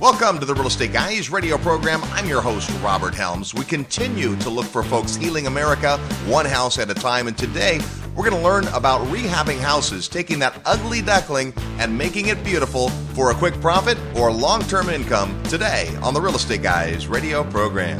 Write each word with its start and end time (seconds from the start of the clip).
Welcome 0.00 0.38
to 0.38 0.44
the 0.44 0.54
Real 0.54 0.68
Estate 0.68 0.92
Guys 0.92 1.28
radio 1.28 1.58
program. 1.58 2.00
I'm 2.12 2.28
your 2.28 2.40
host, 2.40 2.70
Robert 2.82 3.16
Helms. 3.16 3.52
We 3.52 3.64
continue 3.64 4.36
to 4.36 4.48
look 4.48 4.66
for 4.66 4.84
folks 4.84 5.16
healing 5.16 5.48
America 5.48 5.98
one 6.28 6.46
house 6.46 6.78
at 6.78 6.88
a 6.88 6.94
time, 6.94 7.26
and 7.26 7.36
today 7.36 7.80
we're 8.14 8.30
going 8.30 8.40
to 8.40 8.48
learn 8.48 8.68
about 8.68 9.04
rehabbing 9.08 9.58
houses, 9.58 10.06
taking 10.06 10.38
that 10.38 10.62
ugly 10.64 11.02
duckling 11.02 11.52
and 11.80 11.98
making 11.98 12.28
it 12.28 12.44
beautiful 12.44 12.90
for 13.12 13.32
a 13.32 13.34
quick 13.34 13.60
profit 13.60 13.98
or 14.14 14.30
long 14.30 14.62
term 14.62 14.88
income 14.88 15.42
today 15.42 15.92
on 16.00 16.14
the 16.14 16.20
Real 16.20 16.36
Estate 16.36 16.62
Guys 16.62 17.08
radio 17.08 17.42
program. 17.42 17.98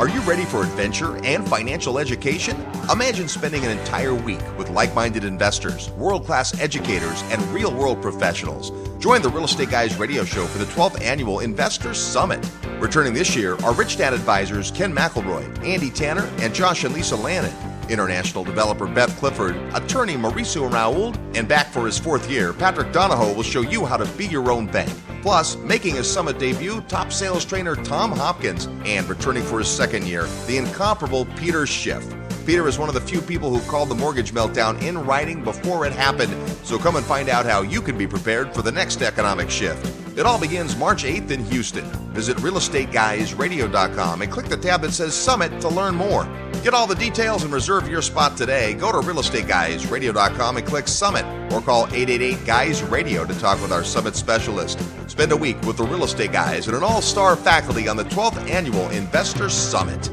Are 0.00 0.08
you 0.08 0.20
ready 0.20 0.46
for 0.46 0.62
adventure 0.62 1.22
and 1.26 1.46
financial 1.46 1.98
education? 1.98 2.56
Imagine 2.90 3.28
spending 3.28 3.66
an 3.66 3.78
entire 3.78 4.14
week 4.14 4.40
with 4.56 4.70
like 4.70 4.94
minded 4.94 5.24
investors, 5.24 5.90
world 5.90 6.24
class 6.24 6.58
educators, 6.58 7.20
and 7.24 7.42
real 7.48 7.70
world 7.70 8.00
professionals. 8.00 8.72
Join 8.98 9.20
the 9.20 9.28
Real 9.28 9.44
Estate 9.44 9.68
Guys 9.68 9.98
radio 9.98 10.24
show 10.24 10.46
for 10.46 10.56
the 10.56 10.64
12th 10.64 11.02
annual 11.02 11.40
Investors 11.40 11.98
Summit. 11.98 12.50
Returning 12.78 13.12
this 13.12 13.36
year 13.36 13.56
are 13.56 13.74
Rich 13.74 13.98
Dad 13.98 14.14
advisors 14.14 14.70
Ken 14.70 14.90
McElroy, 14.90 15.62
Andy 15.62 15.90
Tanner, 15.90 16.30
and 16.38 16.54
Josh 16.54 16.84
and 16.84 16.94
Lisa 16.94 17.16
Lannon. 17.16 17.69
International 17.90 18.44
developer 18.44 18.86
Beth 18.86 19.16
Clifford, 19.18 19.56
attorney 19.74 20.14
Mauricio 20.14 20.70
Rauld, 20.70 21.18
and 21.36 21.48
back 21.48 21.72
for 21.72 21.86
his 21.86 21.98
fourth 21.98 22.30
year, 22.30 22.52
Patrick 22.52 22.92
Donohoe 22.92 23.34
will 23.34 23.42
show 23.42 23.60
you 23.60 23.84
how 23.84 23.96
to 23.96 24.06
be 24.16 24.26
your 24.26 24.50
own 24.50 24.66
bank. 24.66 24.90
Plus, 25.22 25.56
making 25.56 25.96
his 25.96 26.10
summit 26.10 26.38
debut, 26.38 26.80
top 26.82 27.12
sales 27.12 27.44
trainer 27.44 27.76
Tom 27.76 28.12
Hopkins, 28.12 28.66
and 28.84 29.08
returning 29.08 29.42
for 29.42 29.58
his 29.58 29.68
second 29.68 30.06
year, 30.06 30.26
the 30.46 30.56
incomparable 30.56 31.26
Peter 31.36 31.66
Schiff. 31.66 32.04
Peter 32.46 32.66
is 32.66 32.78
one 32.78 32.88
of 32.88 32.94
the 32.94 33.00
few 33.00 33.20
people 33.20 33.54
who 33.54 33.70
called 33.70 33.88
the 33.88 33.94
mortgage 33.94 34.32
meltdown 34.32 34.80
in 34.82 34.98
writing 35.04 35.44
before 35.44 35.84
it 35.86 35.92
happened, 35.92 36.34
so 36.64 36.78
come 36.78 36.96
and 36.96 37.04
find 37.04 37.28
out 37.28 37.44
how 37.44 37.62
you 37.62 37.82
can 37.82 37.98
be 37.98 38.06
prepared 38.06 38.54
for 38.54 38.62
the 38.62 38.72
next 38.72 39.02
economic 39.02 39.50
shift. 39.50 39.99
It 40.20 40.26
all 40.26 40.38
begins 40.38 40.76
March 40.76 41.04
8th 41.04 41.30
in 41.30 41.42
Houston. 41.46 41.86
Visit 42.12 42.36
realestateguysradio.com 42.36 44.20
and 44.20 44.30
click 44.30 44.48
the 44.50 44.56
tab 44.58 44.82
that 44.82 44.92
says 44.92 45.14
Summit 45.14 45.62
to 45.62 45.68
learn 45.68 45.94
more. 45.94 46.28
Get 46.62 46.74
all 46.74 46.86
the 46.86 46.94
details 46.94 47.42
and 47.42 47.50
reserve 47.50 47.88
your 47.88 48.02
spot 48.02 48.36
today. 48.36 48.74
Go 48.74 48.92
to 48.92 48.98
realestateguysradio.com 48.98 50.58
and 50.58 50.66
click 50.66 50.88
Summit 50.88 51.24
or 51.50 51.62
call 51.62 51.86
888 51.86 52.44
Guys 52.44 52.82
Radio 52.82 53.24
to 53.24 53.32
talk 53.40 53.62
with 53.62 53.72
our 53.72 53.82
Summit 53.82 54.14
specialist. 54.14 54.78
Spend 55.08 55.32
a 55.32 55.36
week 55.38 55.58
with 55.62 55.78
the 55.78 55.84
Real 55.84 56.04
Estate 56.04 56.32
Guys 56.32 56.66
and 56.68 56.76
an 56.76 56.82
all 56.82 57.00
star 57.00 57.34
faculty 57.34 57.88
on 57.88 57.96
the 57.96 58.04
12th 58.04 58.46
Annual 58.46 58.90
Investor 58.90 59.48
Summit. 59.48 60.10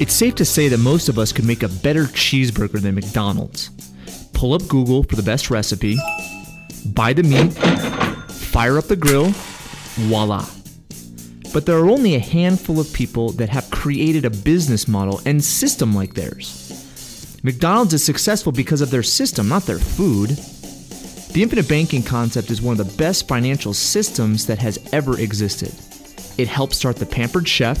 It's 0.00 0.14
safe 0.14 0.34
to 0.36 0.46
say 0.46 0.68
that 0.68 0.78
most 0.78 1.10
of 1.10 1.18
us 1.18 1.30
could 1.30 1.44
make 1.44 1.62
a 1.62 1.68
better 1.68 2.04
cheeseburger 2.04 2.80
than 2.80 2.94
McDonald's. 2.94 3.68
Pull 4.32 4.54
up 4.54 4.66
Google 4.66 5.02
for 5.02 5.16
the 5.16 5.22
best 5.22 5.50
recipe, 5.50 5.98
buy 6.86 7.12
the 7.12 7.22
meat, 7.22 7.52
fire 8.30 8.78
up 8.78 8.84
the 8.86 8.96
grill, 8.96 9.30
voila. 9.94 10.46
But 11.52 11.66
there 11.66 11.76
are 11.76 11.90
only 11.90 12.14
a 12.14 12.18
handful 12.18 12.80
of 12.80 12.92
people 12.92 13.32
that 13.32 13.50
have 13.50 13.70
created 13.70 14.24
a 14.24 14.30
business 14.30 14.88
model 14.88 15.20
and 15.26 15.42
system 15.42 15.94
like 15.94 16.14
theirs. 16.14 17.38
McDonald's 17.42 17.92
is 17.92 18.04
successful 18.04 18.52
because 18.52 18.80
of 18.80 18.90
their 18.90 19.02
system, 19.02 19.48
not 19.48 19.64
their 19.64 19.78
food. 19.78 20.30
The 21.32 21.42
infinite 21.42 21.68
banking 21.68 22.02
concept 22.02 22.50
is 22.50 22.62
one 22.62 22.78
of 22.78 22.86
the 22.86 22.96
best 22.96 23.26
financial 23.26 23.74
systems 23.74 24.46
that 24.46 24.58
has 24.58 24.78
ever 24.92 25.18
existed. 25.18 25.74
It 26.38 26.48
helped 26.48 26.74
start 26.74 26.96
the 26.96 27.06
Pampered 27.06 27.48
Chef, 27.48 27.78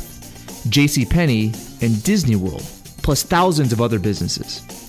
J.C. 0.68 1.04
Penney, 1.06 1.52
and 1.80 2.02
Disney 2.02 2.36
World, 2.36 2.64
plus 3.02 3.22
thousands 3.22 3.72
of 3.72 3.80
other 3.80 3.98
businesses. 3.98 4.81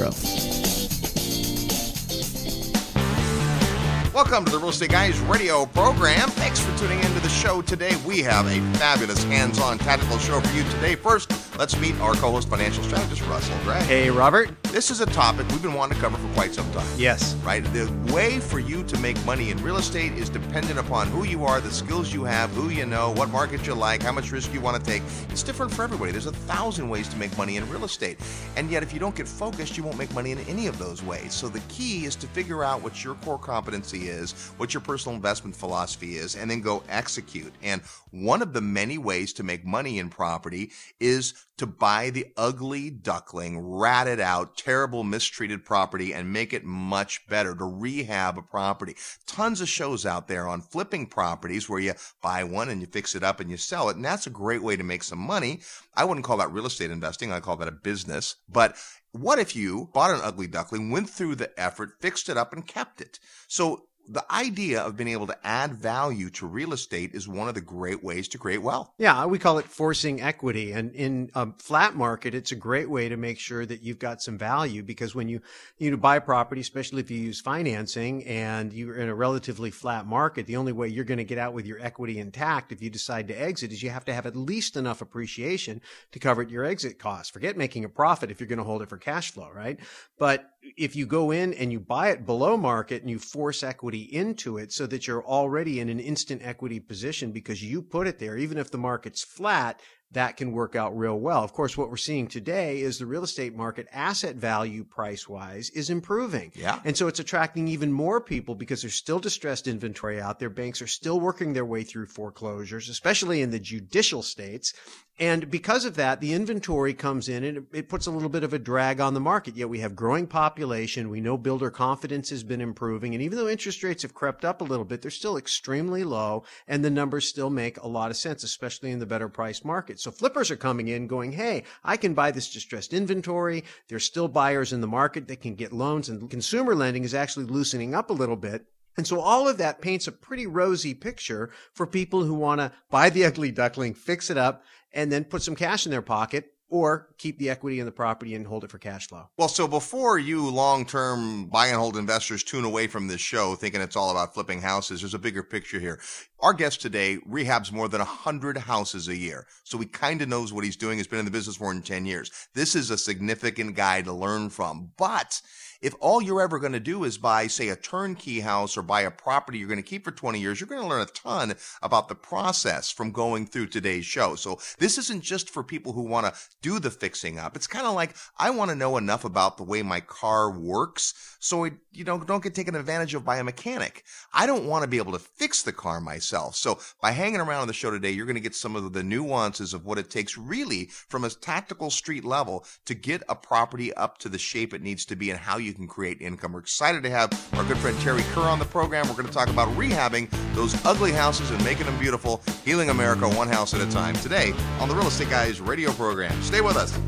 Welcome 4.14 4.44
to 4.46 4.50
the 4.50 4.58
Real 4.58 4.70
Estate 4.70 4.90
Guys 4.90 5.18
radio 5.20 5.66
program. 5.66 6.28
Thanks 6.30 6.58
for 6.60 6.76
tuning 6.76 6.98
into 6.98 7.17
the 7.28 7.34
show 7.34 7.60
today. 7.60 7.94
We 8.06 8.20
have 8.22 8.46
a 8.46 8.60
fabulous 8.78 9.22
hands 9.24 9.60
on 9.60 9.78
tactical 9.78 10.18
show 10.18 10.40
for 10.40 10.56
you 10.56 10.62
today. 10.70 10.94
First, 10.94 11.30
let's 11.58 11.78
meet 11.78 11.98
our 12.00 12.14
co 12.14 12.30
host, 12.30 12.48
financial 12.48 12.82
strategist 12.82 13.22
Russell 13.26 13.58
Gray. 13.64 13.82
Hey, 13.82 14.10
Robert. 14.10 14.50
This 14.64 14.90
is 14.90 15.00
a 15.00 15.06
topic 15.06 15.48
we've 15.48 15.62
been 15.62 15.72
wanting 15.72 15.96
to 15.96 16.02
cover 16.02 16.18
for 16.18 16.34
quite 16.34 16.54
some 16.54 16.70
time. 16.72 16.86
Yes. 16.98 17.34
Right? 17.36 17.64
The 17.72 17.90
way 18.12 18.38
for 18.38 18.58
you 18.58 18.84
to 18.84 18.98
make 18.98 19.22
money 19.24 19.50
in 19.50 19.62
real 19.62 19.78
estate 19.78 20.12
is 20.12 20.28
dependent 20.28 20.78
upon 20.78 21.08
who 21.08 21.24
you 21.24 21.46
are, 21.46 21.60
the 21.60 21.70
skills 21.70 22.12
you 22.12 22.24
have, 22.24 22.50
who 22.50 22.68
you 22.68 22.84
know, 22.84 23.12
what 23.12 23.30
market 23.30 23.66
you 23.66 23.74
like, 23.74 24.02
how 24.02 24.12
much 24.12 24.30
risk 24.30 24.52
you 24.52 24.60
want 24.60 24.82
to 24.82 24.90
take. 24.90 25.02
It's 25.30 25.42
different 25.42 25.72
for 25.72 25.84
everybody. 25.84 26.12
There's 26.12 26.26
a 26.26 26.32
thousand 26.32 26.88
ways 26.88 27.08
to 27.08 27.16
make 27.16 27.36
money 27.38 27.56
in 27.56 27.68
real 27.70 27.84
estate. 27.84 28.18
And 28.56 28.70
yet, 28.70 28.82
if 28.82 28.92
you 28.92 29.00
don't 29.00 29.14
get 29.14 29.26
focused, 29.26 29.76
you 29.76 29.82
won't 29.82 29.98
make 29.98 30.12
money 30.12 30.32
in 30.32 30.38
any 30.40 30.66
of 30.66 30.78
those 30.78 31.02
ways. 31.02 31.32
So 31.32 31.48
the 31.48 31.60
key 31.68 32.04
is 32.04 32.14
to 32.16 32.26
figure 32.26 32.62
out 32.62 32.82
what 32.82 33.02
your 33.02 33.14
core 33.16 33.38
competency 33.38 34.08
is, 34.08 34.32
what 34.58 34.74
your 34.74 34.82
personal 34.82 35.16
investment 35.16 35.56
philosophy 35.56 36.16
is, 36.16 36.36
and 36.36 36.50
then 36.50 36.60
go 36.60 36.82
execute. 36.88 37.17
And 37.62 37.82
one 38.10 38.42
of 38.42 38.52
the 38.52 38.60
many 38.60 38.98
ways 38.98 39.32
to 39.34 39.42
make 39.42 39.64
money 39.64 39.98
in 39.98 40.10
property 40.10 40.70
is 41.00 41.34
to 41.58 41.66
buy 41.66 42.10
the 42.10 42.26
ugly 42.36 42.88
duckling, 42.88 43.58
ratted 43.58 44.20
out, 44.20 44.56
terrible, 44.56 45.02
mistreated 45.02 45.64
property 45.64 46.14
and 46.14 46.32
make 46.32 46.52
it 46.52 46.64
much 46.64 47.26
better, 47.26 47.54
to 47.54 47.64
rehab 47.64 48.38
a 48.38 48.42
property. 48.42 48.94
Tons 49.26 49.60
of 49.60 49.68
shows 49.68 50.06
out 50.06 50.28
there 50.28 50.46
on 50.46 50.60
flipping 50.60 51.06
properties 51.06 51.68
where 51.68 51.80
you 51.80 51.94
buy 52.22 52.44
one 52.44 52.68
and 52.68 52.80
you 52.80 52.86
fix 52.86 53.14
it 53.14 53.24
up 53.24 53.40
and 53.40 53.50
you 53.50 53.56
sell 53.56 53.88
it. 53.88 53.96
And 53.96 54.04
that's 54.04 54.26
a 54.26 54.30
great 54.30 54.62
way 54.62 54.76
to 54.76 54.84
make 54.84 55.02
some 55.02 55.18
money. 55.18 55.60
I 55.94 56.04
wouldn't 56.04 56.24
call 56.24 56.36
that 56.36 56.52
real 56.52 56.66
estate 56.66 56.92
investing. 56.92 57.32
I 57.32 57.40
call 57.40 57.56
that 57.56 57.68
a 57.68 57.72
business. 57.72 58.36
But 58.48 58.76
what 59.12 59.40
if 59.40 59.56
you 59.56 59.90
bought 59.92 60.12
an 60.12 60.20
ugly 60.22 60.46
duckling, 60.46 60.90
went 60.90 61.10
through 61.10 61.34
the 61.34 61.58
effort, 61.58 61.94
fixed 62.00 62.28
it 62.28 62.36
up 62.36 62.52
and 62.52 62.66
kept 62.66 63.00
it? 63.00 63.18
So 63.48 63.87
the 64.08 64.24
idea 64.32 64.80
of 64.80 64.96
being 64.96 65.10
able 65.10 65.26
to 65.26 65.36
add 65.46 65.74
value 65.74 66.30
to 66.30 66.46
real 66.46 66.72
estate 66.72 67.10
is 67.12 67.28
one 67.28 67.48
of 67.48 67.54
the 67.54 67.60
great 67.60 68.02
ways 68.02 68.26
to 68.28 68.38
create 68.38 68.62
wealth. 68.62 68.90
Yeah, 68.96 69.26
we 69.26 69.38
call 69.38 69.58
it 69.58 69.66
forcing 69.66 70.22
equity. 70.22 70.72
And 70.72 70.94
in 70.94 71.30
a 71.34 71.52
flat 71.58 71.94
market, 71.94 72.34
it's 72.34 72.50
a 72.50 72.56
great 72.56 72.88
way 72.88 73.10
to 73.10 73.18
make 73.18 73.38
sure 73.38 73.66
that 73.66 73.82
you've 73.82 73.98
got 73.98 74.22
some 74.22 74.38
value 74.38 74.82
because 74.82 75.14
when 75.14 75.28
you, 75.28 75.42
you 75.76 75.90
know, 75.90 75.98
buy 75.98 76.20
property, 76.20 76.62
especially 76.62 77.00
if 77.00 77.10
you 77.10 77.18
use 77.18 77.40
financing 77.40 78.24
and 78.24 78.72
you're 78.72 78.96
in 78.96 79.10
a 79.10 79.14
relatively 79.14 79.70
flat 79.70 80.06
market, 80.06 80.46
the 80.46 80.56
only 80.56 80.72
way 80.72 80.88
you're 80.88 81.04
going 81.04 81.18
to 81.18 81.24
get 81.24 81.38
out 81.38 81.52
with 81.52 81.66
your 81.66 81.80
equity 81.80 82.18
intact 82.18 82.72
if 82.72 82.82
you 82.82 82.88
decide 82.88 83.28
to 83.28 83.34
exit 83.34 83.72
is 83.72 83.82
you 83.82 83.90
have 83.90 84.06
to 84.06 84.14
have 84.14 84.24
at 84.24 84.34
least 84.34 84.76
enough 84.76 85.02
appreciation 85.02 85.82
to 86.12 86.18
cover 86.18 86.42
your 86.42 86.64
exit 86.64 86.98
costs. 86.98 87.30
Forget 87.30 87.58
making 87.58 87.84
a 87.84 87.88
profit 87.90 88.30
if 88.30 88.40
you're 88.40 88.48
going 88.48 88.58
to 88.58 88.64
hold 88.64 88.80
it 88.80 88.88
for 88.88 88.96
cash 88.96 89.32
flow, 89.32 89.50
right? 89.54 89.78
But 90.18 90.50
if 90.62 90.96
you 90.96 91.06
go 91.06 91.30
in 91.30 91.54
and 91.54 91.72
you 91.72 91.80
buy 91.80 92.08
it 92.10 92.26
below 92.26 92.56
market 92.56 93.02
and 93.02 93.10
you 93.10 93.18
force 93.18 93.62
equity 93.62 94.02
into 94.02 94.58
it 94.58 94.72
so 94.72 94.86
that 94.86 95.06
you're 95.06 95.24
already 95.24 95.80
in 95.80 95.88
an 95.88 96.00
instant 96.00 96.42
equity 96.44 96.80
position 96.80 97.32
because 97.32 97.62
you 97.62 97.82
put 97.82 98.06
it 98.06 98.18
there, 98.18 98.36
even 98.36 98.58
if 98.58 98.70
the 98.70 98.78
market's 98.78 99.22
flat, 99.22 99.80
that 100.12 100.36
can 100.38 100.52
work 100.52 100.74
out 100.74 100.96
real 100.96 101.18
well. 101.18 101.44
Of 101.44 101.52
course, 101.52 101.76
what 101.76 101.90
we're 101.90 101.96
seeing 101.96 102.28
today 102.28 102.80
is 102.80 102.98
the 102.98 103.06
real 103.06 103.24
estate 103.24 103.54
market 103.54 103.86
asset 103.92 104.36
value 104.36 104.82
price 104.84 105.28
wise 105.28 105.68
is 105.70 105.90
improving. 105.90 106.50
Yeah. 106.54 106.80
And 106.84 106.96
so 106.96 107.08
it's 107.08 107.20
attracting 107.20 107.68
even 107.68 107.92
more 107.92 108.20
people 108.20 108.54
because 108.54 108.80
there's 108.80 108.94
still 108.94 109.18
distressed 109.18 109.68
inventory 109.68 110.20
out 110.20 110.38
there. 110.38 110.48
Banks 110.48 110.80
are 110.80 110.86
still 110.86 111.20
working 111.20 111.52
their 111.52 111.66
way 111.66 111.82
through 111.82 112.06
foreclosures, 112.06 112.88
especially 112.88 113.42
in 113.42 113.50
the 113.50 113.60
judicial 113.60 114.22
states. 114.22 114.72
And 115.20 115.50
because 115.50 115.84
of 115.84 115.96
that, 115.96 116.20
the 116.20 116.32
inventory 116.32 116.94
comes 116.94 117.28
in 117.28 117.42
and 117.42 117.66
it 117.72 117.88
puts 117.88 118.06
a 118.06 118.10
little 118.12 118.28
bit 118.28 118.44
of 118.44 118.52
a 118.52 118.58
drag 118.58 119.00
on 119.00 119.14
the 119.14 119.20
market. 119.20 119.56
Yet 119.56 119.68
we 119.68 119.80
have 119.80 119.96
growing 119.96 120.28
population. 120.28 121.10
We 121.10 121.20
know 121.20 121.36
builder 121.36 121.70
confidence 121.70 122.30
has 122.30 122.44
been 122.44 122.60
improving. 122.60 123.14
And 123.14 123.22
even 123.22 123.36
though 123.36 123.48
interest 123.48 123.82
rates 123.82 124.02
have 124.02 124.14
crept 124.14 124.44
up 124.44 124.60
a 124.60 124.64
little 124.64 124.84
bit, 124.84 125.02
they're 125.02 125.10
still 125.10 125.36
extremely 125.36 126.04
low 126.04 126.44
and 126.68 126.84
the 126.84 126.90
numbers 126.90 127.28
still 127.28 127.50
make 127.50 127.78
a 127.78 127.88
lot 127.88 128.12
of 128.12 128.16
sense, 128.16 128.44
especially 128.44 128.92
in 128.92 129.00
the 129.00 129.06
better 129.06 129.28
price 129.28 129.64
market. 129.64 129.98
So 129.98 130.12
flippers 130.12 130.52
are 130.52 130.56
coming 130.56 130.86
in 130.86 131.08
going, 131.08 131.32
Hey, 131.32 131.64
I 131.82 131.96
can 131.96 132.14
buy 132.14 132.30
this 132.30 132.52
distressed 132.52 132.94
inventory. 132.94 133.64
There's 133.88 134.04
still 134.04 134.28
buyers 134.28 134.72
in 134.72 134.80
the 134.80 134.86
market 134.86 135.26
that 135.26 135.40
can 135.40 135.56
get 135.56 135.72
loans 135.72 136.08
and 136.08 136.30
consumer 136.30 136.76
lending 136.76 137.02
is 137.02 137.14
actually 137.14 137.46
loosening 137.46 137.92
up 137.92 138.10
a 138.10 138.14
little 138.14 138.36
bit. 138.36 138.66
And 138.98 139.06
so 139.06 139.20
all 139.20 139.46
of 139.46 139.58
that 139.58 139.80
paints 139.80 140.08
a 140.08 140.12
pretty 140.12 140.44
rosy 140.44 140.92
picture 140.92 141.50
for 141.72 141.86
people 141.86 142.24
who 142.24 142.34
want 142.34 142.60
to 142.60 142.72
buy 142.90 143.10
the 143.10 143.24
ugly 143.24 143.52
duckling, 143.52 143.94
fix 143.94 144.28
it 144.28 144.36
up, 144.36 144.64
and 144.92 145.10
then 145.10 145.24
put 145.24 145.42
some 145.42 145.54
cash 145.54 145.86
in 145.86 145.92
their 145.92 146.02
pocket 146.02 146.52
or 146.70 147.08
keep 147.16 147.38
the 147.38 147.48
equity 147.48 147.80
in 147.80 147.86
the 147.86 147.92
property 147.92 148.34
and 148.34 148.46
hold 148.46 148.62
it 148.62 148.70
for 148.70 148.78
cash 148.78 149.08
flow. 149.08 149.28
Well, 149.38 149.48
so 149.48 149.66
before 149.66 150.18
you 150.18 150.48
long 150.48 150.84
term 150.84 151.46
buy 151.46 151.68
and 151.68 151.76
hold 151.76 151.96
investors 151.96 152.42
tune 152.42 152.64
away 152.64 152.86
from 152.86 153.08
this 153.08 153.20
show 153.20 153.54
thinking 153.54 153.80
it's 153.80 153.96
all 153.96 154.10
about 154.10 154.34
flipping 154.34 154.60
houses, 154.60 155.00
there's 155.00 155.14
a 155.14 155.18
bigger 155.18 155.42
picture 155.42 155.80
here. 155.80 156.00
Our 156.40 156.52
guest 156.52 156.80
today 156.82 157.18
rehabs 157.28 157.72
more 157.72 157.88
than 157.88 158.00
100 158.00 158.58
houses 158.58 159.08
a 159.08 159.16
year. 159.16 159.46
So 159.64 159.78
he 159.78 159.86
kind 159.86 160.20
of 160.20 160.28
knows 160.28 160.52
what 160.52 160.64
he's 160.64 160.76
doing. 160.76 160.98
He's 160.98 161.06
been 161.06 161.18
in 161.18 161.24
the 161.24 161.30
business 161.30 161.56
for 161.56 161.64
more 161.64 161.72
than 161.72 161.82
10 161.82 162.06
years. 162.06 162.30
This 162.54 162.74
is 162.74 162.90
a 162.90 162.98
significant 162.98 163.74
guy 163.74 164.02
to 164.02 164.12
learn 164.12 164.50
from. 164.50 164.92
But 164.96 165.40
if 165.80 165.94
all 166.00 166.20
you're 166.20 166.42
ever 166.42 166.58
going 166.58 166.72
to 166.72 166.80
do 166.80 167.04
is 167.04 167.18
buy, 167.18 167.46
say, 167.46 167.68
a 167.68 167.76
turnkey 167.76 168.40
house 168.40 168.76
or 168.76 168.82
buy 168.82 169.02
a 169.02 169.10
property 169.10 169.58
you're 169.58 169.68
going 169.68 169.82
to 169.82 169.82
keep 169.82 170.04
for 170.04 170.10
20 170.10 170.40
years, 170.40 170.60
you're 170.60 170.68
going 170.68 170.82
to 170.82 170.88
learn 170.88 171.02
a 171.02 171.06
ton 171.06 171.54
about 171.82 172.08
the 172.08 172.14
process 172.14 172.90
from 172.90 173.12
going 173.12 173.46
through 173.46 173.66
today's 173.66 174.04
show. 174.04 174.34
So 174.34 174.58
this 174.78 174.98
isn't 174.98 175.22
just 175.22 175.50
for 175.50 175.62
people 175.62 175.92
who 175.92 176.02
want 176.02 176.26
to 176.26 176.40
do 176.62 176.78
the 176.78 176.90
fixing 176.90 177.38
up. 177.38 177.56
It's 177.56 177.66
kind 177.66 177.86
of 177.86 177.94
like 177.94 178.16
I 178.38 178.50
want 178.50 178.70
to 178.70 178.76
know 178.76 178.96
enough 178.96 179.24
about 179.24 179.56
the 179.56 179.64
way 179.64 179.82
my 179.82 180.00
car 180.00 180.50
works 180.50 181.36
so 181.40 181.64
it, 181.64 181.74
you 181.92 182.04
know, 182.04 182.18
don't 182.18 182.42
get 182.42 182.54
taken 182.54 182.74
advantage 182.74 183.14
of 183.14 183.24
by 183.24 183.36
a 183.38 183.44
mechanic. 183.44 184.04
I 184.32 184.46
don't 184.46 184.66
want 184.66 184.82
to 184.82 184.88
be 184.88 184.98
able 184.98 185.12
to 185.12 185.18
fix 185.18 185.62
the 185.62 185.72
car 185.72 186.00
myself. 186.00 186.56
So 186.56 186.80
by 187.00 187.12
hanging 187.12 187.40
around 187.40 187.62
on 187.62 187.68
the 187.68 187.72
show 187.74 187.90
today, 187.90 188.10
you're 188.10 188.26
going 188.26 188.34
to 188.34 188.40
get 188.40 188.54
some 188.54 188.74
of 188.74 188.92
the 188.92 189.02
nuances 189.02 189.72
of 189.72 189.84
what 189.84 189.98
it 189.98 190.10
takes 190.10 190.36
really 190.36 190.86
from 190.86 191.24
a 191.24 191.30
tactical 191.30 191.90
street 191.90 192.24
level 192.24 192.64
to 192.86 192.94
get 192.94 193.22
a 193.28 193.36
property 193.36 193.94
up 193.94 194.18
to 194.18 194.28
the 194.28 194.38
shape 194.38 194.74
it 194.74 194.82
needs 194.82 195.04
to 195.06 195.16
be 195.16 195.30
and 195.30 195.38
how 195.38 195.58
you 195.58 195.67
can 195.72 195.86
create 195.86 196.20
income. 196.20 196.52
We're 196.52 196.60
excited 196.60 197.02
to 197.02 197.10
have 197.10 197.32
our 197.54 197.64
good 197.64 197.78
friend 197.78 197.98
Terry 198.00 198.22
Kerr 198.34 198.42
on 198.42 198.58
the 198.58 198.64
program. 198.64 199.06
We're 199.08 199.14
going 199.14 199.26
to 199.26 199.32
talk 199.32 199.48
about 199.48 199.68
rehabbing 199.76 200.28
those 200.54 200.74
ugly 200.84 201.12
houses 201.12 201.50
and 201.50 201.62
making 201.64 201.86
them 201.86 201.98
beautiful, 201.98 202.42
healing 202.64 202.90
America 202.90 203.28
one 203.28 203.48
house 203.48 203.74
at 203.74 203.80
a 203.80 203.90
time 203.90 204.14
today 204.16 204.52
on 204.80 204.88
the 204.88 204.94
Real 204.94 205.06
Estate 205.08 205.30
Guys 205.30 205.60
radio 205.60 205.92
program. 205.92 206.40
Stay 206.42 206.60
with 206.60 206.76
us. 206.76 206.98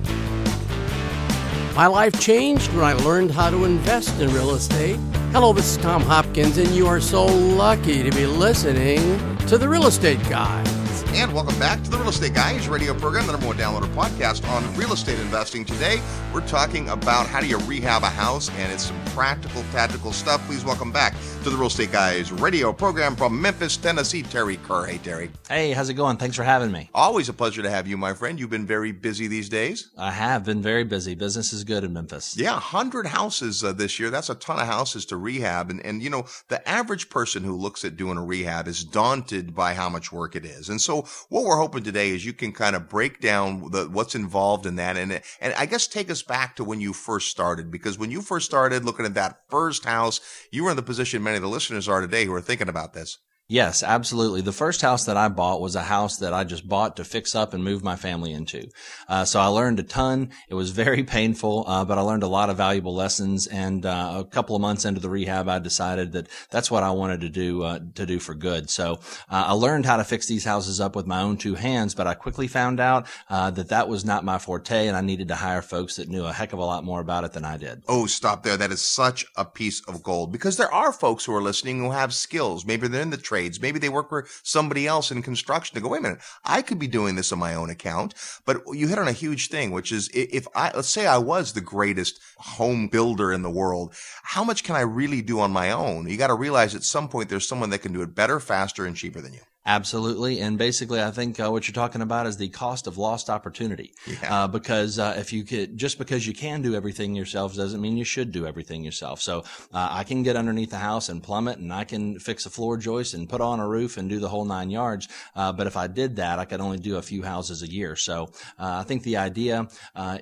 My 1.77 1.87
life 1.87 2.21
changed 2.21 2.73
when 2.73 2.85
I 2.85 2.93
learned 2.93 3.31
how 3.31 3.49
to 3.51 3.65
invest 3.65 4.21
in 4.21 4.33
real 4.35 4.55
estate. 4.55 4.97
Hello, 5.33 5.53
this 5.53 5.71
is 5.71 5.77
Tom 5.79 6.03
Hopkins, 6.03 6.59
and 6.59 6.69
you 6.71 6.87
are 6.87 7.01
so 7.01 7.25
lucky 7.25 8.03
to 8.03 8.11
be 8.11 8.27
listening 8.27 8.99
to 9.47 9.57
The 9.57 9.69
Real 9.69 9.87
Estate 9.87 10.21
Guy. 10.29 10.70
And 11.13 11.35
welcome 11.35 11.59
back 11.59 11.83
to 11.83 11.91
the 11.91 11.99
Real 11.99 12.09
Estate 12.11 12.35
Guys 12.35 12.69
radio 12.69 12.95
program, 12.95 13.27
the 13.27 13.33
number 13.33 13.49
one 13.49 13.57
downloader 13.57 13.93
podcast 13.95 14.49
on 14.49 14.77
real 14.77 14.93
estate 14.93 15.19
investing. 15.19 15.65
Today, 15.65 16.01
we're 16.33 16.47
talking 16.47 16.89
about 16.89 17.27
how 17.27 17.41
do 17.41 17.49
you 17.49 17.59
rehab 17.59 18.05
a 18.05 18.07
house, 18.09 18.49
and 18.51 18.73
it's 18.73 18.85
some 18.85 19.05
practical, 19.07 19.65
tactical 19.73 20.13
stuff. 20.13 20.41
Please 20.47 20.65
welcome 20.65 20.93
back 20.93 21.15
to 21.43 21.51
the 21.51 21.57
Real 21.57 21.67
Estate 21.67 21.91
Guys 21.91 22.31
radio 22.31 22.73
program 22.73 23.17
from 23.17 23.43
Memphis, 23.43 23.77
Tennessee, 23.77 24.23
Terry 24.23 24.57
Kerr. 24.59 24.87
Hey, 24.87 24.99
Terry. 24.99 25.31
Hey, 25.49 25.73
how's 25.73 25.89
it 25.89 25.95
going? 25.95 26.17
Thanks 26.17 26.37
for 26.37 26.45
having 26.45 26.71
me. 26.71 26.89
Always 26.95 27.29
a 27.29 27.33
pleasure 27.33 27.61
to 27.61 27.71
have 27.71 27.89
you, 27.89 27.97
my 27.97 28.15
friend. 28.15 28.39
You've 28.39 28.51
been 28.51 28.67
very 28.67 28.93
busy 28.93 29.27
these 29.27 29.49
days. 29.49 29.91
I 29.99 30.13
have 30.13 30.45
been 30.45 30.63
very 30.63 30.85
busy. 30.85 31.17
Business 31.17 31.53
is 31.53 31.65
good 31.65 31.83
in 31.83 31.93
Memphis. 31.93 32.37
Yeah, 32.37 32.53
100 32.53 33.07
houses 33.07 33.65
uh, 33.65 33.73
this 33.73 33.99
year. 33.99 34.11
That's 34.11 34.31
a 34.31 34.37
ton 34.37 34.61
of 34.61 34.67
houses 34.67 35.05
to 35.07 35.17
rehab. 35.17 35.71
And, 35.71 35.85
and, 35.85 36.03
you 36.03 36.09
know, 36.09 36.27
the 36.49 36.67
average 36.69 37.11
person 37.11 37.43
who 37.43 37.57
looks 37.57 37.85
at 37.85 37.97
doing 37.97 38.17
a 38.17 38.25
rehab 38.25 38.69
is 38.69 38.85
daunted 38.85 39.57
by 39.57 39.75
how 39.75 39.89
much 39.89 40.13
work 40.13 40.37
it 40.37 40.45
is. 40.45 40.69
And 40.69 40.81
so 40.81 41.00
what 41.29 41.45
we're 41.45 41.57
hoping 41.57 41.83
today 41.83 42.11
is 42.11 42.25
you 42.25 42.33
can 42.33 42.53
kind 42.53 42.77
of 42.77 42.89
break 42.89 43.21
down 43.21 43.71
the, 43.71 43.89
what's 43.91 44.15
involved 44.15 44.67
in 44.67 44.77
that. 44.77 44.97
And, 44.97 45.21
and 45.41 45.55
I 45.55 45.67
guess 45.67 45.87
take 45.87 46.11
us 46.11 46.23
back 46.23 46.57
to 46.57 46.65
when 46.65 46.81
you 46.81 46.93
first 46.93 47.29
started, 47.29 47.71
because 47.71 47.99
when 47.99 48.11
you 48.11 48.23
first 48.23 48.47
started 48.47 48.85
looking 48.85 49.07
at 49.07 49.15
that 49.15 49.41
first 49.49 49.85
house, 49.85 50.21
you 50.51 50.65
were 50.65 50.71
in 50.71 50.77
the 50.77 50.83
position 50.83 51.23
many 51.23 51.37
of 51.37 51.43
the 51.43 51.49
listeners 51.49 51.89
are 51.89 52.01
today 52.01 52.25
who 52.25 52.35
are 52.35 52.41
thinking 52.41 52.69
about 52.69 52.93
this. 52.95 53.19
Yes, 53.51 53.83
absolutely. 53.83 54.43
The 54.43 54.53
first 54.53 54.81
house 54.81 55.07
that 55.07 55.17
I 55.17 55.29
bought 55.29 55.61
was 55.61 55.75
a 55.75 55.83
house 55.83 56.19
that 56.19 56.33
I 56.33 56.45
just 56.45 56.69
bought 56.69 56.95
to 56.99 57.05
fix 57.05 57.35
up 57.35 57.53
and 57.53 57.65
move 57.65 57.83
my 57.83 57.97
family 57.97 58.33
into. 58.33 58.69
Uh, 59.09 59.25
so 59.25 59.41
I 59.41 59.47
learned 59.47 59.81
a 59.81 59.83
ton. 59.83 60.31
It 60.49 60.55
was 60.55 60.71
very 60.71 61.03
painful, 61.19 61.65
uh, 61.67 61.85
but 61.85 61.99
I 61.99 62.03
learned 62.03 62.23
a 62.23 62.29
lot 62.29 62.49
of 62.49 62.57
valuable 62.57 62.95
lessons. 62.95 63.49
And 63.49 63.85
uh, 63.85 64.19
a 64.19 64.25
couple 64.25 64.55
of 64.55 64.63
months 64.63 64.85
into 64.85 65.01
the 65.01 65.11
rehab, 65.11 65.49
I 65.49 65.59
decided 65.59 66.13
that 66.13 66.29
that's 66.51 66.71
what 66.71 66.85
I 66.85 66.93
wanted 66.93 67.23
to 67.23 67.29
do 67.29 67.65
uh, 67.65 67.81
to 67.97 68.07
do 68.07 68.21
for 68.21 68.35
good. 68.35 68.71
So 68.71 69.01
uh, 69.29 69.47
I 69.49 69.53
learned 69.55 69.85
how 69.85 69.97
to 69.97 70.05
fix 70.05 70.29
these 70.29 70.45
houses 70.45 70.81
up 70.81 70.95
with 70.95 71.09
my 71.09 71.21
own 71.21 71.37
two 71.37 71.57
hands, 71.57 71.97
but 71.97 72.07
I 72.07 72.15
quickly 72.15 72.47
found 72.47 72.79
out 72.79 73.09
uh, 73.29 73.51
that 73.51 73.71
that 73.71 73.89
was 73.89 74.05
not 74.05 74.25
my 74.25 74.39
forte, 74.39 74.87
and 74.87 74.97
I 74.97 75.01
needed 75.01 75.27
to 75.27 75.35
hire 75.35 75.61
folks 75.61 75.97
that 75.97 76.09
knew 76.09 76.25
a 76.25 76.33
heck 76.33 76.53
of 76.53 76.61
a 76.61 76.65
lot 76.65 76.85
more 76.85 77.01
about 77.01 77.25
it 77.25 77.33
than 77.33 77.45
I 77.45 77.57
did. 77.57 77.83
Oh, 77.89 78.07
stop 78.07 78.45
there! 78.45 78.57
That 78.57 78.71
is 78.71 78.81
such 78.81 79.27
a 79.35 79.45
piece 79.45 79.81
of 79.89 80.05
gold 80.05 80.31
because 80.31 80.57
there 80.57 80.73
are 80.73 80.93
folks 80.93 81.25
who 81.25 81.35
are 81.35 81.43
listening 81.43 81.81
who 81.81 81.91
have 81.91 82.15
skills. 82.15 82.65
Maybe 82.65 82.87
they're 82.87 83.03
in 83.03 83.11
the 83.11 83.17
trade 83.17 83.40
trades. 83.41 83.61
Maybe 83.61 83.79
they 83.79 83.89
work 83.89 84.09
for 84.09 84.27
somebody 84.43 84.87
else 84.87 85.11
in 85.11 85.23
construction 85.23 85.75
to 85.75 85.81
go, 85.81 85.89
wait 85.89 85.99
a 85.99 86.03
minute, 86.03 86.21
I 86.45 86.63
could 86.63 86.79
be 86.79 86.87
doing 86.87 87.17
this 87.17 87.33
on 87.33 87.39
my 87.39 87.55
own 87.55 87.71
account. 87.71 88.15
But 88.45 88.63
you 88.73 88.89
hit 88.89 88.99
on 88.99 89.09
a 89.09 89.13
huge 89.13 89.49
thing, 89.49 89.71
which 89.71 89.93
is 89.93 90.11
if 90.13 90.47
I, 90.55 90.71
let's 90.75 90.91
say 90.91 91.07
I 91.07 91.19
was 91.19 91.53
the 91.53 91.61
greatest 91.61 92.21
home 92.39 92.89
builder 92.89 93.33
in 93.33 93.43
the 93.43 93.51
world, 93.51 93.95
how 94.23 94.45
much 94.45 94.65
can 94.65 94.77
I 94.77 94.81
really 94.81 95.23
do 95.23 95.41
on 95.41 95.51
my 95.51 95.71
own? 95.71 96.09
You 96.09 96.17
got 96.17 96.29
to 96.29 96.35
realize 96.35 96.75
at 96.75 96.85
some 96.85 97.09
point 97.09 97.29
there's 97.29 97.49
someone 97.49 97.71
that 97.71 97.81
can 97.83 97.93
do 97.93 98.03
it 98.03 98.15
better, 98.15 98.41
faster, 98.41 98.85
and 98.85 98.97
cheaper 98.97 99.21
than 99.21 99.33
you. 99.33 99.41
Absolutely. 99.67 100.41
And 100.41 100.57
basically, 100.57 101.03
I 101.03 101.11
think 101.11 101.39
uh, 101.39 101.51
what 101.51 101.69
you're 101.69 101.75
talking 101.75 102.01
about 102.01 102.27
is 102.27 102.39
the 102.39 102.49
cost 102.49 102.87
of 102.87 102.97
lost 102.97 103.29
opportunity. 103.29 103.93
Yeah. 104.07 104.45
Uh, 104.45 104.49
because 104.49 104.99
uh, 104.99 105.17
if 105.19 105.35
you 105.35 105.45
could, 105.45 105.77
just 105.77 105.99
because 105.99 106.27
you 106.27 106.33
can 106.33 106.63
do 106.63 106.75
everything 106.75 107.15
yourself 107.15 107.55
doesn't 107.55 107.81
mean 107.81 107.99
you 107.99 108.05
should 108.05 108.33
do 108.33 108.47
everything 108.47 108.83
yourself. 108.83 109.21
So 109.21 109.41
uh, 109.73 109.89
I 109.91 110.05
can 110.05 110.23
get 110.23 110.35
underneath 110.35 110.71
the 110.71 110.79
house 110.79 111.11
and 111.11 111.23
plumb 111.23 111.47
it 111.47 111.59
and 111.59 111.73
I 111.73 111.85
can 111.85 112.19
fix 112.19 112.47
a 112.47 112.51
floor 112.51 112.79
joist 112.79 113.13
and 113.13 113.29
put 113.29 113.43
on 113.43 113.61
a 113.61 113.69
roof 113.69 113.99
and 113.99 114.09
do 114.09 114.19
the 114.19 114.29
whole 114.29 114.47
nine 114.47 114.71
yards. 114.71 115.09
Uh, 115.37 115.53
but 115.53 115.67
if 115.67 115.77
I 115.77 115.89
did 115.89 116.17
that, 116.17 116.39
I 116.39 116.47
could 116.47 116.63
only 116.63 116.79
do 116.79 116.97
a 116.97 117.03
few 117.03 117.23
houses 117.23 117.63
a 117.63 117.71
year. 117.71 117.97
So 117.97 118.31
uh, 118.59 118.79
I 118.81 118.85
think 118.85 119.03
the 119.03 119.19
idea 119.19 119.69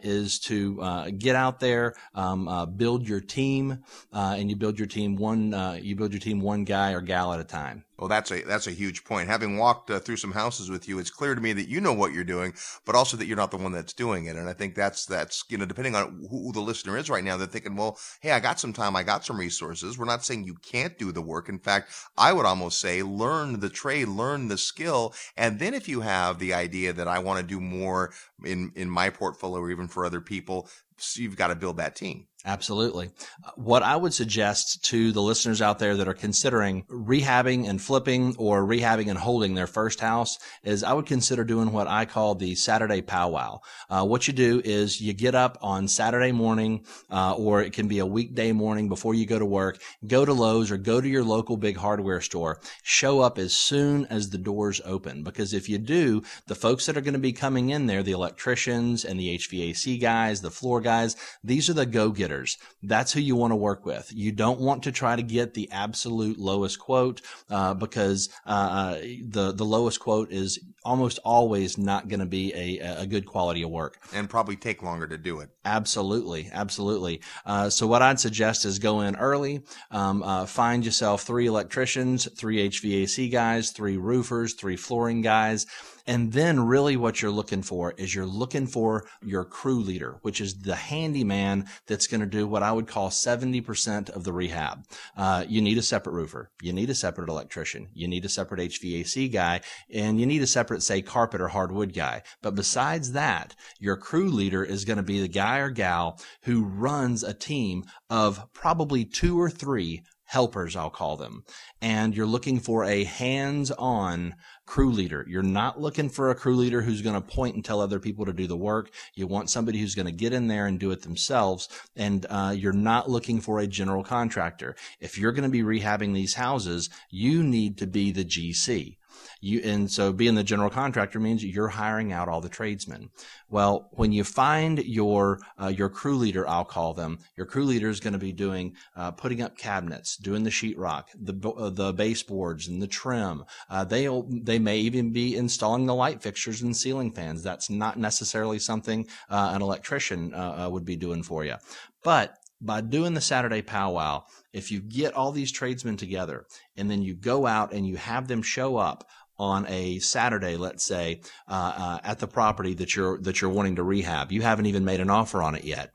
is 0.02 0.40
to 0.40 1.12
get 1.16 1.36
out 1.36 1.60
there, 1.60 1.94
um, 2.14 2.74
build 2.76 3.08
your 3.08 3.20
team, 3.20 3.84
and 4.12 4.50
you 4.50 4.56
build 4.56 4.78
your 4.78 4.88
team 4.88 5.14
one, 5.14 5.52
you 5.80 5.94
build 5.94 6.12
your 6.12 6.20
team 6.20 6.40
one 6.40 6.64
guy 6.64 6.92
or 6.92 7.00
gal 7.00 7.32
at 7.32 7.40
a 7.40 7.44
time. 7.44 7.84
Well, 7.98 8.08
that's 8.08 8.30
a 8.30 8.42
that's 8.42 8.68
a 8.68 8.72
huge 8.72 9.02
point. 9.04 9.28
Having 9.28 9.56
walked 9.56 9.90
uh, 9.90 9.98
through 9.98 10.18
some 10.18 10.30
houses 10.30 10.70
with 10.70 10.86
you, 10.88 11.00
it's 11.00 11.10
clear 11.10 11.34
to 11.34 11.40
me 11.40 11.52
that 11.54 11.68
you 11.68 11.80
know 11.80 11.92
what 11.92 12.12
you're 12.12 12.22
doing, 12.22 12.54
but 12.84 12.94
also 12.94 13.16
that 13.16 13.26
you're 13.26 13.36
not 13.36 13.50
the 13.50 13.56
one 13.56 13.72
that's 13.72 13.92
doing 13.92 14.26
it. 14.26 14.36
And 14.36 14.48
I 14.48 14.52
think 14.52 14.76
that's 14.76 15.04
that's 15.04 15.42
you 15.48 15.58
know 15.58 15.66
depending 15.66 15.96
on 15.96 16.28
who 16.30 16.52
the 16.52 16.60
listener 16.60 16.96
is 16.96 17.10
right 17.10 17.24
now, 17.24 17.36
they're 17.36 17.48
thinking, 17.48 17.74
well, 17.74 17.98
hey, 18.20 18.30
I 18.30 18.38
got 18.38 18.60
some 18.60 18.72
time, 18.72 18.94
I 18.94 19.02
got 19.02 19.24
some 19.24 19.36
resources. 19.36 19.98
We're 19.98 20.04
not 20.04 20.24
saying 20.24 20.44
you 20.44 20.54
can't 20.62 20.96
do 20.96 21.10
the 21.10 21.20
work. 21.22 21.48
In 21.48 21.58
fact, 21.58 21.90
I 22.16 22.32
would 22.32 22.46
almost 22.46 22.80
say 22.80 23.02
learn 23.02 23.58
the 23.58 23.68
trade, 23.68 24.06
learn 24.06 24.46
the 24.46 24.58
skill, 24.58 25.12
and 25.36 25.58
then 25.58 25.74
if 25.74 25.88
you 25.88 26.00
have 26.02 26.38
the 26.38 26.54
idea 26.54 26.92
that 26.92 27.08
I 27.08 27.18
want 27.18 27.40
to 27.40 27.46
do 27.46 27.60
more 27.60 28.12
in 28.44 28.70
in 28.76 28.88
my 28.88 29.10
portfolio 29.10 29.60
or 29.60 29.70
even 29.72 29.88
for 29.88 30.04
other 30.04 30.20
people, 30.20 30.68
so 30.98 31.20
you've 31.20 31.36
got 31.36 31.48
to 31.48 31.56
build 31.56 31.78
that 31.78 31.96
team. 31.96 32.26
Absolutely. 32.48 33.10
What 33.56 33.82
I 33.82 33.94
would 33.94 34.14
suggest 34.14 34.82
to 34.86 35.12
the 35.12 35.20
listeners 35.20 35.60
out 35.60 35.78
there 35.78 35.96
that 35.96 36.08
are 36.08 36.14
considering 36.14 36.84
rehabbing 36.84 37.68
and 37.68 37.80
flipping 37.80 38.36
or 38.38 38.62
rehabbing 38.62 39.10
and 39.10 39.18
holding 39.18 39.54
their 39.54 39.66
first 39.66 40.00
house 40.00 40.38
is 40.62 40.82
I 40.82 40.94
would 40.94 41.04
consider 41.04 41.44
doing 41.44 41.72
what 41.72 41.88
I 41.88 42.06
call 42.06 42.34
the 42.34 42.54
Saturday 42.54 43.02
powwow. 43.02 43.60
Uh, 43.90 44.06
what 44.06 44.26
you 44.26 44.32
do 44.32 44.62
is 44.64 44.98
you 44.98 45.12
get 45.12 45.34
up 45.34 45.58
on 45.60 45.88
Saturday 45.88 46.32
morning, 46.32 46.86
uh, 47.10 47.34
or 47.34 47.60
it 47.60 47.74
can 47.74 47.86
be 47.86 47.98
a 47.98 48.06
weekday 48.06 48.52
morning 48.52 48.88
before 48.88 49.12
you 49.12 49.26
go 49.26 49.38
to 49.38 49.44
work, 49.44 49.78
go 50.06 50.24
to 50.24 50.32
Lowe's 50.32 50.70
or 50.70 50.78
go 50.78 51.02
to 51.02 51.08
your 51.08 51.24
local 51.24 51.58
big 51.58 51.76
hardware 51.76 52.22
store, 52.22 52.62
show 52.82 53.20
up 53.20 53.36
as 53.36 53.52
soon 53.52 54.06
as 54.06 54.30
the 54.30 54.38
doors 54.38 54.80
open. 54.86 55.22
Because 55.22 55.52
if 55.52 55.68
you 55.68 55.76
do, 55.76 56.22
the 56.46 56.54
folks 56.54 56.86
that 56.86 56.96
are 56.96 57.02
going 57.02 57.12
to 57.12 57.18
be 57.18 57.34
coming 57.34 57.68
in 57.68 57.84
there, 57.84 58.02
the 58.02 58.12
electricians 58.12 59.04
and 59.04 59.20
the 59.20 59.36
HVAC 59.36 60.00
guys, 60.00 60.40
the 60.40 60.50
floor 60.50 60.80
guys, 60.80 61.14
these 61.44 61.68
are 61.68 61.74
the 61.74 61.84
go-getters 61.84 62.37
getters. 62.37 62.37
That's 62.82 63.12
who 63.12 63.20
you 63.20 63.36
want 63.36 63.52
to 63.52 63.56
work 63.56 63.86
with. 63.86 64.12
You 64.12 64.32
don't 64.32 64.60
want 64.60 64.84
to 64.84 64.92
try 64.92 65.16
to 65.16 65.22
get 65.22 65.54
the 65.54 65.70
absolute 65.70 66.38
lowest 66.38 66.78
quote 66.78 67.20
uh, 67.50 67.74
because 67.74 68.28
uh, 68.46 68.50
uh 68.50 68.98
the 69.28 69.52
the 69.52 69.64
lowest 69.64 70.00
quote 70.00 70.30
is 70.30 70.58
almost 70.84 71.18
always 71.24 71.76
not 71.76 72.08
going 72.08 72.20
to 72.20 72.26
be 72.26 72.52
a, 72.54 73.00
a 73.02 73.06
good 73.06 73.26
quality 73.26 73.62
of 73.62 73.70
work 73.70 73.98
and 74.14 74.30
probably 74.30 74.56
take 74.56 74.82
longer 74.82 75.06
to 75.06 75.18
do 75.18 75.40
it. 75.40 75.50
Absolutely, 75.64 76.48
absolutely. 76.52 77.20
Uh, 77.44 77.68
so 77.68 77.86
what 77.86 78.00
I'd 78.00 78.18
suggest 78.18 78.64
is 78.64 78.78
go 78.78 79.02
in 79.02 79.16
early, 79.16 79.62
um, 79.90 80.22
uh, 80.22 80.46
find 80.46 80.84
yourself 80.84 81.22
three 81.22 81.46
electricians, 81.46 82.26
three 82.32 82.68
HVAC 82.70 83.30
guys, 83.30 83.70
three 83.70 83.96
roofers, 83.96 84.54
three 84.54 84.76
flooring 84.76 85.20
guys. 85.20 85.66
And 86.08 86.32
then 86.32 86.60
really 86.60 86.96
what 86.96 87.20
you're 87.20 87.30
looking 87.30 87.60
for 87.60 87.92
is 87.98 88.14
you're 88.14 88.24
looking 88.24 88.66
for 88.66 89.06
your 89.22 89.44
crew 89.44 89.80
leader, 89.80 90.16
which 90.22 90.40
is 90.40 90.54
the 90.54 90.74
handyman 90.74 91.66
that's 91.86 92.06
going 92.06 92.22
to 92.22 92.26
do 92.26 92.46
what 92.46 92.62
I 92.62 92.72
would 92.72 92.86
call 92.86 93.10
70% 93.10 94.08
of 94.08 94.24
the 94.24 94.32
rehab. 94.32 94.86
Uh, 95.14 95.44
you 95.46 95.60
need 95.60 95.76
a 95.76 95.82
separate 95.82 96.14
roofer. 96.14 96.50
You 96.62 96.72
need 96.72 96.88
a 96.88 96.94
separate 96.94 97.28
electrician. 97.28 97.88
You 97.92 98.08
need 98.08 98.24
a 98.24 98.30
separate 98.30 98.60
HVAC 98.60 99.30
guy 99.30 99.60
and 99.92 100.18
you 100.18 100.24
need 100.24 100.40
a 100.40 100.46
separate, 100.46 100.82
say, 100.82 101.02
carpet 101.02 101.42
or 101.42 101.48
hardwood 101.48 101.92
guy. 101.92 102.22
But 102.40 102.54
besides 102.54 103.12
that, 103.12 103.54
your 103.78 103.98
crew 103.98 104.30
leader 104.30 104.64
is 104.64 104.86
going 104.86 104.96
to 104.96 105.02
be 105.02 105.20
the 105.20 105.28
guy 105.28 105.58
or 105.58 105.68
gal 105.68 106.18
who 106.44 106.64
runs 106.64 107.22
a 107.22 107.34
team 107.34 107.84
of 108.08 108.50
probably 108.54 109.04
two 109.04 109.38
or 109.38 109.50
three 109.50 110.04
helpers, 110.28 110.76
I'll 110.76 110.90
call 110.90 111.16
them. 111.16 111.42
And 111.80 112.14
you're 112.14 112.26
looking 112.26 112.60
for 112.60 112.84
a 112.84 113.04
hands 113.04 113.70
on 113.70 114.34
crew 114.66 114.92
leader. 114.92 115.24
You're 115.26 115.42
not 115.42 115.80
looking 115.80 116.10
for 116.10 116.30
a 116.30 116.34
crew 116.34 116.54
leader 116.54 116.82
who's 116.82 117.00
going 117.00 117.14
to 117.14 117.20
point 117.22 117.54
and 117.54 117.64
tell 117.64 117.80
other 117.80 117.98
people 117.98 118.26
to 118.26 118.34
do 118.34 118.46
the 118.46 118.56
work. 118.56 118.90
You 119.14 119.26
want 119.26 119.48
somebody 119.48 119.78
who's 119.78 119.94
going 119.94 120.06
to 120.06 120.12
get 120.12 120.34
in 120.34 120.46
there 120.46 120.66
and 120.66 120.78
do 120.78 120.90
it 120.90 121.00
themselves. 121.00 121.70
And 121.96 122.26
uh, 122.28 122.54
you're 122.54 122.74
not 122.74 123.10
looking 123.10 123.40
for 123.40 123.58
a 123.58 123.66
general 123.66 124.04
contractor. 124.04 124.76
If 125.00 125.16
you're 125.16 125.32
going 125.32 125.50
to 125.50 125.50
be 125.50 125.62
rehabbing 125.62 126.12
these 126.12 126.34
houses, 126.34 126.90
you 127.10 127.42
need 127.42 127.78
to 127.78 127.86
be 127.86 128.12
the 128.12 128.24
GC. 128.24 128.97
You, 129.40 129.60
and 129.62 129.90
so 129.90 130.12
being 130.12 130.34
the 130.34 130.42
general 130.42 130.70
contractor 130.70 131.20
means 131.20 131.44
you're 131.44 131.68
hiring 131.68 132.12
out 132.12 132.28
all 132.28 132.40
the 132.40 132.48
tradesmen. 132.48 133.10
Well, 133.48 133.88
when 133.92 134.10
you 134.10 134.24
find 134.24 134.78
your 134.84 135.38
uh, 135.60 135.68
your 135.68 135.88
crew 135.88 136.16
leader, 136.16 136.48
I'll 136.48 136.64
call 136.64 136.92
them. 136.94 137.20
Your 137.36 137.46
crew 137.46 137.64
leader 137.64 137.88
is 137.88 138.00
going 138.00 138.14
to 138.14 138.18
be 138.18 138.32
doing 138.32 138.74
uh, 138.96 139.12
putting 139.12 139.40
up 139.40 139.56
cabinets, 139.56 140.16
doing 140.16 140.42
the 140.42 140.50
sheetrock, 140.50 141.04
the 141.14 141.48
uh, 141.48 141.70
the 141.70 141.92
baseboards, 141.92 142.66
and 142.66 142.82
the 142.82 142.88
trim. 142.88 143.44
Uh, 143.70 143.84
they 143.84 144.08
they 144.28 144.58
may 144.58 144.78
even 144.78 145.12
be 145.12 145.36
installing 145.36 145.86
the 145.86 145.94
light 145.94 146.20
fixtures 146.20 146.62
and 146.62 146.76
ceiling 146.76 147.12
fans. 147.12 147.42
That's 147.42 147.70
not 147.70 147.98
necessarily 147.98 148.58
something 148.58 149.06
uh, 149.30 149.52
an 149.54 149.62
electrician 149.62 150.34
uh, 150.34 150.68
would 150.70 150.84
be 150.84 150.96
doing 150.96 151.22
for 151.22 151.44
you, 151.44 151.54
but 152.02 152.38
by 152.60 152.80
doing 152.80 153.14
the 153.14 153.20
Saturday 153.20 153.62
powwow, 153.62 154.24
if 154.52 154.72
you 154.72 154.80
get 154.80 155.14
all 155.14 155.30
these 155.30 155.52
tradesmen 155.52 155.96
together 155.96 156.46
and 156.76 156.90
then 156.90 157.02
you 157.02 157.14
go 157.14 157.46
out 157.46 157.72
and 157.72 157.86
you 157.86 157.96
have 157.96 158.26
them 158.26 158.42
show 158.42 158.76
up 158.76 159.08
on 159.38 159.66
a 159.68 159.98
Saturday, 160.00 160.56
let's 160.56 160.84
say, 160.84 161.20
uh, 161.48 161.72
uh, 161.76 161.98
at 162.04 162.18
the 162.18 162.26
property 162.26 162.74
that 162.74 162.96
you're 162.96 163.18
that 163.20 163.40
you're 163.40 163.50
wanting 163.50 163.76
to 163.76 163.82
rehab. 163.82 164.32
You 164.32 164.42
haven't 164.42 164.66
even 164.66 164.84
made 164.84 165.00
an 165.00 165.10
offer 165.10 165.42
on 165.42 165.54
it 165.54 165.64
yet. 165.64 165.92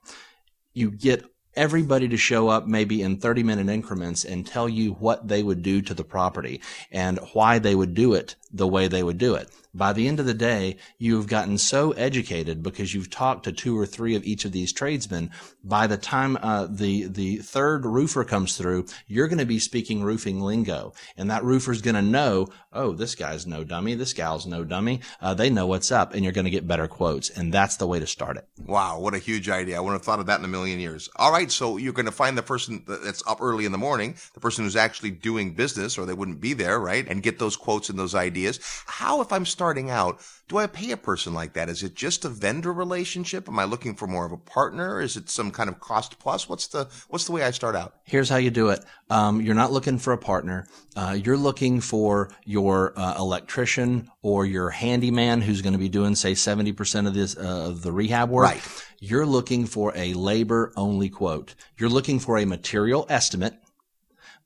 You 0.73 0.91
get 0.91 1.25
everybody 1.55 2.07
to 2.07 2.17
show 2.17 2.47
up 2.47 2.65
maybe 2.65 3.01
in 3.01 3.17
30 3.17 3.43
minute 3.43 3.69
increments 3.69 4.25
and 4.25 4.45
tell 4.45 4.67
you 4.67 4.93
what 4.93 5.27
they 5.27 5.43
would 5.43 5.61
do 5.61 5.81
to 5.81 5.93
the 5.93 6.03
property 6.03 6.61
and 6.91 7.19
why 7.33 7.59
they 7.59 7.75
would 7.75 7.93
do 7.93 8.13
it 8.13 8.35
the 8.53 8.67
way 8.67 8.87
they 8.87 9.03
would 9.03 9.17
do 9.17 9.35
it. 9.35 9.49
By 9.75 9.93
the 9.93 10.07
end 10.07 10.19
of 10.19 10.27
the 10.27 10.35
day, 10.35 10.77
you've 10.99 11.25
gotten 11.25 11.57
so 11.57 11.93
educated 11.93 12.61
because 12.61 12.93
you've 12.93 13.09
talked 13.09 13.45
to 13.45 13.51
two 13.51 13.77
or 13.77 13.87
three 13.87 14.15
of 14.15 14.23
each 14.23 14.45
of 14.45 14.51
these 14.51 14.71
tradesmen. 14.71 15.31
By 15.63 15.87
the 15.87 15.97
time 15.97 16.37
uh, 16.41 16.67
the 16.69 17.07
the 17.07 17.37
third 17.37 17.83
roofer 17.83 18.23
comes 18.23 18.55
through, 18.55 18.85
you're 19.07 19.27
going 19.27 19.39
to 19.39 19.45
be 19.45 19.57
speaking 19.57 20.03
roofing 20.03 20.41
lingo, 20.41 20.93
and 21.17 21.31
that 21.31 21.43
roofer's 21.43 21.81
going 21.81 21.95
to 21.95 22.03
know, 22.03 22.49
oh, 22.71 22.93
this 22.93 23.15
guy's 23.15 23.47
no 23.47 23.63
dummy, 23.63 23.95
this 23.95 24.13
gal's 24.13 24.45
no 24.45 24.63
dummy. 24.63 25.01
Uh, 25.19 25.33
they 25.33 25.49
know 25.49 25.65
what's 25.65 25.91
up, 25.91 26.13
and 26.13 26.23
you're 26.23 26.33
going 26.33 26.45
to 26.45 26.51
get 26.51 26.67
better 26.67 26.87
quotes, 26.87 27.31
and 27.31 27.51
that's 27.51 27.77
the 27.77 27.87
way 27.87 27.99
to 27.99 28.05
start 28.05 28.37
it. 28.37 28.47
Wow, 28.63 28.99
what 28.99 29.15
a 29.15 29.19
huge 29.19 29.49
idea! 29.49 29.77
I 29.77 29.79
wouldn't 29.79 30.01
have 30.01 30.05
thought 30.05 30.19
of 30.19 30.27
that 30.27 30.37
in 30.37 30.45
a 30.45 30.49
million 30.49 30.79
years. 30.79 31.09
All 31.15 31.31
right, 31.31 31.51
so 31.51 31.77
you're 31.77 31.93
going 31.93 32.05
to 32.05 32.11
find 32.11 32.37
the 32.37 32.43
person 32.43 32.83
that's 32.87 33.23
up 33.25 33.41
early 33.41 33.65
in 33.65 33.71
the 33.71 33.79
morning, 33.79 34.17
the 34.35 34.39
person 34.39 34.65
who's 34.65 34.75
actually 34.75 35.11
doing 35.11 35.55
business, 35.55 35.97
or 35.97 36.05
they 36.05 36.13
wouldn't 36.13 36.41
be 36.41 36.53
there, 36.53 36.79
right? 36.79 37.07
And 37.07 37.23
get 37.23 37.39
those 37.39 37.57
quotes 37.57 37.89
and 37.89 37.97
those 37.97 38.13
ideas. 38.13 38.42
Is 38.45 38.59
how, 38.85 39.21
if 39.21 39.31
I'm 39.31 39.45
starting 39.45 39.89
out, 39.89 40.21
do 40.49 40.57
I 40.57 40.67
pay 40.67 40.91
a 40.91 40.97
person 40.97 41.33
like 41.33 41.53
that? 41.53 41.69
Is 41.69 41.83
it 41.83 41.95
just 41.95 42.25
a 42.25 42.29
vendor 42.29 42.73
relationship? 42.73 43.47
Am 43.47 43.57
I 43.57 43.63
looking 43.63 43.95
for 43.95 44.07
more 44.07 44.25
of 44.25 44.31
a 44.31 44.37
partner? 44.37 45.01
Is 45.01 45.15
it 45.15 45.29
some 45.29 45.51
kind 45.51 45.69
of 45.69 45.79
cost 45.79 46.19
plus? 46.19 46.49
What's 46.49 46.67
the 46.67 46.89
what's 47.07 47.25
the 47.25 47.31
way 47.31 47.43
I 47.43 47.51
start 47.51 47.75
out? 47.75 47.95
Here's 48.03 48.29
how 48.29 48.37
you 48.37 48.51
do 48.51 48.69
it. 48.69 48.83
Um, 49.09 49.41
you're 49.41 49.55
not 49.55 49.71
looking 49.71 49.97
for 49.97 50.11
a 50.13 50.17
partner. 50.17 50.67
Uh, 50.95 51.17
you're 51.23 51.37
looking 51.37 51.79
for 51.79 52.29
your 52.45 52.93
uh, 52.97 53.15
electrician 53.17 54.09
or 54.21 54.45
your 54.45 54.69
handyman 54.69 55.41
who's 55.41 55.61
going 55.61 55.73
to 55.73 55.79
be 55.79 55.89
doing, 55.89 56.15
say, 56.15 56.33
70% 56.33 57.07
of 57.07 57.13
this 57.13 57.37
uh, 57.37 57.69
of 57.69 57.81
the 57.81 57.91
rehab 57.91 58.29
work. 58.29 58.45
Right. 58.45 58.85
You're 58.99 59.25
looking 59.25 59.65
for 59.65 59.91
a 59.95 60.13
labor 60.13 60.71
only 60.75 61.09
quote. 61.09 61.55
You're 61.77 61.89
looking 61.89 62.19
for 62.19 62.37
a 62.37 62.45
material 62.45 63.05
estimate 63.09 63.55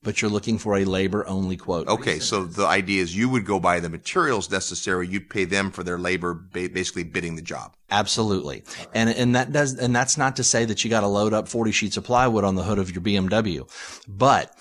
but 0.04 0.22
you're 0.22 0.32
looking 0.32 0.58
for 0.58 0.78
a 0.78 0.86
labor 0.86 1.28
only 1.28 1.58
quote. 1.58 1.88
Okay, 1.88 2.20
so 2.20 2.44
the 2.44 2.66
idea 2.66 3.02
is 3.02 3.16
you 3.16 3.30
would 3.30 3.46
go 3.46 3.60
buy 3.60 3.80
the 3.80 3.90
materials 3.90 4.50
necessary, 4.50 5.08
you'd 5.08 5.30
pay 5.30 5.46
them 5.46 5.72
for 5.72 5.84
their 5.84 5.98
labor, 5.98 6.34
basically 6.34 7.04
bidding 7.04 7.36
the 7.36 7.42
job. 7.42 7.74
Absolutely. 7.90 8.64
Right. 8.78 8.88
And 8.94 9.10
and 9.10 9.36
that 9.36 9.52
does 9.52 9.74
and 9.76 9.96
that's 9.96 10.18
not 10.18 10.36
to 10.38 10.44
say 10.44 10.66
that 10.66 10.84
you 10.84 10.90
got 10.90 11.02
to 11.02 11.08
load 11.08 11.34
up 11.34 11.48
40 11.48 11.72
sheets 11.72 11.98
of 11.98 12.04
plywood 12.04 12.44
on 12.44 12.56
the 12.56 12.64
hood 12.64 12.80
of 12.80 12.92
your 12.92 13.02
BMW. 13.02 13.70
But 14.08 14.54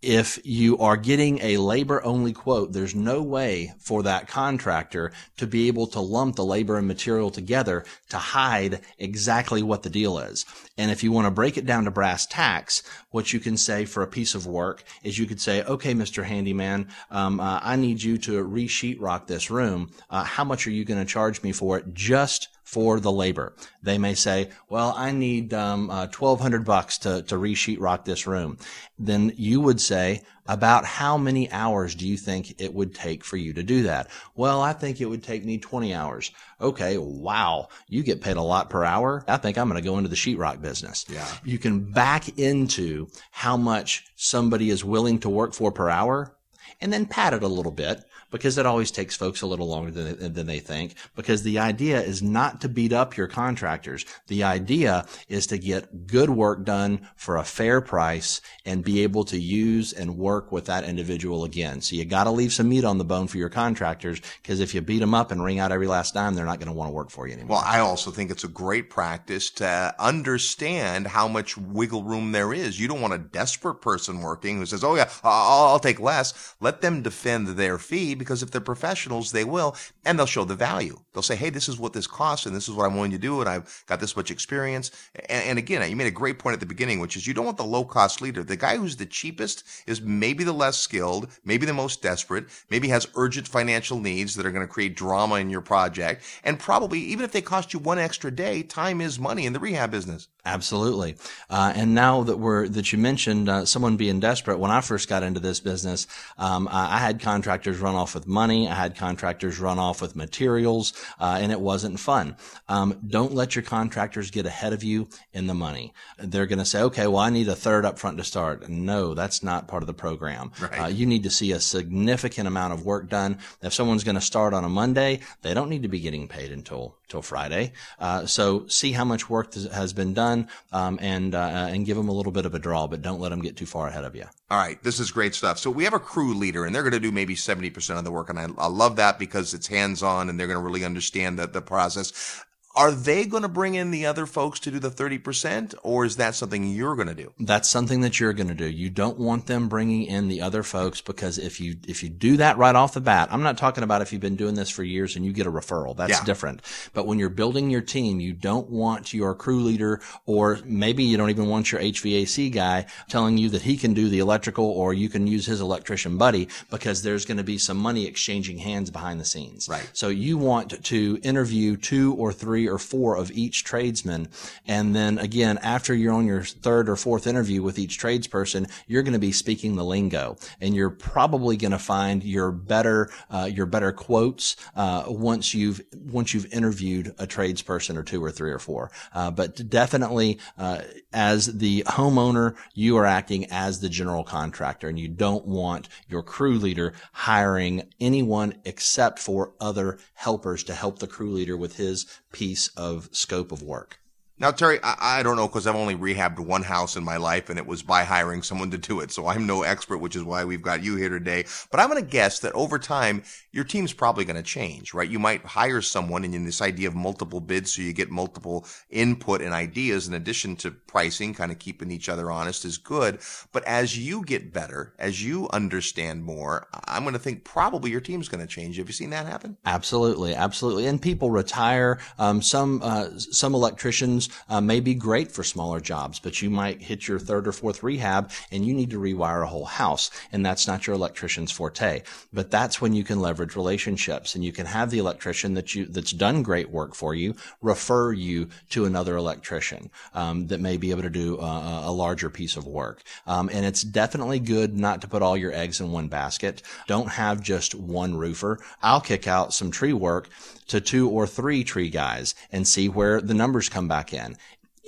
if 0.00 0.38
you 0.44 0.78
are 0.78 0.96
getting 0.96 1.40
a 1.40 1.56
labor 1.56 2.02
only 2.04 2.32
quote, 2.32 2.72
there's 2.72 2.94
no 2.94 3.20
way 3.22 3.72
for 3.78 4.02
that 4.04 4.28
contractor 4.28 5.12
to 5.36 5.46
be 5.46 5.66
able 5.68 5.86
to 5.88 6.00
lump 6.00 6.36
the 6.36 6.44
labor 6.44 6.76
and 6.78 6.86
material 6.86 7.30
together 7.30 7.84
to 8.08 8.16
hide 8.16 8.80
exactly 8.98 9.62
what 9.62 9.82
the 9.82 9.90
deal 9.90 10.18
is. 10.18 10.46
And 10.76 10.90
if 10.90 11.02
you 11.02 11.10
want 11.10 11.26
to 11.26 11.32
break 11.32 11.56
it 11.56 11.66
down 11.66 11.84
to 11.84 11.90
brass 11.90 12.26
tacks, 12.26 12.82
what 13.10 13.32
you 13.32 13.40
can 13.40 13.56
say 13.56 13.84
for 13.84 14.02
a 14.02 14.06
piece 14.06 14.34
of 14.34 14.46
work 14.46 14.84
is 15.02 15.18
you 15.18 15.26
could 15.26 15.40
say, 15.40 15.62
okay, 15.64 15.94
Mr. 15.94 16.24
Handyman, 16.24 16.88
um, 17.10 17.40
uh, 17.40 17.58
I 17.62 17.74
need 17.74 18.02
you 18.02 18.18
to 18.18 18.42
re-sheetrock 18.42 19.26
this 19.26 19.50
room. 19.50 19.90
Uh, 20.10 20.22
how 20.22 20.44
much 20.44 20.66
are 20.66 20.70
you 20.70 20.84
going 20.84 21.00
to 21.00 21.12
charge 21.12 21.42
me 21.42 21.50
for 21.50 21.78
it 21.78 21.92
just 21.92 22.48
for 22.68 23.00
the 23.00 23.10
labor. 23.10 23.54
They 23.82 23.96
may 23.96 24.12
say, 24.12 24.50
well, 24.68 24.92
I 24.94 25.10
need 25.10 25.54
um, 25.54 25.88
uh, 25.88 26.06
1200 26.06 26.66
bucks 26.66 26.98
to, 26.98 27.22
to 27.22 27.38
re-sheetrock 27.38 28.04
this 28.04 28.26
room. 28.26 28.58
Then 28.98 29.32
you 29.36 29.62
would 29.62 29.80
say, 29.80 30.20
about 30.46 30.84
how 30.84 31.16
many 31.16 31.50
hours 31.50 31.94
do 31.94 32.06
you 32.06 32.18
think 32.18 32.60
it 32.60 32.74
would 32.74 32.94
take 32.94 33.24
for 33.24 33.38
you 33.38 33.54
to 33.54 33.62
do 33.62 33.84
that? 33.84 34.10
Well, 34.34 34.60
I 34.60 34.74
think 34.74 35.00
it 35.00 35.06
would 35.06 35.22
take 35.22 35.46
me 35.46 35.56
20 35.56 35.94
hours. 35.94 36.30
Okay, 36.60 36.98
wow. 36.98 37.68
You 37.88 38.02
get 38.02 38.20
paid 38.20 38.36
a 38.36 38.42
lot 38.42 38.68
per 38.68 38.84
hour. 38.84 39.24
I 39.26 39.38
think 39.38 39.56
I'm 39.56 39.68
going 39.68 39.82
to 39.82 39.88
go 39.88 39.96
into 39.96 40.10
the 40.10 40.16
sheetrock 40.16 40.60
business. 40.60 41.06
Yeah. 41.08 41.26
You 41.44 41.58
can 41.58 41.90
back 41.90 42.38
into 42.38 43.08
how 43.30 43.56
much 43.56 44.04
somebody 44.16 44.68
is 44.68 44.84
willing 44.84 45.20
to 45.20 45.30
work 45.30 45.54
for 45.54 45.72
per 45.72 45.88
hour 45.88 46.34
and 46.80 46.92
then 46.92 47.06
pat 47.06 47.32
it 47.32 47.42
a 47.42 47.48
little 47.48 47.72
bit 47.72 48.04
because 48.30 48.58
it 48.58 48.66
always 48.66 48.90
takes 48.90 49.16
folks 49.16 49.42
a 49.42 49.46
little 49.46 49.68
longer 49.68 49.90
than, 49.90 50.32
than 50.32 50.46
they 50.46 50.60
think. 50.60 50.94
Because 51.16 51.42
the 51.42 51.58
idea 51.58 52.00
is 52.00 52.22
not 52.22 52.60
to 52.60 52.68
beat 52.68 52.92
up 52.92 53.16
your 53.16 53.26
contractors. 53.26 54.04
The 54.26 54.44
idea 54.44 55.06
is 55.28 55.46
to 55.48 55.58
get 55.58 56.06
good 56.06 56.30
work 56.30 56.64
done 56.64 57.08
for 57.16 57.36
a 57.36 57.44
fair 57.44 57.80
price 57.80 58.40
and 58.64 58.84
be 58.84 59.02
able 59.02 59.24
to 59.24 59.38
use 59.38 59.92
and 59.92 60.18
work 60.18 60.52
with 60.52 60.66
that 60.66 60.84
individual 60.84 61.44
again. 61.44 61.80
So 61.80 61.96
you 61.96 62.04
got 62.04 62.24
to 62.24 62.30
leave 62.30 62.52
some 62.52 62.68
meat 62.68 62.84
on 62.84 62.98
the 62.98 63.04
bone 63.04 63.26
for 63.26 63.38
your 63.38 63.48
contractors 63.48 64.20
because 64.42 64.60
if 64.60 64.74
you 64.74 64.80
beat 64.80 65.00
them 65.00 65.14
up 65.14 65.30
and 65.30 65.42
wring 65.42 65.58
out 65.58 65.72
every 65.72 65.86
last 65.86 66.14
dime, 66.14 66.34
they're 66.34 66.44
not 66.44 66.58
going 66.58 66.68
to 66.68 66.72
want 66.72 66.88
to 66.88 66.94
work 66.94 67.10
for 67.10 67.26
you 67.26 67.34
anymore. 67.34 67.56
Well, 67.56 67.64
I 67.64 67.80
also 67.80 68.10
think 68.10 68.30
it's 68.30 68.44
a 68.44 68.48
great 68.48 68.90
practice 68.90 69.50
to 69.52 69.94
understand 69.98 71.06
how 71.06 71.28
much 71.28 71.56
wiggle 71.56 72.02
room 72.02 72.32
there 72.32 72.52
is. 72.52 72.78
You 72.78 72.88
don't 72.88 73.00
want 73.00 73.14
a 73.14 73.18
desperate 73.18 73.76
person 73.76 74.20
working 74.20 74.58
who 74.58 74.66
says, 74.66 74.84
"Oh 74.84 74.94
yeah, 74.94 75.08
I'll, 75.24 75.68
I'll 75.68 75.78
take 75.78 76.00
less." 76.00 76.54
Let 76.60 76.80
them 76.80 77.02
defend 77.02 77.48
their 77.48 77.78
fee 77.78 78.14
because 78.18 78.42
if 78.42 78.50
they're 78.50 78.60
professionals, 78.60 79.32
they 79.32 79.44
will, 79.44 79.76
and 80.04 80.18
they'll 80.18 80.26
show 80.26 80.44
the 80.44 80.54
value. 80.54 80.98
They'll 81.12 81.22
say, 81.22 81.36
hey, 81.36 81.50
this 81.50 81.68
is 81.68 81.78
what 81.78 81.92
this 81.92 82.06
costs, 82.06 82.46
and 82.46 82.54
this 82.54 82.68
is 82.68 82.74
what 82.74 82.84
I'm 82.84 82.94
willing 82.94 83.12
to 83.12 83.18
do, 83.18 83.40
and 83.40 83.48
I've 83.48 83.84
got 83.86 84.00
this 84.00 84.16
much 84.16 84.30
experience. 84.30 84.90
And, 85.28 85.44
and 85.44 85.58
again, 85.58 85.88
you 85.88 85.96
made 85.96 86.06
a 86.06 86.12
great 86.12 86.38
point 86.38 86.54
at 86.54 86.60
the 86.60 86.66
beginning, 86.66 87.00
which 87.00 87.16
is 87.16 87.26
you 87.26 87.34
don't 87.34 87.44
want 87.44 87.56
the 87.56 87.64
low 87.64 87.84
cost 87.84 88.20
leader. 88.20 88.42
The 88.42 88.56
guy 88.56 88.76
who's 88.76 88.96
the 88.96 89.06
cheapest 89.06 89.64
is 89.86 90.00
maybe 90.00 90.44
the 90.44 90.52
less 90.52 90.76
skilled, 90.76 91.28
maybe 91.44 91.66
the 91.66 91.72
most 91.72 92.02
desperate, 92.02 92.46
maybe 92.70 92.88
has 92.88 93.06
urgent 93.14 93.48
financial 93.48 94.00
needs 94.00 94.34
that 94.34 94.46
are 94.46 94.52
going 94.52 94.66
to 94.66 94.72
create 94.72 94.96
drama 94.96 95.36
in 95.36 95.50
your 95.50 95.60
project. 95.60 96.24
And 96.44 96.58
probably, 96.58 97.00
even 97.00 97.24
if 97.24 97.32
they 97.32 97.42
cost 97.42 97.72
you 97.72 97.78
one 97.78 97.98
extra 97.98 98.30
day, 98.30 98.62
time 98.62 99.00
is 99.00 99.18
money 99.18 99.46
in 99.46 99.52
the 99.52 99.60
rehab 99.60 99.90
business. 99.90 100.28
Absolutely. 100.48 101.14
Uh, 101.50 101.74
and 101.76 101.94
now 101.94 102.22
that 102.22 102.38
we're, 102.38 102.68
that 102.68 102.90
you 102.90 102.98
mentioned 102.98 103.50
uh, 103.50 103.66
someone 103.66 103.98
being 103.98 104.18
desperate, 104.18 104.58
when 104.58 104.70
I 104.70 104.80
first 104.80 105.06
got 105.06 105.22
into 105.22 105.40
this 105.40 105.60
business, 105.60 106.06
um, 106.38 106.68
I, 106.68 106.94
I 106.94 106.98
had 106.98 107.20
contractors 107.20 107.78
run 107.78 107.94
off 107.94 108.14
with 108.14 108.26
money. 108.26 108.66
I 108.66 108.74
had 108.74 108.96
contractors 108.96 109.60
run 109.60 109.78
off 109.78 110.00
with 110.00 110.16
materials, 110.16 110.94
uh, 111.20 111.38
and 111.38 111.52
it 111.52 111.60
wasn't 111.60 112.00
fun. 112.00 112.34
Um, 112.66 112.98
don't 113.06 113.34
let 113.34 113.56
your 113.56 113.62
contractors 113.62 114.30
get 114.30 114.46
ahead 114.46 114.72
of 114.72 114.82
you 114.82 115.08
in 115.34 115.46
the 115.46 115.54
money. 115.54 115.92
They're 116.18 116.46
going 116.46 116.60
to 116.60 116.64
say, 116.64 116.80
okay, 116.80 117.06
well, 117.06 117.18
I 117.18 117.28
need 117.28 117.48
a 117.48 117.54
third 117.54 117.84
up 117.84 117.98
front 117.98 118.16
to 118.16 118.24
start. 118.24 118.70
No, 118.70 119.12
that's 119.12 119.42
not 119.42 119.68
part 119.68 119.82
of 119.82 119.86
the 119.86 119.92
program. 119.92 120.50
Right. 120.62 120.80
Uh, 120.80 120.86
you 120.86 121.04
need 121.04 121.24
to 121.24 121.30
see 121.30 121.52
a 121.52 121.60
significant 121.60 122.48
amount 122.48 122.72
of 122.72 122.86
work 122.86 123.10
done. 123.10 123.38
If 123.60 123.74
someone's 123.74 124.04
going 124.04 124.14
to 124.14 124.22
start 124.22 124.54
on 124.54 124.64
a 124.64 124.68
Monday, 124.70 125.20
they 125.42 125.52
don't 125.52 125.68
need 125.68 125.82
to 125.82 125.88
be 125.88 126.00
getting 126.00 126.26
paid 126.26 126.52
until 126.52 126.96
till 127.08 127.22
Friday. 127.22 127.72
Uh, 127.98 128.26
so 128.26 128.66
see 128.68 128.92
how 128.92 129.04
much 129.04 129.28
work 129.28 129.54
has 129.54 129.92
been 129.92 130.14
done, 130.14 130.37
um, 130.72 130.98
and 131.00 131.34
uh, 131.34 131.68
and 131.70 131.86
give 131.86 131.96
them 131.96 132.08
a 132.08 132.12
little 132.12 132.32
bit 132.32 132.46
of 132.46 132.54
a 132.54 132.58
draw, 132.58 132.86
but 132.86 133.02
don't 133.02 133.20
let 133.20 133.30
them 133.30 133.40
get 133.40 133.56
too 133.56 133.66
far 133.66 133.88
ahead 133.88 134.04
of 134.04 134.14
you. 134.14 134.26
All 134.50 134.58
right, 134.58 134.80
this 134.82 135.00
is 135.00 135.10
great 135.10 135.34
stuff. 135.34 135.58
So 135.58 135.70
we 135.70 135.84
have 135.84 135.94
a 135.94 135.98
crew 135.98 136.34
leader, 136.34 136.64
and 136.64 136.74
they're 136.74 136.82
going 136.82 136.92
to 136.92 137.00
do 137.00 137.12
maybe 137.12 137.34
seventy 137.34 137.70
percent 137.70 137.98
of 137.98 138.04
the 138.04 138.12
work, 138.12 138.28
and 138.28 138.38
I, 138.38 138.48
I 138.58 138.68
love 138.68 138.96
that 138.96 139.18
because 139.18 139.54
it's 139.54 139.66
hands 139.66 140.02
on, 140.02 140.28
and 140.28 140.38
they're 140.38 140.46
going 140.46 140.58
to 140.60 140.64
really 140.64 140.84
understand 140.84 141.38
the 141.38 141.46
the 141.46 141.62
process. 141.62 142.44
Are 142.78 142.92
they 142.92 143.26
going 143.26 143.42
to 143.42 143.48
bring 143.48 143.74
in 143.74 143.90
the 143.90 144.06
other 144.06 144.24
folks 144.24 144.60
to 144.60 144.70
do 144.70 144.78
the 144.78 144.88
30% 144.88 145.74
or 145.82 146.04
is 146.04 146.14
that 146.14 146.36
something 146.36 146.62
you're 146.62 146.94
going 146.94 147.08
to 147.08 147.14
do? 147.14 147.32
That's 147.40 147.68
something 147.68 148.02
that 148.02 148.20
you're 148.20 148.32
going 148.32 148.46
to 148.46 148.54
do. 148.54 148.70
You 148.70 148.88
don't 148.88 149.18
want 149.18 149.46
them 149.46 149.68
bringing 149.68 150.04
in 150.04 150.28
the 150.28 150.42
other 150.42 150.62
folks 150.62 151.00
because 151.00 151.38
if 151.38 151.60
you, 151.60 151.74
if 151.88 152.04
you 152.04 152.08
do 152.08 152.36
that 152.36 152.56
right 152.56 152.76
off 152.76 152.94
the 152.94 153.00
bat, 153.00 153.30
I'm 153.32 153.42
not 153.42 153.58
talking 153.58 153.82
about 153.82 154.00
if 154.00 154.12
you've 154.12 154.20
been 154.20 154.36
doing 154.36 154.54
this 154.54 154.70
for 154.70 154.84
years 154.84 155.16
and 155.16 155.24
you 155.26 155.32
get 155.32 155.48
a 155.48 155.50
referral. 155.50 155.96
That's 155.96 156.20
yeah. 156.20 156.24
different. 156.24 156.62
But 156.94 157.08
when 157.08 157.18
you're 157.18 157.30
building 157.30 157.68
your 157.68 157.80
team, 157.80 158.20
you 158.20 158.32
don't 158.32 158.70
want 158.70 159.12
your 159.12 159.34
crew 159.34 159.64
leader 159.64 160.00
or 160.24 160.60
maybe 160.64 161.02
you 161.02 161.16
don't 161.16 161.30
even 161.30 161.48
want 161.48 161.72
your 161.72 161.80
HVAC 161.80 162.52
guy 162.52 162.86
telling 163.08 163.38
you 163.38 163.48
that 163.48 163.62
he 163.62 163.76
can 163.76 163.92
do 163.92 164.08
the 164.08 164.20
electrical 164.20 164.66
or 164.66 164.94
you 164.94 165.08
can 165.08 165.26
use 165.26 165.46
his 165.46 165.60
electrician 165.60 166.16
buddy 166.16 166.46
because 166.70 167.02
there's 167.02 167.24
going 167.24 167.38
to 167.38 167.42
be 167.42 167.58
some 167.58 167.76
money 167.76 168.06
exchanging 168.06 168.58
hands 168.58 168.88
behind 168.88 169.20
the 169.20 169.24
scenes. 169.24 169.68
Right. 169.68 169.90
So 169.94 170.10
you 170.10 170.38
want 170.38 170.84
to 170.84 171.18
interview 171.24 171.76
two 171.76 172.14
or 172.14 172.32
three 172.32 172.67
or 172.68 172.78
four 172.78 173.16
of 173.16 173.30
each 173.32 173.64
tradesman. 173.64 174.28
And 174.66 174.94
then 174.94 175.18
again, 175.18 175.58
after 175.62 175.94
you're 175.94 176.12
on 176.12 176.26
your 176.26 176.42
third 176.42 176.88
or 176.88 176.96
fourth 176.96 177.26
interview 177.26 177.62
with 177.62 177.78
each 177.78 177.98
tradesperson, 177.98 178.70
you're 178.86 179.02
going 179.02 179.12
to 179.12 179.18
be 179.18 179.32
speaking 179.32 179.76
the 179.76 179.84
lingo 179.84 180.36
and 180.60 180.74
you're 180.74 180.90
probably 180.90 181.56
going 181.56 181.72
to 181.72 181.78
find 181.78 182.22
your 182.24 182.52
better, 182.52 183.10
uh, 183.30 183.48
your 183.52 183.66
better 183.66 183.92
quotes, 183.92 184.56
uh, 184.76 185.04
once 185.08 185.54
you've, 185.54 185.80
once 185.92 186.34
you've 186.34 186.52
interviewed 186.52 187.08
a 187.18 187.26
tradesperson 187.26 187.96
or 187.96 188.02
two 188.02 188.22
or 188.22 188.30
three 188.30 188.50
or 188.50 188.58
four. 188.58 188.90
Uh, 189.14 189.30
but 189.30 189.68
definitely, 189.68 190.38
uh, 190.58 190.82
as 191.12 191.46
the 191.58 191.82
homeowner, 191.86 192.56
you 192.74 192.96
are 192.96 193.06
acting 193.06 193.46
as 193.50 193.80
the 193.80 193.88
general 193.88 194.24
contractor 194.24 194.88
and 194.88 194.98
you 194.98 195.08
don't 195.08 195.46
want 195.46 195.88
your 196.08 196.22
crew 196.22 196.58
leader 196.58 196.92
hiring 197.12 197.82
anyone 198.00 198.54
except 198.64 199.18
for 199.18 199.52
other 199.60 199.98
helpers 200.14 200.62
to 200.64 200.74
help 200.74 200.98
the 200.98 201.06
crew 201.06 201.30
leader 201.30 201.56
with 201.56 201.76
his 201.76 202.06
piece 202.32 202.57
of 202.76 203.08
scope 203.12 203.52
of 203.52 203.62
work. 203.62 204.00
Now, 204.40 204.52
Terry, 204.52 204.78
I, 204.84 205.18
I 205.18 205.22
don't 205.24 205.34
know 205.34 205.48
because 205.48 205.66
I've 205.66 205.74
only 205.74 205.96
rehabbed 205.96 206.38
one 206.38 206.62
house 206.62 206.96
in 206.96 207.02
my 207.02 207.16
life 207.16 207.50
and 207.50 207.58
it 207.58 207.66
was 207.66 207.82
by 207.82 208.04
hiring 208.04 208.42
someone 208.42 208.70
to 208.70 208.78
do 208.78 209.00
it. 209.00 209.10
So 209.10 209.26
I'm 209.26 209.46
no 209.46 209.62
expert, 209.62 209.98
which 209.98 210.14
is 210.14 210.22
why 210.22 210.44
we've 210.44 210.62
got 210.62 210.84
you 210.84 210.94
here 210.94 211.08
today. 211.08 211.44
But 211.72 211.80
I'm 211.80 211.88
going 211.90 212.02
to 212.02 212.08
guess 212.08 212.38
that 212.40 212.52
over 212.52 212.78
time, 212.78 213.24
your 213.50 213.64
team's 213.64 213.92
probably 213.92 214.24
going 214.24 214.36
to 214.36 214.42
change, 214.42 214.94
right? 214.94 215.10
You 215.10 215.18
might 215.18 215.44
hire 215.44 215.82
someone 215.82 216.24
and 216.24 216.34
in 216.36 216.44
this 216.44 216.62
idea 216.62 216.86
of 216.86 216.94
multiple 216.94 217.40
bids 217.40 217.72
so 217.72 217.82
you 217.82 217.92
get 217.92 218.10
multiple 218.10 218.64
input 218.90 219.42
and 219.42 219.52
ideas 219.52 220.06
in 220.06 220.14
addition 220.14 220.54
to 220.56 220.70
pricing, 220.70 221.34
kind 221.34 221.50
of 221.50 221.58
keeping 221.58 221.90
each 221.90 222.08
other 222.08 222.30
honest 222.30 222.64
is 222.64 222.78
good. 222.78 223.18
But 223.50 223.64
as 223.64 223.98
you 223.98 224.24
get 224.24 224.52
better, 224.52 224.94
as 225.00 225.24
you 225.24 225.48
understand 225.52 226.22
more, 226.22 226.68
I'm 226.86 227.02
going 227.02 227.14
to 227.14 227.18
think 227.18 227.42
probably 227.42 227.90
your 227.90 228.00
team's 228.00 228.28
going 228.28 228.46
to 228.46 228.46
change. 228.46 228.76
Have 228.76 228.88
you 228.88 228.92
seen 228.92 229.10
that 229.10 229.26
happen? 229.26 229.56
Absolutely. 229.64 230.36
Absolutely. 230.36 230.86
And 230.86 231.02
people 231.02 231.32
retire. 231.32 231.98
Um, 232.20 232.40
some, 232.40 232.80
uh, 232.84 233.18
some 233.18 233.54
electricians 233.54 234.27
uh, 234.48 234.60
may 234.60 234.80
be 234.80 234.94
great 234.94 235.30
for 235.32 235.44
smaller 235.44 235.80
jobs, 235.80 236.18
but 236.18 236.42
you 236.42 236.50
might 236.50 236.82
hit 236.82 237.08
your 237.08 237.18
third 237.18 237.46
or 237.48 237.52
fourth 237.52 237.82
rehab 237.82 238.30
and 238.50 238.64
you 238.64 238.74
need 238.74 238.90
to 238.90 239.00
rewire 239.00 239.42
a 239.42 239.46
whole 239.46 239.64
house. 239.64 240.10
And 240.32 240.44
that's 240.44 240.66
not 240.66 240.86
your 240.86 240.96
electrician's 240.96 241.52
forte. 241.52 242.02
But 242.32 242.50
that's 242.50 242.80
when 242.80 242.94
you 242.94 243.04
can 243.04 243.20
leverage 243.20 243.56
relationships 243.56 244.34
and 244.34 244.44
you 244.44 244.52
can 244.52 244.66
have 244.66 244.90
the 244.90 244.98
electrician 244.98 245.54
that 245.54 245.74
you, 245.74 245.86
that's 245.86 246.12
done 246.12 246.42
great 246.42 246.70
work 246.70 246.94
for 246.94 247.14
you 247.14 247.34
refer 247.62 248.12
you 248.12 248.48
to 248.70 248.84
another 248.84 249.16
electrician, 249.16 249.90
um, 250.14 250.46
that 250.46 250.60
may 250.60 250.76
be 250.76 250.90
able 250.90 251.02
to 251.02 251.10
do 251.10 251.38
a, 251.38 251.82
a 251.86 251.92
larger 251.92 252.30
piece 252.30 252.56
of 252.56 252.66
work. 252.66 253.02
Um, 253.26 253.50
and 253.52 253.64
it's 253.64 253.82
definitely 253.82 254.38
good 254.40 254.76
not 254.76 255.00
to 255.02 255.08
put 255.08 255.22
all 255.22 255.36
your 255.36 255.52
eggs 255.52 255.80
in 255.80 255.92
one 255.92 256.08
basket. 256.08 256.62
Don't 256.86 257.08
have 257.08 257.42
just 257.42 257.74
one 257.74 258.16
roofer. 258.16 258.58
I'll 258.82 259.00
kick 259.00 259.26
out 259.26 259.54
some 259.54 259.70
tree 259.70 259.92
work 259.92 260.28
to 260.68 260.80
two 260.80 261.08
or 261.08 261.26
three 261.26 261.64
tree 261.64 261.90
guys 261.90 262.34
and 262.52 262.66
see 262.66 262.88
where 262.88 263.20
the 263.20 263.34
numbers 263.34 263.68
come 263.68 263.88
back 263.88 264.12
in 264.14 264.36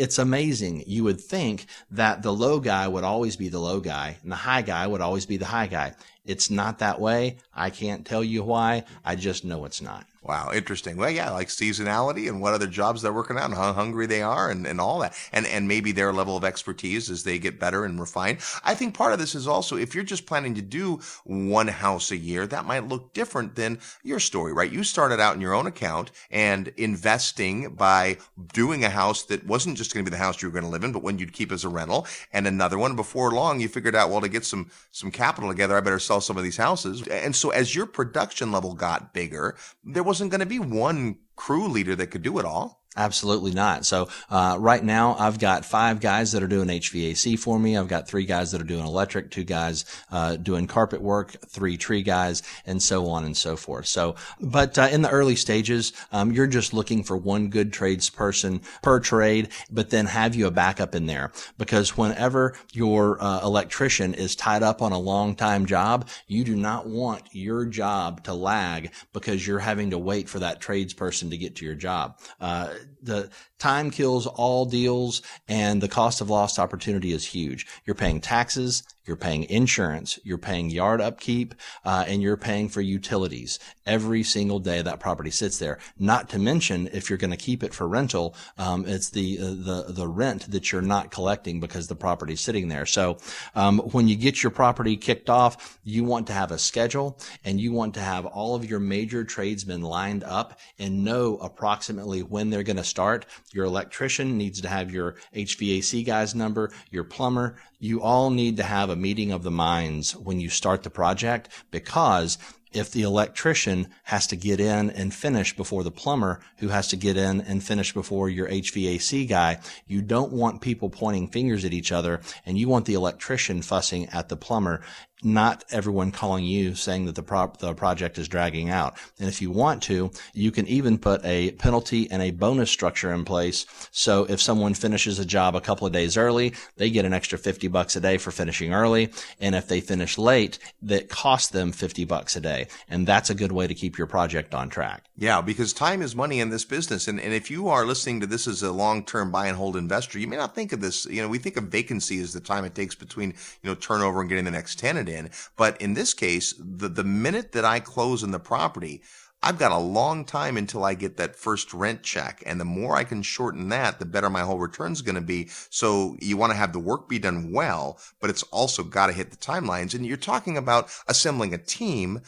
it's 0.00 0.18
amazing. 0.18 0.82
You 0.86 1.04
would 1.04 1.20
think 1.20 1.66
that 1.90 2.22
the 2.22 2.32
low 2.32 2.58
guy 2.58 2.88
would 2.88 3.04
always 3.04 3.36
be 3.36 3.50
the 3.50 3.58
low 3.58 3.80
guy 3.80 4.16
and 4.22 4.32
the 4.32 4.36
high 4.36 4.62
guy 4.62 4.86
would 4.86 5.02
always 5.02 5.26
be 5.26 5.36
the 5.36 5.44
high 5.44 5.66
guy. 5.66 5.92
It's 6.24 6.48
not 6.50 6.78
that 6.78 6.98
way. 6.98 7.36
I 7.54 7.68
can't 7.68 8.06
tell 8.06 8.24
you 8.24 8.42
why. 8.42 8.84
I 9.04 9.14
just 9.14 9.44
know 9.44 9.66
it's 9.66 9.82
not. 9.82 10.06
Wow, 10.22 10.50
interesting. 10.52 10.98
Well, 10.98 11.08
yeah, 11.08 11.30
like 11.30 11.48
seasonality 11.48 12.28
and 12.28 12.42
what 12.42 12.52
other 12.52 12.66
jobs 12.66 13.00
they're 13.00 13.10
working 13.10 13.38
on, 13.38 13.52
how 13.52 13.72
hungry 13.72 14.04
they 14.06 14.20
are, 14.20 14.50
and, 14.50 14.66
and 14.66 14.78
all 14.78 14.98
that, 14.98 15.14
and 15.32 15.46
and 15.46 15.66
maybe 15.66 15.92
their 15.92 16.12
level 16.12 16.36
of 16.36 16.44
expertise 16.44 17.08
as 17.08 17.24
they 17.24 17.38
get 17.38 17.58
better 17.58 17.86
and 17.86 17.98
refined. 17.98 18.40
I 18.62 18.74
think 18.74 18.94
part 18.94 19.14
of 19.14 19.18
this 19.18 19.34
is 19.34 19.48
also 19.48 19.78
if 19.78 19.94
you're 19.94 20.04
just 20.04 20.26
planning 20.26 20.54
to 20.56 20.62
do 20.62 21.00
one 21.24 21.68
house 21.68 22.10
a 22.10 22.18
year, 22.18 22.46
that 22.48 22.66
might 22.66 22.86
look 22.86 23.14
different 23.14 23.54
than 23.54 23.78
your 24.02 24.20
story, 24.20 24.52
right? 24.52 24.70
You 24.70 24.84
started 24.84 25.20
out 25.20 25.36
in 25.36 25.40
your 25.40 25.54
own 25.54 25.66
account 25.66 26.10
and 26.30 26.68
investing 26.76 27.74
by 27.74 28.18
doing 28.52 28.84
a 28.84 28.90
house 28.90 29.22
that 29.24 29.46
wasn't 29.46 29.78
just 29.78 29.94
going 29.94 30.04
to 30.04 30.10
be 30.10 30.14
the 30.14 30.22
house 30.22 30.42
you 30.42 30.48
were 30.48 30.52
going 30.52 30.64
to 30.64 30.70
live 30.70 30.84
in, 30.84 30.92
but 30.92 31.02
one 31.02 31.18
you'd 31.18 31.32
keep 31.32 31.50
as 31.50 31.64
a 31.64 31.70
rental, 31.70 32.06
and 32.30 32.46
another 32.46 32.76
one. 32.76 32.94
Before 32.94 33.30
long, 33.30 33.58
you 33.58 33.68
figured 33.68 33.96
out, 33.96 34.10
well, 34.10 34.20
to 34.20 34.28
get 34.28 34.44
some 34.44 34.70
some 34.90 35.10
capital 35.10 35.48
together, 35.48 35.78
I 35.78 35.80
better 35.80 35.98
sell 35.98 36.20
some 36.20 36.36
of 36.36 36.44
these 36.44 36.58
houses. 36.58 37.06
And 37.08 37.34
so 37.34 37.48
as 37.50 37.74
your 37.74 37.86
production 37.86 38.52
level 38.52 38.74
got 38.74 39.14
bigger, 39.14 39.56
there 39.82 40.02
wasn't 40.10 40.28
going 40.28 40.40
to 40.40 40.46
be 40.46 40.58
one 40.58 41.16
crew 41.36 41.68
leader 41.68 41.94
that 41.94 42.08
could 42.08 42.22
do 42.22 42.40
it 42.40 42.44
all. 42.44 42.79
Absolutely 42.96 43.52
not. 43.52 43.86
So 43.86 44.08
uh, 44.30 44.56
right 44.58 44.82
now, 44.82 45.14
I've 45.16 45.38
got 45.38 45.64
five 45.64 46.00
guys 46.00 46.32
that 46.32 46.42
are 46.42 46.48
doing 46.48 46.66
HVAC 46.66 47.38
for 47.38 47.56
me. 47.56 47.76
I've 47.76 47.86
got 47.86 48.08
three 48.08 48.24
guys 48.24 48.50
that 48.50 48.60
are 48.60 48.64
doing 48.64 48.84
electric, 48.84 49.30
two 49.30 49.44
guys 49.44 49.84
uh, 50.10 50.34
doing 50.34 50.66
carpet 50.66 51.00
work, 51.00 51.36
three 51.46 51.76
tree 51.76 52.02
guys, 52.02 52.42
and 52.66 52.82
so 52.82 53.06
on 53.06 53.24
and 53.24 53.36
so 53.36 53.54
forth. 53.54 53.86
So, 53.86 54.16
but 54.40 54.76
uh, 54.76 54.88
in 54.90 55.02
the 55.02 55.08
early 55.08 55.36
stages, 55.36 55.92
um, 56.10 56.32
you're 56.32 56.48
just 56.48 56.74
looking 56.74 57.04
for 57.04 57.16
one 57.16 57.48
good 57.48 57.72
tradesperson 57.72 58.60
per 58.82 58.98
trade, 58.98 59.50
but 59.70 59.90
then 59.90 60.06
have 60.06 60.34
you 60.34 60.48
a 60.48 60.50
backup 60.50 60.96
in 60.96 61.06
there 61.06 61.30
because 61.58 61.96
whenever 61.96 62.56
your 62.72 63.22
uh, 63.22 63.40
electrician 63.44 64.14
is 64.14 64.34
tied 64.34 64.64
up 64.64 64.82
on 64.82 64.90
a 64.90 64.98
long 64.98 65.36
time 65.36 65.64
job, 65.64 66.08
you 66.26 66.42
do 66.42 66.56
not 66.56 66.88
want 66.88 67.22
your 67.30 67.66
job 67.66 68.24
to 68.24 68.34
lag 68.34 68.90
because 69.12 69.46
you're 69.46 69.60
having 69.60 69.90
to 69.90 69.98
wait 69.98 70.28
for 70.28 70.40
that 70.40 70.60
tradesperson 70.60 71.30
to 71.30 71.38
get 71.38 71.54
to 71.54 71.64
your 71.64 71.76
job 71.76 72.18
uh, 72.40 72.70
the 73.02 73.30
time 73.58 73.90
kills 73.90 74.26
all 74.26 74.64
deals 74.64 75.22
and 75.48 75.82
the 75.82 75.88
cost 75.88 76.20
of 76.20 76.30
lost 76.30 76.58
opportunity 76.58 77.12
is 77.12 77.26
huge. 77.26 77.66
You're 77.84 77.94
paying 77.94 78.20
taxes, 78.20 78.82
you're 79.06 79.16
paying 79.16 79.44
insurance, 79.50 80.18
you're 80.24 80.38
paying 80.38 80.70
yard 80.70 81.00
upkeep, 81.00 81.54
uh, 81.84 82.04
and 82.06 82.22
you're 82.22 82.36
paying 82.36 82.68
for 82.68 82.80
utilities 82.80 83.58
every 83.84 84.22
single 84.22 84.60
day 84.60 84.82
that 84.82 85.00
property 85.00 85.30
sits 85.30 85.58
there. 85.58 85.78
Not 85.98 86.28
to 86.30 86.38
mention, 86.38 86.88
if 86.92 87.10
you're 87.10 87.18
going 87.18 87.32
to 87.32 87.36
keep 87.36 87.62
it 87.62 87.74
for 87.74 87.88
rental, 87.88 88.36
um, 88.56 88.84
it's 88.86 89.10
the 89.10 89.38
uh, 89.40 89.44
the 89.46 89.84
the 89.88 90.06
rent 90.06 90.50
that 90.50 90.70
you're 90.70 90.80
not 90.80 91.10
collecting 91.10 91.60
because 91.60 91.88
the 91.88 91.96
property's 91.96 92.40
sitting 92.40 92.68
there. 92.68 92.86
So 92.86 93.18
um, 93.54 93.78
when 93.78 94.06
you 94.06 94.16
get 94.16 94.42
your 94.42 94.50
property 94.50 94.96
kicked 94.96 95.28
off, 95.28 95.80
you 95.82 96.04
want 96.04 96.28
to 96.28 96.32
have 96.32 96.52
a 96.52 96.58
schedule 96.58 97.18
and 97.44 97.60
you 97.60 97.72
want 97.72 97.94
to 97.94 98.00
have 98.00 98.26
all 98.26 98.54
of 98.54 98.68
your 98.68 98.80
major 98.80 99.24
tradesmen 99.24 99.82
lined 99.82 100.24
up 100.24 100.58
and 100.78 101.04
know 101.04 101.36
approximately 101.38 102.22
when 102.22 102.50
they're 102.50 102.62
going 102.62 102.76
to 102.76 102.84
start. 102.90 103.24
Your 103.52 103.64
electrician 103.64 104.36
needs 104.36 104.60
to 104.60 104.68
have 104.68 104.92
your 104.92 105.14
HVAC 105.34 106.04
guy's 106.04 106.34
number, 106.34 106.70
your 106.90 107.04
plumber. 107.04 107.56
You 107.78 108.02
all 108.02 108.30
need 108.30 108.56
to 108.58 108.62
have 108.62 108.90
a 108.90 108.96
meeting 108.96 109.32
of 109.32 109.42
the 109.42 109.50
minds 109.50 110.14
when 110.14 110.40
you 110.40 110.50
start 110.50 110.82
the 110.82 110.90
project 110.90 111.48
because 111.70 112.36
if 112.72 112.92
the 112.92 113.02
electrician 113.02 113.88
has 114.04 114.26
to 114.28 114.36
get 114.36 114.60
in 114.60 114.90
and 114.90 115.12
finish 115.12 115.56
before 115.56 115.82
the 115.82 115.90
plumber 115.90 116.40
who 116.58 116.68
has 116.68 116.88
to 116.88 116.96
get 116.96 117.16
in 117.16 117.40
and 117.40 117.64
finish 117.64 117.92
before 117.92 118.28
your 118.28 118.48
HVAC 118.48 119.28
guy, 119.28 119.58
you 119.86 120.02
don't 120.02 120.32
want 120.32 120.60
people 120.60 120.88
pointing 120.88 121.28
fingers 121.28 121.64
at 121.64 121.72
each 121.72 121.90
other 121.90 122.20
and 122.46 122.58
you 122.58 122.68
want 122.68 122.86
the 122.86 122.94
electrician 122.94 123.62
fussing 123.62 124.08
at 124.10 124.28
the 124.28 124.36
plumber 124.36 124.82
not 125.22 125.64
everyone 125.70 126.12
calling 126.12 126.44
you 126.44 126.74
saying 126.74 127.06
that 127.06 127.14
the 127.14 127.30
the 127.58 127.74
project 127.74 128.18
is 128.18 128.28
dragging 128.28 128.70
out. 128.70 128.96
And 129.18 129.28
if 129.28 129.40
you 129.40 129.50
want 129.50 129.82
to, 129.84 130.10
you 130.34 130.50
can 130.50 130.66
even 130.66 130.98
put 130.98 131.24
a 131.24 131.52
penalty 131.52 132.10
and 132.10 132.22
a 132.22 132.30
bonus 132.30 132.70
structure 132.70 133.12
in 133.12 133.24
place. 133.24 133.66
So 133.90 134.24
if 134.24 134.40
someone 134.40 134.74
finishes 134.74 135.18
a 135.18 135.24
job 135.24 135.54
a 135.54 135.60
couple 135.60 135.86
of 135.86 135.92
days 135.92 136.16
early, 136.16 136.54
they 136.76 136.90
get 136.90 137.04
an 137.04 137.12
extra 137.12 137.38
50 137.38 137.68
bucks 137.68 137.96
a 137.96 138.00
day 138.00 138.18
for 138.18 138.30
finishing 138.30 138.72
early. 138.72 139.12
And 139.40 139.54
if 139.54 139.68
they 139.68 139.80
finish 139.80 140.18
late, 140.18 140.58
that 140.82 141.08
costs 141.08 141.50
them 141.50 141.72
50 141.72 142.04
bucks 142.04 142.36
a 142.36 142.40
day. 142.40 142.68
And 142.88 143.06
that's 143.06 143.30
a 143.30 143.34
good 143.34 143.52
way 143.52 143.66
to 143.66 143.74
keep 143.74 143.98
your 143.98 144.06
project 144.06 144.54
on 144.54 144.68
track. 144.68 145.04
Yeah, 145.16 145.40
because 145.40 145.72
time 145.72 146.02
is 146.02 146.16
money 146.16 146.40
in 146.40 146.50
this 146.50 146.64
business. 146.64 147.06
And, 147.06 147.20
and 147.20 147.34
if 147.34 147.50
you 147.50 147.68
are 147.68 147.84
listening 147.84 148.20
to 148.20 148.26
this 148.26 148.46
as 148.48 148.62
a 148.62 148.72
long-term 148.72 149.30
buy 149.30 149.46
and 149.46 149.56
hold 149.56 149.76
investor, 149.76 150.18
you 150.18 150.26
may 150.26 150.36
not 150.36 150.54
think 150.54 150.72
of 150.72 150.80
this, 150.80 151.04
you 151.06 151.22
know, 151.22 151.28
we 151.28 151.38
think 151.38 151.56
of 151.56 151.64
vacancy 151.64 152.20
as 152.20 152.32
the 152.32 152.40
time 152.40 152.64
it 152.64 152.74
takes 152.74 152.94
between, 152.94 153.34
you 153.62 153.68
know, 153.68 153.74
turnover 153.74 154.20
and 154.20 154.28
getting 154.28 154.46
the 154.46 154.50
next 154.50 154.78
tenant 154.78 155.09
in. 155.10 155.30
But 155.56 155.80
in 155.80 155.94
this 155.94 156.14
case, 156.14 156.54
the, 156.58 156.88
the 156.88 157.04
minute 157.04 157.52
that 157.52 157.64
I 157.64 157.80
close 157.80 158.22
in 158.22 158.30
the 158.30 158.38
property, 158.38 159.02
I've 159.42 159.58
got 159.58 159.72
a 159.72 159.78
long 159.78 160.26
time 160.26 160.58
until 160.58 160.84
I 160.84 160.94
get 160.94 161.16
that 161.16 161.34
first 161.34 161.72
rent 161.72 162.02
check. 162.02 162.42
And 162.44 162.60
the 162.60 162.66
more 162.66 162.96
I 162.96 163.04
can 163.04 163.22
shorten 163.22 163.70
that, 163.70 163.98
the 163.98 164.04
better 164.04 164.28
my 164.28 164.42
whole 164.42 164.58
return 164.58 164.92
is 164.92 165.00
going 165.00 165.14
to 165.14 165.22
be. 165.22 165.48
So 165.70 166.16
you 166.20 166.36
want 166.36 166.52
to 166.52 166.58
have 166.58 166.74
the 166.74 166.78
work 166.78 167.08
be 167.08 167.18
done 167.18 167.50
well, 167.52 167.98
but 168.20 168.28
it's 168.28 168.42
also 168.44 168.82
got 168.82 169.06
to 169.06 169.14
hit 169.14 169.30
the 169.30 169.38
timelines. 169.38 169.94
And 169.94 170.04
you're 170.04 170.18
talking 170.18 170.58
about 170.58 170.90
assembling 171.08 171.54
a 171.54 171.58
team 171.58 172.20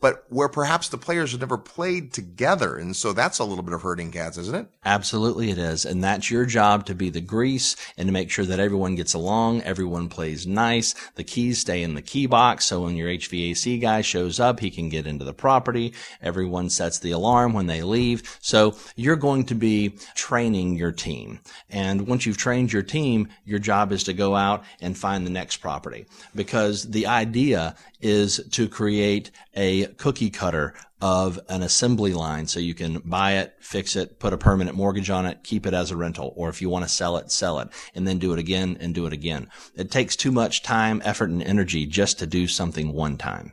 but 0.00 0.24
where 0.28 0.48
perhaps 0.48 0.88
the 0.88 0.98
players 0.98 1.32
have 1.32 1.40
never 1.40 1.58
played 1.58 2.12
together. 2.12 2.76
And 2.76 2.94
so 2.94 3.12
that's 3.12 3.38
a 3.38 3.44
little 3.44 3.64
bit 3.64 3.74
of 3.74 3.82
herding 3.82 4.12
cats, 4.12 4.38
isn't 4.38 4.54
it? 4.54 4.66
Absolutely 4.84 5.50
it 5.50 5.58
is. 5.58 5.84
And 5.84 6.02
that's 6.02 6.30
your 6.30 6.44
job 6.46 6.86
to 6.86 6.94
be 6.94 7.10
the 7.10 7.20
grease 7.20 7.74
and 7.96 8.06
to 8.06 8.12
make 8.12 8.30
sure 8.30 8.44
that 8.44 8.60
everyone 8.60 8.94
gets 8.94 9.14
along, 9.14 9.62
everyone 9.62 10.08
plays 10.08 10.46
nice, 10.46 10.94
the 11.16 11.24
keys 11.24 11.58
stay 11.58 11.82
in 11.82 11.94
the 11.94 12.02
key 12.02 12.26
box. 12.26 12.66
So 12.66 12.82
when 12.82 12.96
your 12.96 13.08
HVAC 13.08 13.80
guy 13.80 14.00
shows 14.02 14.38
up, 14.38 14.60
he 14.60 14.70
can 14.70 14.88
get 14.88 15.06
into 15.06 15.24
the 15.24 15.34
property. 15.34 15.94
Everyone 16.22 16.70
sets 16.70 16.98
the 16.98 17.10
alarm 17.10 17.52
when 17.52 17.66
they 17.66 17.82
leave. 17.82 18.38
So 18.40 18.76
you're 18.94 19.16
going 19.16 19.44
to 19.46 19.54
be 19.54 19.96
training 20.14 20.76
your 20.76 20.92
team. 20.92 21.40
And 21.70 22.06
once 22.06 22.24
you've 22.24 22.36
trained 22.36 22.72
your 22.72 22.82
team, 22.82 23.28
your 23.44 23.58
job 23.58 23.92
is 23.92 24.04
to 24.04 24.12
go 24.12 24.36
out 24.36 24.64
and 24.80 24.96
find 24.96 25.26
the 25.26 25.30
next 25.30 25.56
property 25.58 26.06
because 26.34 26.90
the 26.90 27.06
idea 27.06 27.74
is 28.00 28.40
to 28.52 28.68
create 28.68 29.30
a 29.56 29.87
cookie 29.96 30.30
cutter 30.30 30.74
of 31.00 31.38
an 31.48 31.62
assembly 31.62 32.12
line 32.12 32.46
so 32.46 32.60
you 32.60 32.74
can 32.74 32.98
buy 33.00 33.34
it, 33.34 33.54
fix 33.60 33.96
it, 33.96 34.18
put 34.18 34.32
a 34.32 34.38
permanent 34.38 34.76
mortgage 34.76 35.10
on 35.10 35.26
it, 35.26 35.44
keep 35.44 35.66
it 35.66 35.74
as 35.74 35.90
a 35.90 35.96
rental. 35.96 36.32
Or 36.36 36.48
if 36.48 36.60
you 36.60 36.68
want 36.68 36.84
to 36.84 36.90
sell 36.90 37.16
it, 37.16 37.30
sell 37.30 37.60
it 37.60 37.68
and 37.94 38.06
then 38.06 38.18
do 38.18 38.32
it 38.32 38.38
again 38.38 38.76
and 38.80 38.94
do 38.94 39.06
it 39.06 39.12
again. 39.12 39.48
It 39.74 39.90
takes 39.90 40.16
too 40.16 40.32
much 40.32 40.62
time, 40.62 41.00
effort, 41.04 41.30
and 41.30 41.42
energy 41.42 41.86
just 41.86 42.18
to 42.18 42.26
do 42.26 42.48
something 42.48 42.92
one 42.92 43.16
time. 43.16 43.52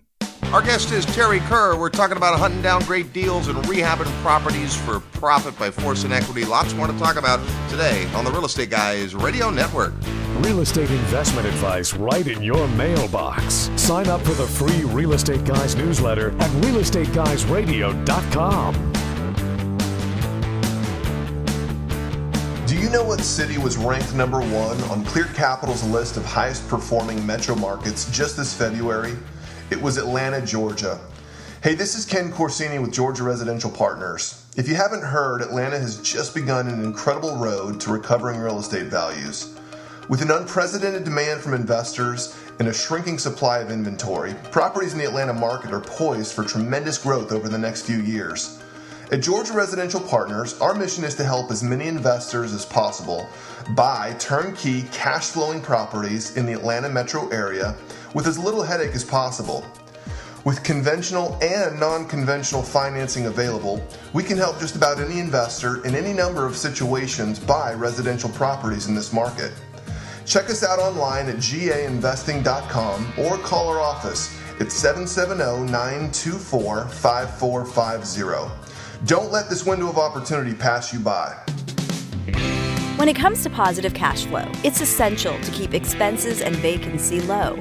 Our 0.53 0.61
guest 0.61 0.91
is 0.91 1.05
Terry 1.05 1.39
Kerr. 1.41 1.75
We're 1.77 1.89
talking 1.89 2.15
about 2.17 2.37
hunting 2.39 2.61
down 2.61 2.81
great 2.83 3.11
deals 3.11 3.47
and 3.49 3.57
rehabbing 3.65 4.09
properties 4.21 4.73
for 4.75 4.99
profit 4.99 5.57
by 5.59 5.69
force 5.69 6.05
and 6.05 6.13
equity. 6.13 6.45
Lots 6.45 6.73
more 6.73 6.87
to 6.87 6.97
talk 6.97 7.17
about 7.17 7.45
today 7.69 8.05
on 8.13 8.23
the 8.23 8.31
Real 8.31 8.45
Estate 8.45 8.69
Guys 8.69 9.13
Radio 9.15 9.49
Network. 9.49 9.93
Real 10.37 10.61
estate 10.61 10.89
investment 10.91 11.45
advice 11.47 11.93
right 11.93 12.25
in 12.27 12.41
your 12.41 12.67
mailbox. 12.69 13.69
Sign 13.75 14.07
up 14.07 14.21
for 14.21 14.33
the 14.33 14.47
free 14.47 14.83
Real 14.83 15.11
Estate 15.13 15.43
Guys 15.45 15.75
newsletter 15.75 16.29
at 16.39 16.49
realestateguysradio.com. 16.61 18.91
Do 22.65 22.75
you 22.75 22.89
know 22.89 23.03
what 23.03 23.21
city 23.21 23.57
was 23.57 23.77
ranked 23.77 24.13
number 24.13 24.39
one 24.39 24.81
on 24.83 25.03
Clear 25.05 25.25
Capital's 25.25 25.83
list 25.85 26.17
of 26.17 26.25
highest 26.25 26.67
performing 26.67 27.25
metro 27.25 27.55
markets 27.55 28.09
just 28.11 28.35
this 28.37 28.53
February? 28.53 29.15
It 29.71 29.81
was 29.81 29.97
Atlanta, 29.97 30.45
Georgia. 30.45 30.99
Hey, 31.63 31.73
this 31.73 31.95
is 31.95 32.05
Ken 32.05 32.31
Corsini 32.31 32.79
with 32.79 32.93
Georgia 32.93 33.23
Residential 33.23 33.71
Partners. 33.71 34.45
If 34.55 34.67
you 34.67 34.75
haven't 34.75 35.01
heard, 35.01 35.41
Atlanta 35.41 35.79
has 35.79 35.99
just 36.03 36.35
begun 36.35 36.67
an 36.67 36.83
incredible 36.83 37.35
road 37.37 37.81
to 37.81 37.91
recovering 37.91 38.39
real 38.39 38.59
estate 38.59 38.85
values. 38.85 39.55
With 40.07 40.21
an 40.21 40.29
unprecedented 40.29 41.03
demand 41.03 41.41
from 41.41 41.55
investors 41.55 42.39
and 42.59 42.67
a 42.67 42.73
shrinking 42.73 43.17
supply 43.17 43.57
of 43.57 43.71
inventory, 43.71 44.35
properties 44.51 44.93
in 44.93 44.99
the 44.99 45.05
Atlanta 45.05 45.33
market 45.33 45.71
are 45.71 45.81
poised 45.81 46.33
for 46.33 46.43
tremendous 46.43 46.99
growth 46.99 47.31
over 47.31 47.49
the 47.49 47.57
next 47.57 47.87
few 47.87 47.97
years. 47.97 48.61
At 49.11 49.21
Georgia 49.21 49.53
Residential 49.53 49.99
Partners, 49.99 50.59
our 50.61 50.75
mission 50.75 51.03
is 51.03 51.15
to 51.15 51.23
help 51.23 51.49
as 51.49 51.63
many 51.63 51.87
investors 51.87 52.53
as 52.53 52.65
possible 52.65 53.27
buy 53.69 54.15
turnkey 54.19 54.83
cash 54.91 55.29
flowing 55.29 55.59
properties 55.59 56.37
in 56.37 56.45
the 56.45 56.53
Atlanta 56.53 56.89
metro 56.89 57.27
area 57.29 57.75
with 58.13 58.27
as 58.27 58.37
little 58.37 58.63
headache 58.63 58.93
as 58.93 59.03
possible. 59.03 59.65
With 60.45 60.63
conventional 60.63 61.39
and 61.41 61.79
non 61.79 62.07
conventional 62.07 62.61
financing 62.61 63.25
available, 63.25 63.85
we 64.13 64.23
can 64.23 64.37
help 64.37 64.59
just 64.59 64.75
about 64.75 64.99
any 64.99 65.19
investor 65.19 65.83
in 65.85 65.95
any 65.95 66.13
number 66.13 66.45
of 66.45 66.55
situations 66.55 67.39
buy 67.39 67.73
residential 67.73 68.29
properties 68.29 68.87
in 68.87 68.93
this 68.93 69.11
market. 69.11 69.51
Check 70.25 70.49
us 70.49 70.63
out 70.63 70.77
online 70.77 71.29
at 71.29 71.37
gainvesting.com 71.37 73.13
or 73.17 73.37
call 73.39 73.69
our 73.69 73.79
office 73.79 74.39
at 74.59 74.71
770 74.71 75.71
924 75.71 76.87
5450. 76.89 79.05
Don't 79.05 79.31
let 79.31 79.49
this 79.49 79.65
window 79.65 79.89
of 79.89 79.97
opportunity 79.97 80.53
pass 80.53 80.93
you 80.93 80.99
by. 80.99 81.35
When 82.97 83.09
it 83.09 83.15
comes 83.15 83.43
to 83.43 83.49
positive 83.49 83.93
cash 83.93 84.25
flow, 84.25 84.49
it's 84.63 84.79
essential 84.79 85.39
to 85.41 85.51
keep 85.51 85.73
expenses 85.73 86.41
and 86.41 86.55
vacancy 86.55 87.19
low. 87.21 87.55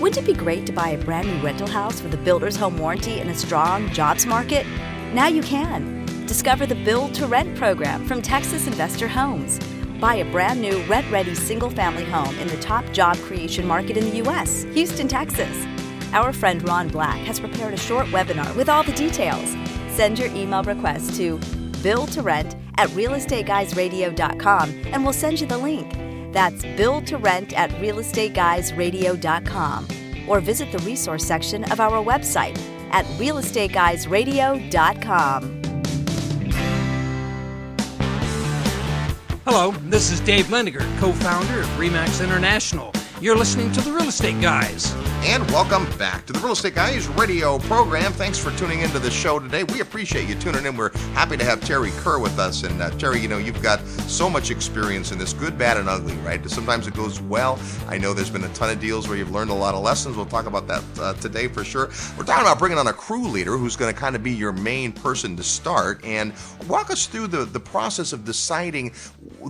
Wouldn't 0.00 0.18
it 0.18 0.32
be 0.32 0.38
great 0.38 0.64
to 0.66 0.72
buy 0.72 0.90
a 0.90 1.04
brand 1.04 1.26
new 1.26 1.42
rental 1.42 1.66
house 1.66 2.02
with 2.02 2.14
a 2.14 2.18
builder's 2.18 2.54
home 2.54 2.78
warranty 2.78 3.18
and 3.18 3.28
a 3.30 3.34
strong 3.34 3.90
jobs 3.90 4.26
market? 4.26 4.64
Now 5.12 5.26
you 5.26 5.42
can. 5.42 6.06
Discover 6.26 6.66
the 6.66 6.76
Build 6.76 7.14
to 7.14 7.26
Rent 7.26 7.56
program 7.56 8.06
from 8.06 8.22
Texas 8.22 8.68
Investor 8.68 9.08
Homes. 9.08 9.58
Buy 10.00 10.16
a 10.16 10.30
brand 10.30 10.60
new 10.60 10.84
rent 10.84 11.10
ready 11.10 11.34
single 11.34 11.68
family 11.68 12.04
home 12.04 12.38
in 12.38 12.46
the 12.46 12.58
top 12.58 12.84
job 12.92 13.16
creation 13.16 13.66
market 13.66 13.96
in 13.96 14.04
the 14.10 14.16
U.S., 14.18 14.62
Houston, 14.72 15.08
Texas. 15.08 15.66
Our 16.12 16.32
friend 16.32 16.66
Ron 16.68 16.88
Black 16.90 17.18
has 17.26 17.40
prepared 17.40 17.74
a 17.74 17.78
short 17.78 18.06
webinar 18.06 18.54
with 18.54 18.68
all 18.68 18.84
the 18.84 18.92
details. 18.92 19.56
Send 19.88 20.16
your 20.16 20.28
email 20.28 20.62
request 20.62 21.16
to 21.16 21.40
build 21.82 22.12
to 22.12 22.22
rent 22.22 22.54
at 22.76 22.88
realestateguysradio.com 22.90 24.70
and 24.92 25.02
we'll 25.02 25.12
send 25.12 25.40
you 25.40 25.48
the 25.48 25.58
link. 25.58 26.07
That's 26.32 26.64
build 26.76 27.06
to 27.08 27.18
rent 27.18 27.52
at 27.52 27.70
realestateguysradio.com 27.72 29.88
or 30.28 30.40
visit 30.40 30.72
the 30.72 30.78
resource 30.78 31.24
section 31.24 31.70
of 31.72 31.80
our 31.80 32.02
website 32.04 32.58
at 32.90 33.04
realestateguysradio.com. 33.18 35.54
Hello, 39.44 39.70
this 39.88 40.10
is 40.10 40.20
Dave 40.20 40.46
Liniger, 40.48 40.82
co 40.98 41.12
founder 41.12 41.60
of 41.60 41.66
Remax 41.78 42.22
International. 42.22 42.92
You're 43.20 43.36
listening 43.36 43.72
to 43.72 43.80
The 43.80 43.90
Real 43.90 44.08
Estate 44.08 44.38
Guys. 44.42 44.94
And 45.24 45.44
welcome 45.50 45.84
back 45.98 46.26
to 46.26 46.32
the 46.32 46.38
Real 46.38 46.52
Estate 46.52 46.76
Guys 46.76 47.08
radio 47.08 47.58
program. 47.58 48.12
Thanks 48.12 48.38
for 48.38 48.52
tuning 48.52 48.80
into 48.82 49.00
the 49.00 49.10
show 49.10 49.40
today. 49.40 49.64
We 49.64 49.80
appreciate 49.80 50.28
you 50.28 50.36
tuning 50.36 50.64
in. 50.64 50.76
We're 50.76 50.96
happy 51.08 51.36
to 51.36 51.44
have 51.44 51.60
Terry 51.60 51.90
Kerr 51.96 52.20
with 52.20 52.38
us. 52.38 52.62
And 52.62 52.80
uh, 52.80 52.90
Terry, 52.90 53.18
you 53.18 53.26
know, 53.26 53.36
you've 53.36 53.60
got 53.60 53.80
so 54.06 54.30
much 54.30 54.52
experience 54.52 55.10
in 55.10 55.18
this 55.18 55.32
good, 55.32 55.58
bad, 55.58 55.76
and 55.76 55.88
ugly, 55.88 56.14
right? 56.18 56.48
Sometimes 56.48 56.86
it 56.86 56.94
goes 56.94 57.20
well. 57.20 57.58
I 57.88 57.98
know 57.98 58.14
there's 58.14 58.30
been 58.30 58.44
a 58.44 58.52
ton 58.54 58.70
of 58.70 58.78
deals 58.78 59.08
where 59.08 59.18
you've 59.18 59.32
learned 59.32 59.50
a 59.50 59.54
lot 59.54 59.74
of 59.74 59.82
lessons. 59.82 60.16
We'll 60.16 60.24
talk 60.24 60.46
about 60.46 60.68
that 60.68 60.84
uh, 61.00 61.14
today 61.14 61.48
for 61.48 61.64
sure. 61.64 61.88
We're 62.16 62.24
talking 62.24 62.44
about 62.44 62.60
bringing 62.60 62.78
on 62.78 62.86
a 62.86 62.92
crew 62.92 63.26
leader 63.26 63.58
who's 63.58 63.74
going 63.74 63.92
to 63.92 64.00
kind 64.00 64.14
of 64.14 64.22
be 64.22 64.32
your 64.32 64.52
main 64.52 64.92
person 64.92 65.36
to 65.36 65.42
start 65.42 66.02
and 66.04 66.32
walk 66.68 66.90
us 66.90 67.06
through 67.06 67.26
the, 67.26 67.44
the 67.44 67.60
process 67.60 68.12
of 68.12 68.24
deciding 68.24 68.92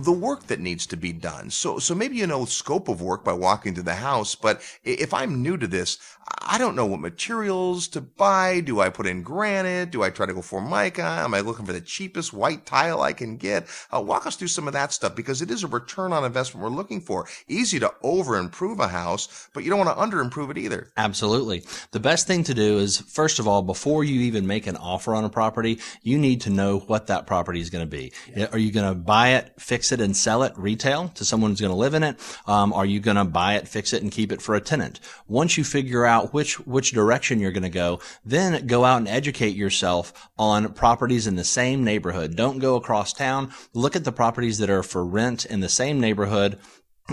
the 0.03 0.11
work 0.11 0.47
that 0.47 0.59
needs 0.59 0.87
to 0.87 0.97
be 0.97 1.13
done. 1.13 1.51
So, 1.51 1.77
so 1.77 1.93
maybe 1.93 2.17
you 2.17 2.25
know 2.25 2.45
scope 2.45 2.89
of 2.89 3.01
work 3.01 3.23
by 3.23 3.33
walking 3.33 3.75
through 3.75 3.83
the 3.83 3.93
house, 3.93 4.33
but 4.33 4.61
if 4.83 5.13
I'm 5.13 5.43
new 5.43 5.58
to 5.59 5.67
this, 5.67 5.97
I 6.41 6.57
don't 6.57 6.75
know 6.75 6.85
what 6.85 6.99
materials 6.99 7.87
to 7.89 8.01
buy. 8.01 8.61
Do 8.61 8.79
I 8.79 8.89
put 8.89 9.05
in 9.05 9.21
granite? 9.21 9.91
Do 9.91 10.01
I 10.03 10.09
try 10.09 10.25
to 10.25 10.33
go 10.33 10.41
for 10.41 10.59
mica? 10.59 11.03
Am 11.03 11.33
I 11.33 11.41
looking 11.41 11.65
for 11.65 11.73
the 11.73 11.81
cheapest 11.81 12.33
white 12.33 12.65
tile 12.65 13.01
I 13.01 13.13
can 13.13 13.37
get? 13.37 13.67
Uh, 13.93 14.01
walk 14.01 14.25
us 14.25 14.35
through 14.35 14.47
some 14.47 14.67
of 14.67 14.73
that 14.73 14.91
stuff 14.91 15.15
because 15.15 15.41
it 15.41 15.51
is 15.51 15.63
a 15.63 15.67
return 15.67 16.11
on 16.11 16.25
investment 16.25 16.63
we're 16.63 16.75
looking 16.75 17.01
for. 17.01 17.27
Easy 17.47 17.79
to 17.79 17.93
over 18.01 18.37
improve 18.37 18.79
a 18.79 18.87
house, 18.87 19.47
but 19.53 19.63
you 19.63 19.69
don't 19.69 19.79
want 19.79 19.95
to 19.95 20.01
under 20.01 20.21
improve 20.21 20.49
it 20.49 20.57
either. 20.57 20.87
Absolutely. 20.97 21.63
The 21.91 21.99
best 21.99 22.25
thing 22.25 22.43
to 22.45 22.53
do 22.53 22.79
is, 22.79 22.97
first 22.97 23.39
of 23.39 23.47
all, 23.47 23.61
before 23.61 24.03
you 24.03 24.21
even 24.21 24.47
make 24.47 24.65
an 24.65 24.75
offer 24.75 25.13
on 25.13 25.25
a 25.25 25.29
property, 25.29 25.79
you 26.01 26.17
need 26.17 26.41
to 26.41 26.49
know 26.49 26.79
what 26.79 27.07
that 27.07 27.27
property 27.27 27.59
is 27.59 27.69
going 27.69 27.83
to 27.83 27.89
be. 27.89 28.11
Yeah. 28.35 28.47
Are 28.51 28.57
you 28.57 28.71
going 28.71 28.87
to 28.87 28.95
buy 28.95 29.33
it, 29.35 29.53
fix 29.59 29.91
it, 29.91 30.01
and 30.01 30.17
sell 30.17 30.43
it 30.43 30.53
retail 30.57 31.09
to 31.09 31.23
someone 31.23 31.51
who's 31.51 31.61
going 31.61 31.71
to 31.71 31.77
live 31.77 31.93
in 31.93 32.03
it? 32.03 32.19
Um, 32.47 32.73
are 32.73 32.85
you 32.85 32.99
going 32.99 33.17
to 33.17 33.25
buy 33.25 33.55
it, 33.55 33.67
fix 33.67 33.93
it, 33.93 34.01
and 34.01 34.11
keep 34.11 34.31
it 34.31 34.41
for 34.41 34.55
a 34.55 34.61
tenant? 34.61 34.99
Once 35.27 35.57
you 35.57 35.63
figure 35.63 36.05
out 36.05 36.18
out 36.19 36.33
which 36.33 36.59
which 36.65 36.91
direction 36.91 37.39
you're 37.39 37.51
going 37.51 37.63
to 37.63 37.69
go. 37.69 37.99
Then 38.25 38.67
go 38.67 38.85
out 38.85 38.97
and 38.97 39.07
educate 39.07 39.55
yourself 39.55 40.29
on 40.37 40.73
properties 40.73 41.27
in 41.27 41.35
the 41.35 41.43
same 41.43 41.83
neighborhood. 41.83 42.35
Don't 42.35 42.59
go 42.59 42.75
across 42.75 43.13
town. 43.13 43.51
Look 43.73 43.95
at 43.95 44.03
the 44.03 44.11
properties 44.11 44.57
that 44.59 44.69
are 44.69 44.83
for 44.83 45.05
rent 45.05 45.45
in 45.45 45.59
the 45.61 45.69
same 45.69 45.99
neighborhood 45.99 46.59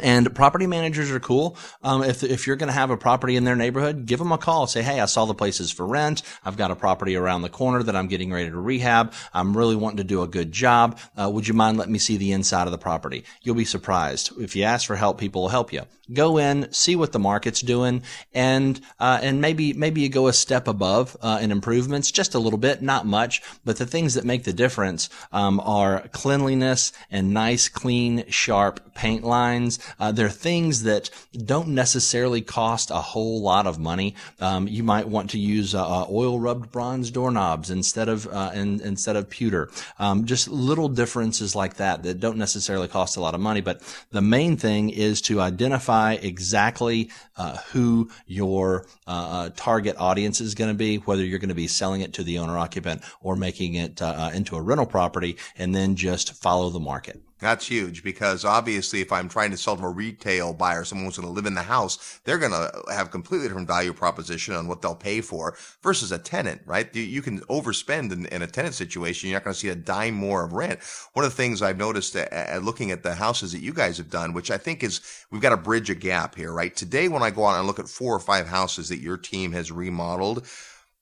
and 0.03 0.35
property 0.35 0.67
managers 0.67 1.11
are 1.11 1.21
cool. 1.21 1.57
Um, 1.83 2.03
if, 2.03 2.23
if 2.23 2.47
you're 2.47 2.57
going 2.57 2.69
to 2.69 2.73
have 2.73 2.91
a 2.91 2.97
property 2.97 3.37
in 3.37 3.45
their 3.45 3.57
neighborhood, 3.57 4.07
give 4.07 4.19
them 4.19 4.33
a 4.33 4.39
call. 4.39 4.67
Say, 4.67 4.83
Hey, 4.83 5.01
I 5.01 5.07
saw 5.07 5.25
the 5.25 5.35
places 5.35 5.71
for 5.71 5.87
rent. 5.87 6.23
I've 6.45 6.57
got 6.57 6.71
a 6.71 6.77
property 6.77 7.17
around 7.17 7.43
the 7.43 7.49
corner 7.49 7.83
that 7.83 7.97
I'm 7.97 8.09
getting 8.09 8.33
ready 8.33 8.51
to 8.51 8.59
rehab. 8.59 9.13
I'm 9.33 9.57
really 9.57 9.77
wanting 9.77 9.99
to 9.99 10.05
do 10.05 10.23
a 10.23 10.29
good 10.29 10.53
job. 10.53 10.99
Uh, 11.17 11.31
would 11.31 11.49
you 11.49 11.55
mind 11.55 11.79
letting 11.79 11.93
me 11.93 11.99
see 11.99 12.17
the 12.17 12.33
inside 12.33 12.67
of 12.67 12.73
the 12.73 12.79
property? 12.79 13.25
You'll 13.43 13.55
be 13.55 13.65
surprised. 13.65 14.33
If 14.41 14.57
you 14.57 14.65
ask 14.65 14.87
for 14.87 14.97
help, 14.97 15.19
people 15.19 15.43
will 15.43 15.49
help 15.49 15.73
you. 15.73 15.83
Go 16.13 16.39
in, 16.39 16.73
see 16.73 16.95
what 16.95 17.11
the 17.11 17.19
market's 17.19 17.61
doing, 17.61 18.05
and 18.33 18.81
uh, 19.01 19.19
and 19.23 19.41
maybe 19.41 19.73
maybe 19.73 20.03
you 20.03 20.09
go 20.09 20.29
a 20.29 20.33
step 20.33 20.69
above 20.69 21.17
uh, 21.21 21.41
in 21.43 21.51
improvements, 21.51 22.13
just 22.13 22.37
a 22.37 22.39
little 22.39 22.61
bit, 22.61 22.81
not 22.81 23.07
much, 23.07 23.43
but 23.65 23.77
the 23.77 23.87
things 23.87 24.15
that 24.15 24.25
make 24.25 24.45
the 24.45 24.53
difference 24.53 25.09
um, 25.33 25.59
are 25.59 26.07
cleanliness 26.13 26.93
and 27.11 27.35
nice, 27.35 27.69
clean, 27.69 28.25
sharp 28.29 28.95
paint 28.95 29.25
lines. 29.25 29.81
Uh, 29.99 30.12
they're 30.12 30.29
things 30.29 30.83
that 30.85 31.11
don't 31.33 31.68
necessarily 31.68 32.40
cost 32.40 32.90
a 32.90 32.96
whole 32.96 33.40
lot 33.40 33.66
of 33.66 33.79
money. 33.79 34.14
Um, 34.40 34.68
you 34.68 34.83
might 34.83 35.09
want 35.09 35.31
to 35.31 35.38
use 35.38 35.75
uh, 35.75 35.87
uh 35.87 36.07
oil 36.11 36.38
rubbed 36.38 36.72
bronze 36.72 37.11
doorknobs 37.11 37.70
instead 37.70 38.09
of 38.09 38.27
uh, 38.27 38.51
in, 38.55 38.81
instead 38.81 39.16
of 39.16 39.31
pewter. 39.31 39.70
Um, 39.99 40.25
just 40.25 40.49
little 40.49 40.88
differences 40.88 41.55
like 41.55 41.75
that 41.75 42.03
that 42.03 42.20
don't 42.20 42.38
necessarily 42.38 42.88
cost 42.88 43.16
a 43.16 43.20
lot 43.20 43.35
of 43.35 43.40
money. 43.40 43.61
But 43.61 43.83
the 44.11 44.22
main 44.22 44.57
thing 44.57 44.90
is 44.90 45.20
to 45.22 45.40
identify 45.40 46.14
exactly 46.14 47.11
uh, 47.37 47.59
who 47.72 48.11
your 48.27 48.87
uh, 49.07 49.51
target 49.57 49.96
audience 49.99 50.40
is 50.40 50.55
going 50.55 50.70
to 50.70 50.77
be, 50.77 50.96
whether 50.96 51.25
you're 51.25 51.38
going 51.38 51.49
to 51.49 51.55
be 51.55 51.68
selling 51.68 52.01
it 52.01 52.14
to 52.14 52.22
the 52.22 52.38
owner 52.38 52.59
occupant 52.59 53.03
or 53.20 53.37
making 53.37 53.75
it 53.75 54.01
into 54.01 54.57
a 54.57 54.62
rental 54.62 54.87
property, 54.87 55.37
and 55.57 55.75
then 55.75 55.96
just 55.96 56.33
follow 56.35 56.70
the 56.70 56.81
market. 56.81 57.26
That's 57.38 57.66
huge 57.66 58.03
because 58.03 58.46
obviously, 58.46 59.03
if 59.03 59.12
I'm 59.12 59.29
trying 59.29 59.51
to 59.51 59.59
sell 59.59 59.77
to 59.77 59.85
a 59.85 59.90
retail 59.90 60.55
buyer, 60.55 60.85
someone 60.85 61.05
who's 61.05 61.18
going 61.18 61.29
to 61.29 61.35
live 61.35 61.44
in 61.44 61.53
the 61.53 61.62
house, 61.62 62.18
they're 62.25 62.38
going 62.38 62.53
to 62.53 62.83
have 62.90 63.11
completely 63.11 63.46
different 63.46 63.68
value 63.68 63.92
proposition 63.92 64.55
on 64.55 64.66
what 64.68 64.81
they'll 64.81 64.94
pay 64.94 65.20
for 65.20 65.55
versus 65.83 66.12
a 66.12 66.18
tenant, 66.18 66.62
right? 66.64 66.94
You, 66.96 67.20
can 67.20 67.40
overspend 67.40 68.12
in, 68.12 68.25
in, 68.27 68.40
a 68.40 68.46
tenant 68.46 68.75
situation. 68.75 69.29
You're 69.29 69.37
not 69.37 69.44
going 69.44 69.53
to 69.53 69.61
see 69.61 69.68
a 69.68 69.75
dime 69.75 70.14
more 70.14 70.44
of 70.44 70.55
rent. 70.55 70.81
One 71.12 71.27
of 71.27 71.31
the 71.31 71.37
things 71.37 71.61
I've 71.61 71.77
noticed 71.77 72.16
at, 72.16 72.62
looking 72.62 72.90
at 72.90 73.03
the 73.03 73.14
houses 73.14 73.53
that 73.53 73.61
you 73.61 73.75
guys 73.75 73.99
have 73.99 74.09
done, 74.09 74.33
which 74.33 74.51
I 74.51 74.57
think 74.57 74.83
is 74.83 75.03
we've 75.31 75.42
got 75.42 75.51
to 75.51 75.59
bridge 75.59 75.90
a 75.90 75.94
gap 75.94 76.37
here, 76.37 76.53
right? 76.53 76.75
Today, 76.75 77.09
when 77.09 77.22
I 77.22 77.31
go 77.31 77.44
out 77.44 77.59
and 77.59 77.66
look 77.66 77.79
at 77.79 77.88
four 77.88 78.14
or 78.14 78.20
five 78.20 78.46
houses 78.46 78.88
that 78.88 79.01
your 79.01 79.18
team 79.18 79.53
has 79.53 79.70
remodeled, 79.70 80.46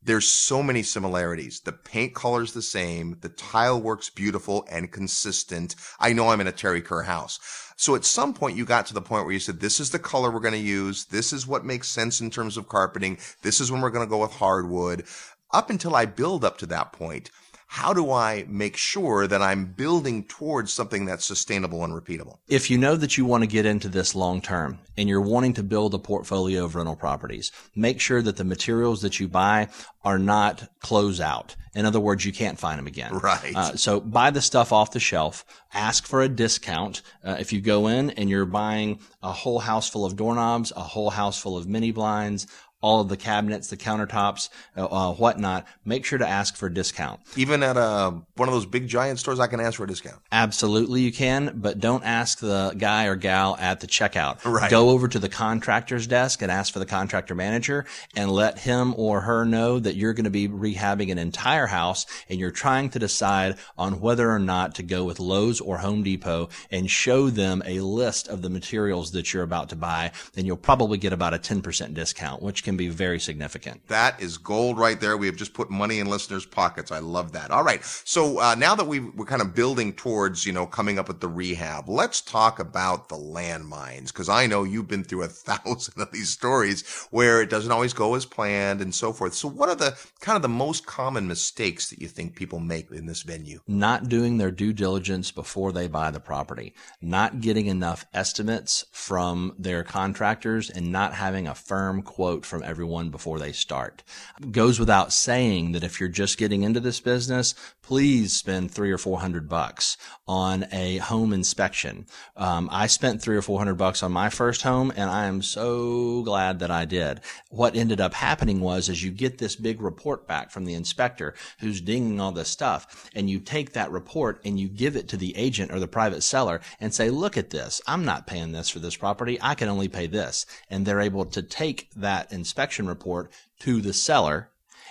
there's 0.04 0.28
so 0.28 0.62
many 0.62 0.82
similarities. 0.82 1.60
The 1.60 1.72
paint 1.72 2.14
color's 2.14 2.52
the 2.52 2.62
same. 2.62 3.16
The 3.20 3.30
tile 3.30 3.80
works 3.80 4.10
beautiful 4.10 4.66
and 4.70 4.92
consistent. 4.92 5.74
I 5.98 6.12
know 6.12 6.28
I'm 6.28 6.40
in 6.40 6.46
a 6.46 6.52
Terry 6.52 6.82
Kerr 6.82 7.02
house. 7.02 7.40
So 7.76 7.94
at 7.94 8.04
some 8.04 8.34
point 8.34 8.56
you 8.56 8.64
got 8.64 8.86
to 8.86 8.94
the 8.94 9.02
point 9.02 9.24
where 9.24 9.32
you 9.32 9.40
said, 9.40 9.60
this 9.60 9.80
is 9.80 9.90
the 9.90 9.98
color 9.98 10.30
we're 10.30 10.40
going 10.40 10.52
to 10.52 10.58
use. 10.58 11.06
This 11.06 11.32
is 11.32 11.46
what 11.46 11.64
makes 11.64 11.88
sense 11.88 12.20
in 12.20 12.30
terms 12.30 12.56
of 12.56 12.68
carpeting. 12.68 13.18
This 13.42 13.60
is 13.60 13.72
when 13.72 13.80
we're 13.80 13.90
going 13.90 14.06
to 14.06 14.10
go 14.10 14.20
with 14.20 14.32
hardwood. 14.32 15.04
Up 15.52 15.70
until 15.70 15.96
I 15.96 16.04
build 16.04 16.44
up 16.44 16.58
to 16.58 16.66
that 16.66 16.92
point, 16.92 17.30
how 17.74 17.92
do 17.92 18.12
I 18.12 18.44
make 18.46 18.76
sure 18.76 19.26
that 19.26 19.42
I'm 19.42 19.64
building 19.64 20.22
towards 20.26 20.72
something 20.72 21.06
that's 21.06 21.24
sustainable 21.24 21.82
and 21.82 21.92
repeatable? 21.92 22.38
If 22.46 22.70
you 22.70 22.78
know 22.78 22.94
that 22.94 23.18
you 23.18 23.24
want 23.24 23.42
to 23.42 23.48
get 23.48 23.66
into 23.66 23.88
this 23.88 24.14
long 24.14 24.40
term 24.40 24.78
and 24.96 25.08
you're 25.08 25.20
wanting 25.20 25.54
to 25.54 25.64
build 25.64 25.92
a 25.92 25.98
portfolio 25.98 26.64
of 26.64 26.76
rental 26.76 26.94
properties, 26.94 27.50
make 27.74 28.00
sure 28.00 28.22
that 28.22 28.36
the 28.36 28.44
materials 28.44 29.02
that 29.02 29.18
you 29.18 29.26
buy 29.26 29.66
are 30.04 30.20
not 30.20 30.68
close 30.78 31.20
out. 31.20 31.56
In 31.74 31.84
other 31.84 31.98
words, 31.98 32.24
you 32.24 32.32
can't 32.32 32.58
find 32.58 32.78
them 32.78 32.86
again. 32.86 33.12
Right. 33.18 33.56
Uh, 33.56 33.74
so 33.74 33.98
buy 33.98 34.30
the 34.30 34.40
stuff 34.40 34.72
off 34.72 34.92
the 34.92 35.00
shelf. 35.00 35.44
Ask 35.72 36.06
for 36.06 36.22
a 36.22 36.28
discount. 36.28 37.02
Uh, 37.24 37.36
if 37.40 37.52
you 37.52 37.60
go 37.60 37.88
in 37.88 38.10
and 38.10 38.30
you're 38.30 38.44
buying 38.44 39.00
a 39.22 39.32
whole 39.32 39.58
house 39.58 39.90
full 39.90 40.04
of 40.04 40.14
doorknobs, 40.14 40.72
a 40.76 40.80
whole 40.80 41.10
house 41.10 41.40
full 41.40 41.56
of 41.56 41.66
mini 41.66 41.90
blinds, 41.90 42.46
all 42.84 43.00
of 43.00 43.08
the 43.08 43.16
cabinets, 43.16 43.68
the 43.68 43.78
countertops, 43.78 44.50
uh, 44.76 44.84
uh, 44.84 45.14
whatnot, 45.14 45.66
make 45.86 46.04
sure 46.04 46.18
to 46.18 46.28
ask 46.28 46.54
for 46.54 46.66
a 46.66 46.74
discount. 46.74 47.18
Even 47.34 47.62
at 47.62 47.78
a, 47.78 47.80
uh, 47.80 48.10
one 48.36 48.46
of 48.46 48.52
those 48.52 48.66
big 48.66 48.86
giant 48.88 49.18
stores, 49.18 49.40
I 49.40 49.46
can 49.46 49.58
ask 49.58 49.78
for 49.78 49.84
a 49.84 49.86
discount. 49.86 50.20
Absolutely, 50.30 51.00
you 51.00 51.10
can, 51.10 51.52
but 51.54 51.80
don't 51.80 52.04
ask 52.04 52.40
the 52.40 52.74
guy 52.76 53.06
or 53.06 53.16
gal 53.16 53.56
at 53.58 53.80
the 53.80 53.86
checkout. 53.86 54.44
Right. 54.44 54.70
Go 54.70 54.90
over 54.90 55.08
to 55.08 55.18
the 55.18 55.30
contractor's 55.30 56.06
desk 56.06 56.42
and 56.42 56.52
ask 56.52 56.74
for 56.74 56.78
the 56.78 56.84
contractor 56.84 57.34
manager 57.34 57.86
and 58.14 58.30
let 58.30 58.58
him 58.58 58.92
or 58.98 59.22
her 59.22 59.46
know 59.46 59.78
that 59.78 59.96
you're 59.96 60.12
going 60.12 60.24
to 60.24 60.30
be 60.30 60.46
rehabbing 60.46 61.10
an 61.10 61.16
entire 61.16 61.66
house 61.66 62.04
and 62.28 62.38
you're 62.38 62.50
trying 62.50 62.90
to 62.90 62.98
decide 62.98 63.56
on 63.78 63.98
whether 63.98 64.30
or 64.30 64.38
not 64.38 64.74
to 64.74 64.82
go 64.82 65.04
with 65.04 65.20
Lowe's 65.20 65.58
or 65.58 65.78
Home 65.78 66.02
Depot 66.02 66.50
and 66.70 66.90
show 66.90 67.30
them 67.30 67.62
a 67.64 67.80
list 67.80 68.28
of 68.28 68.42
the 68.42 68.50
materials 68.50 69.12
that 69.12 69.32
you're 69.32 69.42
about 69.42 69.70
to 69.70 69.76
buy. 69.76 70.12
Then 70.34 70.44
you'll 70.44 70.58
probably 70.58 70.98
get 70.98 71.14
about 71.14 71.32
a 71.32 71.38
10% 71.38 71.94
discount, 71.94 72.42
which 72.42 72.62
can 72.62 72.73
can 72.74 72.86
be 72.86 72.88
very 72.88 73.20
significant. 73.20 73.86
That 73.88 74.20
is 74.20 74.36
gold 74.36 74.78
right 74.78 75.00
there. 75.00 75.16
We 75.16 75.26
have 75.26 75.36
just 75.36 75.54
put 75.54 75.70
money 75.70 76.00
in 76.00 76.08
listeners' 76.08 76.44
pockets. 76.44 76.90
I 76.90 76.98
love 76.98 77.32
that. 77.32 77.50
All 77.50 77.62
right. 77.62 77.84
So 77.84 78.40
uh, 78.40 78.56
now 78.56 78.74
that 78.74 78.86
we 78.86 79.00
we're 79.00 79.26
kind 79.26 79.42
of 79.42 79.54
building 79.54 79.92
towards, 79.92 80.44
you 80.44 80.52
know, 80.52 80.66
coming 80.66 80.98
up 80.98 81.06
with 81.06 81.20
the 81.20 81.28
rehab, 81.28 81.88
let's 81.88 82.20
talk 82.20 82.58
about 82.58 83.08
the 83.08 83.16
landmines 83.16 84.08
because 84.08 84.28
I 84.28 84.46
know 84.46 84.64
you've 84.64 84.88
been 84.88 85.04
through 85.04 85.22
a 85.22 85.28
thousand 85.44 86.00
of 86.02 86.10
these 86.10 86.30
stories 86.30 86.84
where 87.10 87.40
it 87.40 87.50
doesn't 87.50 87.70
always 87.70 87.92
go 87.92 88.14
as 88.14 88.26
planned 88.26 88.80
and 88.80 88.94
so 88.94 89.12
forth. 89.12 89.34
So 89.34 89.48
what 89.48 89.68
are 89.68 89.76
the 89.76 89.96
kind 90.20 90.36
of 90.36 90.42
the 90.42 90.48
most 90.48 90.86
common 90.86 91.28
mistakes 91.28 91.90
that 91.90 92.00
you 92.00 92.08
think 92.08 92.34
people 92.34 92.58
make 92.58 92.90
in 92.90 93.06
this 93.06 93.22
venue? 93.22 93.60
Not 93.68 94.08
doing 94.08 94.38
their 94.38 94.50
due 94.50 94.72
diligence 94.72 95.30
before 95.30 95.70
they 95.70 95.86
buy 95.86 96.10
the 96.10 96.20
property, 96.20 96.74
not 97.00 97.40
getting 97.40 97.66
enough 97.66 98.04
estimates 98.12 98.84
from 98.90 99.54
their 99.58 99.84
contractors 99.84 100.70
and 100.70 100.90
not 100.90 101.14
having 101.14 101.46
a 101.46 101.54
firm 101.54 102.02
quote 102.02 102.44
from 102.44 102.63
everyone 102.64 103.10
before 103.10 103.38
they 103.38 103.52
start. 103.52 104.02
It 104.40 104.52
goes 104.52 104.80
without 104.80 105.12
saying 105.12 105.72
that 105.72 105.84
if 105.84 106.00
you're 106.00 106.08
just 106.08 106.38
getting 106.38 106.62
into 106.62 106.80
this 106.80 107.00
business, 107.00 107.54
please 107.82 108.34
spend 108.34 108.70
three 108.70 108.90
or 108.90 108.98
four 108.98 109.20
hundred 109.20 109.48
bucks 109.48 109.96
on 110.26 110.66
a 110.72 110.96
home 110.98 111.32
inspection. 111.32 112.06
Um, 112.36 112.68
I 112.72 112.86
spent 112.86 113.20
three 113.20 113.36
or 113.36 113.42
four 113.42 113.58
hundred 113.58 113.74
bucks 113.74 114.02
on 114.02 114.10
my 114.10 114.30
first 114.30 114.62
home, 114.62 114.92
and 114.96 115.10
I 115.10 115.26
am 115.26 115.42
so 115.42 116.22
glad 116.22 116.60
that 116.60 116.70
I 116.70 116.86
did. 116.86 117.20
What 117.50 117.76
ended 117.76 118.00
up 118.00 118.14
happening 118.14 118.60
was, 118.60 118.88
as 118.88 119.04
you 119.04 119.10
get 119.10 119.38
this 119.38 119.56
big 119.56 119.82
report 119.82 120.26
back 120.26 120.50
from 120.50 120.64
the 120.64 120.74
inspector 120.74 121.34
who's 121.60 121.80
dinging 121.80 122.20
all 122.20 122.32
this 122.32 122.48
stuff, 122.48 123.10
and 123.14 123.28
you 123.28 123.38
take 123.38 123.72
that 123.72 123.90
report 123.90 124.40
and 124.44 124.58
you 124.58 124.68
give 124.68 124.96
it 124.96 125.08
to 125.08 125.16
the 125.16 125.36
agent 125.36 125.70
or 125.70 125.78
the 125.78 125.86
private 125.86 126.22
seller 126.22 126.60
and 126.80 126.94
say, 126.94 127.10
"Look 127.10 127.36
at 127.36 127.50
this. 127.50 127.82
I'm 127.86 128.04
not 128.04 128.26
paying 128.26 128.52
this 128.52 128.70
for 128.70 128.78
this 128.78 128.96
property. 128.96 129.38
I 129.42 129.54
can 129.54 129.68
only 129.68 129.88
pay 129.88 130.06
this," 130.06 130.46
and 130.70 130.86
they're 130.86 131.00
able 131.00 131.26
to 131.26 131.42
take 131.42 131.90
that 131.96 132.32
inspection 132.32 132.53
inspection 132.54 132.86
report 132.86 133.32
to 133.58 133.80
the 133.80 133.92
seller 133.92 134.48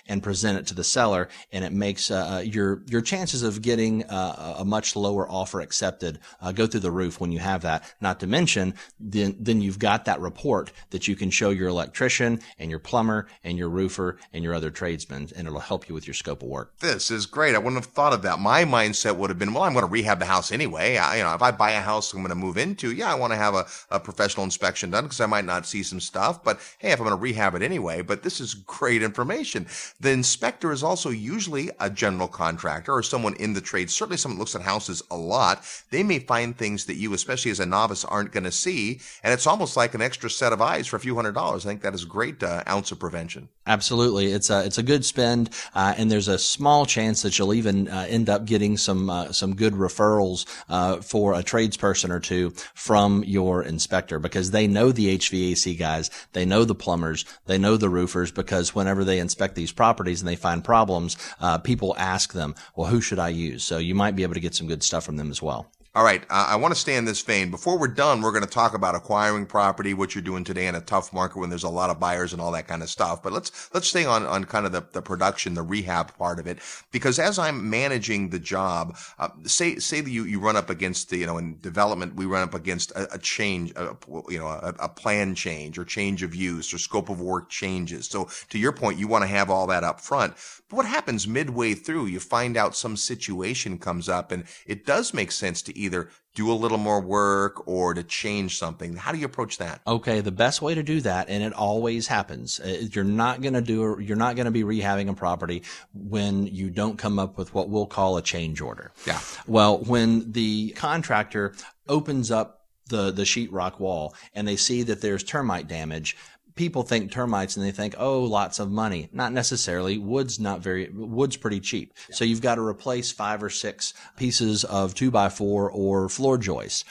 and 0.08 0.22
present 0.22 0.58
it 0.58 0.68
to 0.68 0.74
the 0.74 0.84
seller, 0.84 1.30
and 1.52 1.64
it 1.64 1.72
makes 1.72 2.12
uh, 2.12 2.38
uh, 2.38 2.40
your 2.40 2.84
your 2.88 3.02
chances 3.02 3.44
of 3.44 3.62
getting 3.62 4.04
uh, 4.06 4.56
a 4.60 4.66
much 4.66 4.96
lower 4.96 5.30
offer 5.30 5.62
accepted 5.62 6.20
uh, 6.42 6.52
go 6.52 6.68
through 6.68 6.82
the 6.82 6.92
roof 6.92 7.20
when 7.20 7.32
you 7.32 7.40
have 7.40 7.62
that. 7.62 7.94
Not 8.02 8.20
to 8.20 8.28
mention, 8.28 8.74
then 9.00 9.36
then 9.40 9.62
you've 9.62 9.80
got 9.80 10.06
that 10.06 10.20
report 10.20 10.72
that 10.90 11.08
you 11.08 11.16
can 11.16 11.30
show 11.30 11.50
your 11.50 11.68
electrician 11.68 12.40
and 12.58 12.70
your 12.70 12.80
plumber 12.80 13.28
and 13.44 13.58
your 13.58 13.70
roofer 13.70 14.18
and 14.34 14.44
your 14.44 14.54
other 14.54 14.70
tradesmen, 14.70 15.30
and 15.36 15.48
it'll 15.48 15.60
help 15.60 15.88
you 15.88 15.96
with 15.96 16.08
your 16.08 16.14
scope 16.14 16.42
of 16.42 16.50
work. 16.50 16.78
This 16.80 17.12
is 17.12 17.26
great. 17.26 17.56
I 17.56 17.60
wouldn't 17.60 17.84
have 17.84 17.94
thought 17.94 18.14
of 18.14 18.22
that. 18.24 18.40
My 18.40 18.66
mindset 18.66 19.16
would 19.16 19.30
have 19.30 19.40
been, 19.40 19.54
well, 19.54 19.64
I'm 19.64 19.74
going 19.74 19.86
to 19.86 19.92
rehab 19.92 20.20
the 20.20 20.26
house 20.26 20.52
anyway. 20.52 20.98
I, 20.98 21.18
you 21.18 21.24
know, 21.24 21.34
if 21.34 21.42
I 21.42 21.52
buy 21.52 21.72
a 21.72 21.82
house 21.82 22.14
I'm 22.14 22.20
going 22.20 22.30
to 22.30 22.36
move 22.36 22.58
into, 22.58 22.92
yeah, 22.92 23.12
I 23.12 23.16
want 23.16 23.32
to 23.32 23.38
have 23.38 23.56
a, 23.56 23.66
a 23.90 24.00
professional 24.00 24.44
inspection 24.44 24.92
done 24.92 25.06
because 25.06 25.22
I 25.22 25.26
might 25.26 25.46
not 25.46 25.66
see 25.66 25.84
some 25.84 26.00
stuff. 26.00 26.44
But 26.44 26.60
hey, 26.80 26.92
if 26.92 27.00
I'm 27.00 27.06
going 27.06 27.18
to 27.18 27.22
rehab 27.22 27.56
it 27.56 27.62
anyway, 27.62 28.02
but 28.02 28.24
this 28.24 28.40
is 28.40 28.54
great 28.54 29.02
information. 29.02 29.68
The 30.04 30.12
inspector 30.12 30.74
is 30.74 30.84
also 30.84 31.12
usually 31.12 31.70
a 31.80 31.90
general 31.90 32.28
contractor 32.28 32.94
or 32.94 33.04
someone 33.04 33.36
in 33.36 33.54
the 33.54 33.62
trade, 33.62 33.90
certainly 33.90 34.18
someone 34.18 34.38
looks 34.38 34.54
at 34.54 34.62
houses 34.62 35.02
a 35.10 35.16
lot. 35.16 35.64
They 35.92 36.04
may 36.04 36.20
find 36.20 36.58
things 36.58 36.84
that 36.88 36.96
you, 36.96 37.14
especially 37.14 37.52
as 37.52 37.62
a 37.62 37.66
novice, 37.66 38.04
aren't 38.04 38.34
going 38.34 38.44
to 38.44 38.52
see. 38.52 39.00
And 39.24 39.34
it's 39.34 39.48
almost 39.48 39.78
like 39.78 39.94
an 39.94 40.02
extra 40.02 40.30
set 40.30 40.52
of 40.52 40.62
eyes 40.62 40.88
for 40.88 40.98
a 40.98 41.00
few 41.00 41.16
hundred 41.16 41.36
dollars. 41.36 41.66
I 41.66 41.70
think 41.70 41.84
that 41.84 41.94
is 41.94 42.04
a 42.04 42.08
great 42.08 42.44
uh, 42.44 42.64
ounce 42.68 42.92
of 42.92 43.00
prevention. 43.00 43.48
Absolutely. 43.66 44.34
It's 44.34 44.50
a, 44.50 44.66
it's 44.66 44.78
a 44.78 44.84
good 44.84 45.06
spend. 45.06 45.52
Uh, 45.74 45.94
and 45.98 46.12
there's 46.12 46.28
a 46.28 46.38
small 46.38 46.86
chance 46.86 47.22
that 47.22 47.40
you'll 47.40 47.54
even 47.54 47.88
uh, 47.88 48.06
end 48.10 48.30
up 48.30 48.44
getting 48.44 48.76
some, 48.76 49.10
uh, 49.10 49.32
some 49.32 49.56
good 49.56 49.72
referrals, 49.72 50.46
uh, 50.68 50.98
for 50.98 51.34
a 51.34 51.44
tradesperson 51.44 52.10
or 52.10 52.20
two 52.20 52.50
from 52.74 53.24
your 53.24 53.64
inspector 53.64 54.20
because 54.20 54.52
they 54.52 54.68
know 54.68 54.92
the 54.92 55.18
HVAC 55.18 55.80
guys. 55.80 56.12
They 56.34 56.44
know 56.44 56.66
the 56.66 56.76
plumbers. 56.76 57.24
They 57.46 57.58
know 57.58 57.78
the 57.78 57.88
roofers 57.88 58.34
because 58.34 58.76
whenever 58.76 59.06
they 59.06 59.20
inspect 59.20 59.56
these 59.56 59.72
properties, 59.72 59.93
and 60.00 60.28
they 60.28 60.36
find 60.36 60.64
problems, 60.64 61.18
uh, 61.40 61.58
people 61.58 61.96
ask 61.98 62.34
them, 62.34 62.56
well, 62.76 62.90
who 62.90 63.02
should 63.02 63.20
I 63.20 63.30
use? 63.30 63.64
So 63.64 63.78
you 63.78 63.96
might 63.96 64.16
be 64.16 64.24
able 64.24 64.34
to 64.34 64.40
get 64.40 64.56
some 64.56 64.68
good 64.68 64.84
stuff 64.84 65.04
from 65.04 65.18
them 65.18 65.32
as 65.32 65.42
well. 65.42 65.72
All 65.96 66.04
right, 66.04 66.24
uh, 66.24 66.48
I 66.50 66.56
want 66.56 66.74
to 66.74 66.80
stay 66.80 66.96
in 66.96 67.06
this 67.06 67.22
vein. 67.22 67.52
Before 67.52 67.78
we're 67.78 67.88
done, 67.88 68.24
we're 68.24 68.32
going 68.32 68.44
to 68.44 68.50
talk 68.50 68.74
about 68.74 68.96
acquiring 68.96 69.46
property, 69.46 69.94
what 69.94 70.16
you're 70.16 70.24
doing 70.24 70.44
today 70.44 70.66
in 70.66 70.74
a 70.74 70.82
tough 70.82 71.14
market 71.14 71.38
when 71.38 71.52
there's 71.52 71.66
a 71.66 71.70
lot 71.70 71.92
of 71.92 72.00
buyers 72.00 72.34
and 72.34 72.42
all 72.42 72.52
that 72.54 72.68
kind 72.68 72.82
of 72.82 72.90
stuff. 72.90 73.22
But 73.22 73.32
let's 73.32 73.70
let's 73.76 73.90
stay 73.90 74.04
on 74.04 74.26
on 74.26 74.46
kind 74.46 74.66
of 74.66 74.72
the, 74.72 74.84
the 74.92 75.04
production, 75.04 75.54
the 75.54 75.62
rehab 75.62 76.18
part 76.18 76.40
of 76.40 76.48
it, 76.48 76.58
because 76.92 77.20
as 77.20 77.38
I'm 77.38 77.70
managing 77.70 78.32
the 78.32 78.40
job, 78.40 78.98
uh, 79.20 79.30
say 79.44 79.76
say 79.76 80.02
that 80.02 80.10
you 80.10 80.24
you 80.24 80.40
run 80.40 80.56
up 80.56 80.72
against 80.72 81.12
the 81.12 81.18
you 81.18 81.28
know 81.28 81.38
in 81.38 81.60
development 81.60 82.16
we 82.16 82.26
run 82.26 82.42
up 82.42 82.56
against 82.56 82.90
a, 82.94 83.14
a 83.14 83.20
change, 83.20 83.72
a, 83.76 83.96
you 84.30 84.40
know 84.40 84.48
a, 84.48 84.74
a 84.80 84.90
plan 84.90 85.36
change 85.36 85.78
or 85.78 85.86
change 85.86 86.24
of 86.24 86.34
use 86.34 86.74
or 86.74 86.80
scope 86.80 87.10
of 87.10 87.22
work 87.22 87.50
changes. 87.50 88.08
So 88.08 88.30
to 88.50 88.58
your 88.58 88.72
point, 88.72 88.98
you 88.98 89.08
want 89.08 89.26
to 89.26 89.28
have 89.28 89.52
all 89.52 89.68
that 89.68 89.84
up 89.84 90.02
front. 90.02 90.34
But 90.74 90.78
what 90.78 90.86
happens 90.88 91.28
midway 91.28 91.76
through? 91.76 92.08
You 92.08 92.20
find 92.20 92.58
out 92.58 92.76
some 92.76 92.98
situation 92.98 93.78
comes 93.78 94.10
up, 94.10 94.32
and 94.32 94.44
it 94.66 94.88
does 94.88 95.14
make 95.14 95.32
sense 95.32 95.62
to 95.62 95.78
either 95.78 96.10
do 96.34 96.52
a 96.52 96.56
little 96.56 96.80
more 96.80 97.00
work 97.00 97.68
or 97.68 97.94
to 97.94 98.02
change 98.02 98.58
something. 98.58 98.96
How 98.96 99.12
do 99.12 99.20
you 99.20 99.26
approach 99.28 99.60
that? 99.60 99.82
Okay, 99.86 100.20
the 100.22 100.32
best 100.32 100.64
way 100.64 100.74
to 100.74 100.82
do 100.82 101.00
that, 101.02 101.30
and 101.30 101.44
it 101.44 101.54
always 101.54 102.08
happens. 102.08 102.60
Uh, 102.60 102.88
you're 102.92 103.04
not 103.04 103.44
going 103.44 103.54
to 103.54 103.62
do. 103.62 104.00
You're 104.02 104.18
not 104.18 104.36
going 104.36 104.46
to 104.46 104.52
be 104.52 104.64
rehabbing 104.64 105.10
a 105.10 105.14
property 105.14 105.62
when 105.94 106.48
you 106.48 106.72
don't 106.72 106.98
come 106.98 107.20
up 107.20 107.38
with 107.38 107.54
what 107.54 107.70
we'll 107.70 107.86
call 107.86 108.18
a 108.18 108.24
change 108.24 108.60
order. 108.60 108.92
Yeah. 109.06 109.20
Well, 109.46 109.78
when 109.78 110.32
the 110.32 110.72
contractor 110.72 111.54
opens 111.88 112.32
up 112.32 112.64
the 112.88 113.12
the 113.12 113.24
sheetrock 113.24 113.80
wall 113.80 114.16
and 114.34 114.48
they 114.48 114.56
see 114.56 114.84
that 114.84 115.02
there's 115.02 115.24
termite 115.24 115.68
damage 115.68 116.18
people 116.56 116.84
think 116.84 117.12
termites 117.12 117.58
and 117.58 117.66
they 117.66 117.72
think, 117.72 117.96
oh, 117.98 118.22
lots 118.22 118.60
of 118.60 118.72
money. 118.72 119.10
Not 119.12 119.34
necessarily. 119.34 119.98
Wood's 119.98 120.40
not 120.40 120.62
very, 120.62 120.90
wood's 120.94 121.38
pretty 121.38 121.60
cheap. 121.60 121.94
So 122.12 122.26
you've 122.26 122.42
got 122.42 122.56
to 122.56 122.66
replace 122.66 123.12
five 123.12 123.42
or 123.44 123.50
six 123.50 123.94
pieces 124.18 124.64
of 124.64 124.94
two 124.94 125.12
by 125.12 125.30
four 125.30 125.72
or 125.72 126.10
floor 126.10 126.38
joists. 126.38 126.86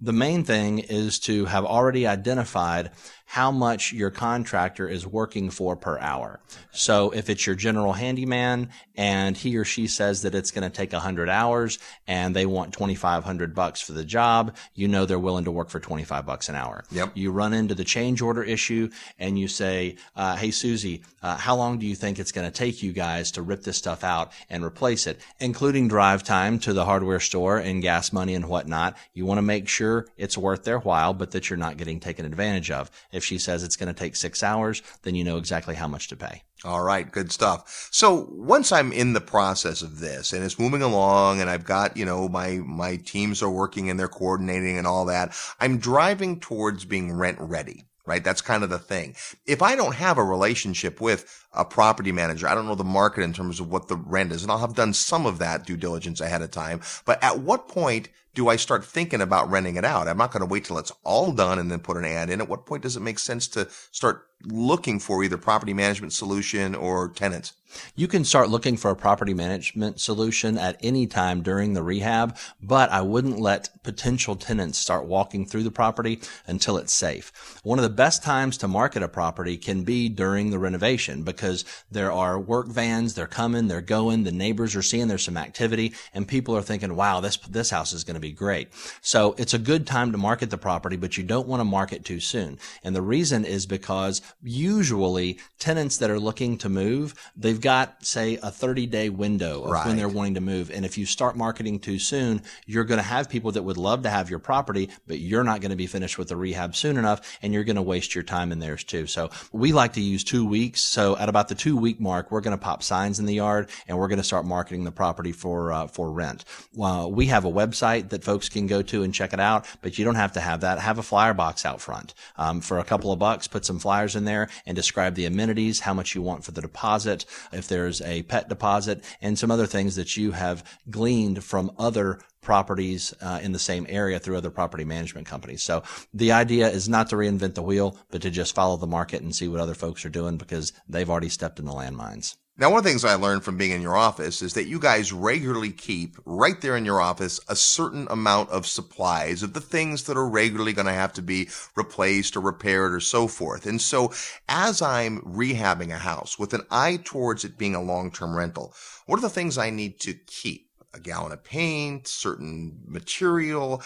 The 0.00 0.12
main 0.12 0.44
thing 0.44 0.78
is 0.78 1.18
to 1.20 1.46
have 1.46 1.64
already 1.64 2.06
identified 2.06 2.92
how 3.28 3.50
much 3.50 3.92
your 3.92 4.10
contractor 4.10 4.88
is 4.88 5.06
working 5.06 5.50
for 5.50 5.76
per 5.76 5.98
hour. 5.98 6.40
So 6.72 7.10
if 7.10 7.28
it's 7.28 7.46
your 7.46 7.56
general 7.56 7.92
handyman 7.92 8.70
and 8.96 9.36
he 9.36 9.54
or 9.58 9.66
she 9.66 9.86
says 9.86 10.22
that 10.22 10.34
it's 10.34 10.50
going 10.50 10.68
to 10.68 10.74
take 10.74 10.94
100 10.94 11.28
hours 11.28 11.78
and 12.06 12.34
they 12.34 12.46
want 12.46 12.72
2500 12.72 13.54
bucks 13.54 13.82
for 13.82 13.92
the 13.92 14.02
job, 14.02 14.56
you 14.74 14.88
know 14.88 15.04
they're 15.04 15.18
willing 15.18 15.44
to 15.44 15.50
work 15.50 15.68
for 15.68 15.78
25 15.78 16.24
bucks 16.24 16.48
an 16.48 16.54
hour. 16.54 16.84
Yep. 16.90 17.12
You 17.16 17.30
run 17.30 17.52
into 17.52 17.74
the 17.74 17.84
change 17.84 18.22
order 18.22 18.42
issue 18.42 18.88
and 19.18 19.38
you 19.38 19.46
say, 19.46 19.96
uh, 20.16 20.36
"Hey 20.36 20.50
Susie, 20.50 21.02
uh, 21.22 21.36
how 21.36 21.54
long 21.54 21.78
do 21.78 21.84
you 21.84 21.94
think 21.94 22.18
it's 22.18 22.32
going 22.32 22.50
to 22.50 22.56
take 22.56 22.82
you 22.82 22.92
guys 22.94 23.30
to 23.32 23.42
rip 23.42 23.62
this 23.62 23.76
stuff 23.76 24.04
out 24.04 24.32
and 24.48 24.64
replace 24.64 25.06
it, 25.06 25.20
including 25.38 25.86
drive 25.86 26.22
time 26.22 26.58
to 26.60 26.72
the 26.72 26.86
hardware 26.86 27.20
store 27.20 27.58
and 27.58 27.82
gas 27.82 28.10
money 28.10 28.34
and 28.34 28.48
whatnot?" 28.48 28.96
You 29.12 29.26
want 29.26 29.36
to 29.36 29.42
make 29.42 29.68
sure 29.68 30.06
it's 30.16 30.38
worth 30.38 30.64
their 30.64 30.78
while, 30.78 31.12
but 31.12 31.32
that 31.32 31.50
you're 31.50 31.58
not 31.58 31.76
getting 31.76 32.00
taken 32.00 32.24
advantage 32.24 32.70
of 32.70 32.90
If 33.17 33.17
she 33.24 33.38
says 33.38 33.62
it's 33.62 33.76
going 33.76 33.92
to 33.92 33.98
take 33.98 34.16
six 34.16 34.42
hours, 34.42 34.82
then 35.02 35.14
you 35.14 35.24
know 35.24 35.36
exactly 35.36 35.74
how 35.74 35.88
much 35.88 36.08
to 36.08 36.16
pay. 36.16 36.42
All 36.64 36.82
right, 36.82 37.10
good 37.10 37.30
stuff. 37.30 37.88
So 37.92 38.28
once 38.32 38.72
I'm 38.72 38.92
in 38.92 39.12
the 39.12 39.20
process 39.20 39.80
of 39.82 40.00
this 40.00 40.32
and 40.32 40.42
it's 40.42 40.58
moving 40.58 40.82
along 40.82 41.40
and 41.40 41.48
I've 41.48 41.64
got, 41.64 41.96
you 41.96 42.04
know, 42.04 42.28
my, 42.28 42.60
my 42.64 42.96
teams 42.96 43.42
are 43.42 43.50
working 43.50 43.88
and 43.88 43.98
they're 43.98 44.08
coordinating 44.08 44.76
and 44.76 44.86
all 44.86 45.04
that, 45.04 45.36
I'm 45.60 45.78
driving 45.78 46.40
towards 46.40 46.84
being 46.84 47.12
rent 47.12 47.38
ready 47.40 47.84
right? 48.08 48.24
That's 48.24 48.40
kind 48.40 48.64
of 48.64 48.70
the 48.70 48.78
thing. 48.78 49.14
If 49.44 49.60
I 49.60 49.76
don't 49.76 49.94
have 49.94 50.16
a 50.16 50.24
relationship 50.24 50.98
with 50.98 51.46
a 51.52 51.62
property 51.62 52.10
manager, 52.10 52.48
I 52.48 52.54
don't 52.54 52.66
know 52.66 52.74
the 52.74 52.82
market 52.82 53.22
in 53.22 53.34
terms 53.34 53.60
of 53.60 53.70
what 53.70 53.88
the 53.88 53.96
rent 53.96 54.32
is, 54.32 54.42
and 54.42 54.50
I'll 54.50 54.58
have 54.58 54.74
done 54.74 54.94
some 54.94 55.26
of 55.26 55.38
that 55.38 55.66
due 55.66 55.76
diligence 55.76 56.22
ahead 56.22 56.40
of 56.40 56.50
time. 56.50 56.80
But 57.04 57.22
at 57.22 57.40
what 57.40 57.68
point 57.68 58.08
do 58.38 58.46
I 58.46 58.54
start 58.54 58.84
thinking 58.84 59.20
about 59.20 59.50
renting 59.50 59.74
it 59.74 59.84
out? 59.84 60.06
I'm 60.06 60.16
not 60.16 60.30
going 60.30 60.42
to 60.42 60.46
wait 60.46 60.64
till 60.64 60.78
it's 60.78 60.92
all 61.02 61.32
done 61.32 61.58
and 61.58 61.68
then 61.72 61.80
put 61.80 61.96
an 61.96 62.04
ad 62.04 62.30
in. 62.30 62.40
At 62.40 62.48
what 62.48 62.66
point 62.66 62.84
does 62.84 62.96
it 62.96 63.00
make 63.00 63.18
sense 63.18 63.48
to 63.48 63.66
start 63.90 64.27
looking 64.44 64.98
for 65.00 65.22
either 65.24 65.36
property 65.36 65.74
management 65.74 66.12
solution 66.12 66.74
or 66.74 67.08
tenants? 67.08 67.52
You 67.94 68.08
can 68.08 68.24
start 68.24 68.48
looking 68.48 68.76
for 68.76 68.90
a 68.90 68.96
property 68.96 69.34
management 69.34 70.00
solution 70.00 70.56
at 70.56 70.78
any 70.82 71.06
time 71.06 71.42
during 71.42 71.74
the 71.74 71.82
rehab, 71.82 72.36
but 72.62 72.90
I 72.90 73.02
wouldn't 73.02 73.40
let 73.40 73.82
potential 73.82 74.36
tenants 74.36 74.78
start 74.78 75.04
walking 75.04 75.44
through 75.44 75.64
the 75.64 75.70
property 75.70 76.20
until 76.46 76.78
it's 76.78 76.92
safe. 76.92 77.60
One 77.62 77.78
of 77.78 77.82
the 77.82 77.90
best 77.90 78.22
times 78.22 78.56
to 78.58 78.68
market 78.68 79.02
a 79.02 79.08
property 79.08 79.56
can 79.56 79.84
be 79.84 80.08
during 80.08 80.50
the 80.50 80.58
renovation 80.58 81.22
because 81.22 81.64
there 81.90 82.10
are 82.10 82.38
work 82.38 82.68
vans, 82.68 83.14
they're 83.14 83.26
coming, 83.26 83.68
they're 83.68 83.80
going, 83.80 84.24
the 84.24 84.32
neighbors 84.32 84.74
are 84.74 84.82
seeing 84.82 85.08
there's 85.08 85.24
some 85.24 85.36
activity 85.36 85.94
and 86.14 86.26
people 86.26 86.56
are 86.56 86.62
thinking, 86.62 86.96
wow, 86.96 87.20
this, 87.20 87.36
this 87.36 87.70
house 87.70 87.92
is 87.92 88.04
going 88.04 88.14
to 88.14 88.20
be 88.20 88.32
great. 88.32 88.68
So 89.02 89.34
it's 89.36 89.54
a 89.54 89.58
good 89.58 89.86
time 89.86 90.12
to 90.12 90.18
market 90.18 90.50
the 90.50 90.58
property, 90.58 90.96
but 90.96 91.16
you 91.16 91.24
don't 91.24 91.48
want 91.48 91.60
to 91.60 91.64
market 91.64 92.04
too 92.04 92.20
soon. 92.20 92.58
And 92.82 92.96
the 92.96 93.02
reason 93.02 93.44
is 93.44 93.66
because 93.66 94.22
usually 94.42 95.38
tenants 95.58 95.98
that 95.98 96.10
are 96.10 96.18
looking 96.20 96.58
to 96.58 96.68
move, 96.68 97.14
they've 97.36 97.60
got, 97.60 98.04
say, 98.04 98.36
a 98.42 98.50
30 98.50 98.86
day 98.86 99.08
window 99.08 99.62
of 99.64 99.70
Right. 99.70 99.86
when 99.86 99.96
they're 99.96 100.08
wanting 100.08 100.34
to 100.34 100.40
move. 100.40 100.70
And 100.70 100.84
if 100.84 100.98
you 100.98 101.06
start 101.06 101.36
marketing 101.36 101.78
too 101.80 101.98
soon, 101.98 102.42
you're 102.66 102.84
going 102.84 102.98
to 102.98 103.02
have 103.04 103.28
people 103.28 103.52
that 103.52 103.62
would 103.62 103.76
love 103.76 104.02
to 104.02 104.10
have 104.10 104.30
your 104.30 104.38
property, 104.38 104.90
but 105.06 105.18
you're 105.18 105.44
not 105.44 105.60
going 105.60 105.70
to 105.70 105.76
be 105.76 105.86
finished 105.86 106.18
with 106.18 106.28
the 106.28 106.36
rehab 106.36 106.74
soon 106.74 106.96
enough 106.96 107.38
and 107.42 107.52
you're 107.52 107.64
going 107.64 107.76
to 107.76 107.82
waste 107.82 108.14
your 108.14 108.24
time 108.24 108.52
in 108.52 108.58
theirs 108.58 108.84
too. 108.84 109.06
So 109.06 109.30
we 109.52 109.72
like 109.72 109.92
to 109.94 110.00
use 110.00 110.24
two 110.24 110.46
weeks. 110.46 110.82
So 110.82 111.16
at 111.16 111.28
about 111.28 111.48
the 111.48 111.54
two 111.54 111.76
week 111.76 112.00
mark, 112.00 112.30
we're 112.30 112.40
going 112.40 112.56
to 112.56 112.62
pop 112.62 112.82
signs 112.82 113.18
in 113.20 113.26
the 113.26 113.34
yard 113.34 113.70
and 113.86 113.98
we're 113.98 114.08
going 114.08 114.18
to 114.18 114.24
start 114.24 114.44
marketing 114.44 114.84
the 114.84 114.92
property 114.92 115.32
for, 115.32 115.72
uh, 115.72 115.86
for 115.86 116.10
rent. 116.10 116.44
Uh, 116.80 117.08
we 117.10 117.26
have 117.26 117.44
a 117.44 117.50
website 117.50 118.10
that 118.10 118.24
folks 118.24 118.48
can 118.48 118.66
go 118.66 118.82
to 118.82 119.02
and 119.02 119.14
check 119.14 119.32
it 119.32 119.40
out, 119.40 119.66
but 119.82 119.98
you 119.98 120.04
don't 120.04 120.14
have 120.14 120.32
to 120.32 120.40
have 120.40 120.60
that. 120.60 120.78
Have 120.78 120.98
a 120.98 121.02
flyer 121.02 121.34
box 121.34 121.64
out 121.64 121.80
front. 121.80 122.14
Um, 122.36 122.60
for 122.60 122.78
a 122.78 122.84
couple 122.84 123.12
of 123.12 123.18
bucks, 123.18 123.46
put 123.46 123.64
some 123.64 123.78
flyers 123.78 124.16
in 124.18 124.26
there 124.26 124.50
and 124.66 124.76
describe 124.76 125.14
the 125.14 125.24
amenities, 125.24 125.80
how 125.80 125.94
much 125.94 126.14
you 126.14 126.20
want 126.20 126.44
for 126.44 126.52
the 126.52 126.60
deposit, 126.60 127.24
if 127.50 127.68
there's 127.68 128.02
a 128.02 128.24
pet 128.24 128.50
deposit, 128.50 129.02
and 129.22 129.38
some 129.38 129.50
other 129.50 129.66
things 129.66 129.96
that 129.96 130.18
you 130.18 130.32
have 130.32 130.62
gleaned 130.90 131.42
from 131.42 131.70
other 131.78 132.20
properties 132.42 133.14
uh, 133.20 133.40
in 133.42 133.52
the 133.52 133.58
same 133.58 133.86
area 133.88 134.18
through 134.18 134.36
other 134.36 134.50
property 134.50 134.84
management 134.84 135.26
companies. 135.26 135.62
So 135.62 135.82
the 136.12 136.32
idea 136.32 136.68
is 136.68 136.88
not 136.88 137.08
to 137.10 137.16
reinvent 137.16 137.54
the 137.54 137.62
wheel, 137.62 137.96
but 138.10 138.22
to 138.22 138.30
just 138.30 138.54
follow 138.54 138.76
the 138.76 138.86
market 138.86 139.22
and 139.22 139.34
see 139.34 139.48
what 139.48 139.60
other 139.60 139.74
folks 139.74 140.04
are 140.04 140.10
doing 140.10 140.36
because 140.36 140.72
they've 140.88 141.08
already 141.08 141.28
stepped 141.28 141.58
in 141.58 141.66
the 141.66 141.72
landmines. 141.72 142.36
Now, 142.60 142.70
one 142.70 142.78
of 142.78 142.84
the 142.84 142.90
things 142.90 143.04
I 143.04 143.14
learned 143.14 143.44
from 143.44 143.56
being 143.56 143.70
in 143.70 143.82
your 143.82 143.96
office 143.96 144.42
is 144.42 144.54
that 144.54 144.66
you 144.66 144.80
guys 144.80 145.12
regularly 145.12 145.70
keep 145.70 146.16
right 146.24 146.60
there 146.60 146.76
in 146.76 146.84
your 146.84 147.00
office 147.00 147.38
a 147.48 147.54
certain 147.54 148.08
amount 148.10 148.50
of 148.50 148.66
supplies 148.66 149.44
of 149.44 149.52
the 149.52 149.60
things 149.60 150.02
that 150.04 150.16
are 150.16 150.28
regularly 150.28 150.72
going 150.72 150.88
to 150.88 150.92
have 150.92 151.12
to 151.12 151.22
be 151.22 151.48
replaced 151.76 152.36
or 152.36 152.40
repaired 152.40 152.92
or 152.92 152.98
so 152.98 153.28
forth. 153.28 153.64
And 153.64 153.80
so 153.80 154.12
as 154.48 154.82
I'm 154.82 155.20
rehabbing 155.20 155.94
a 155.94 155.98
house 155.98 156.36
with 156.36 156.52
an 156.52 156.62
eye 156.68 156.98
towards 157.04 157.44
it 157.44 157.58
being 157.58 157.76
a 157.76 157.80
long-term 157.80 158.34
rental, 158.34 158.74
what 159.06 159.20
are 159.20 159.22
the 159.22 159.30
things 159.30 159.56
I 159.56 159.70
need 159.70 160.00
to 160.00 160.14
keep? 160.14 160.67
A 160.98 161.00
gallon 161.00 161.32
of 161.32 161.42
paint, 161.42 162.06
certain 162.06 162.80
material. 162.86 163.82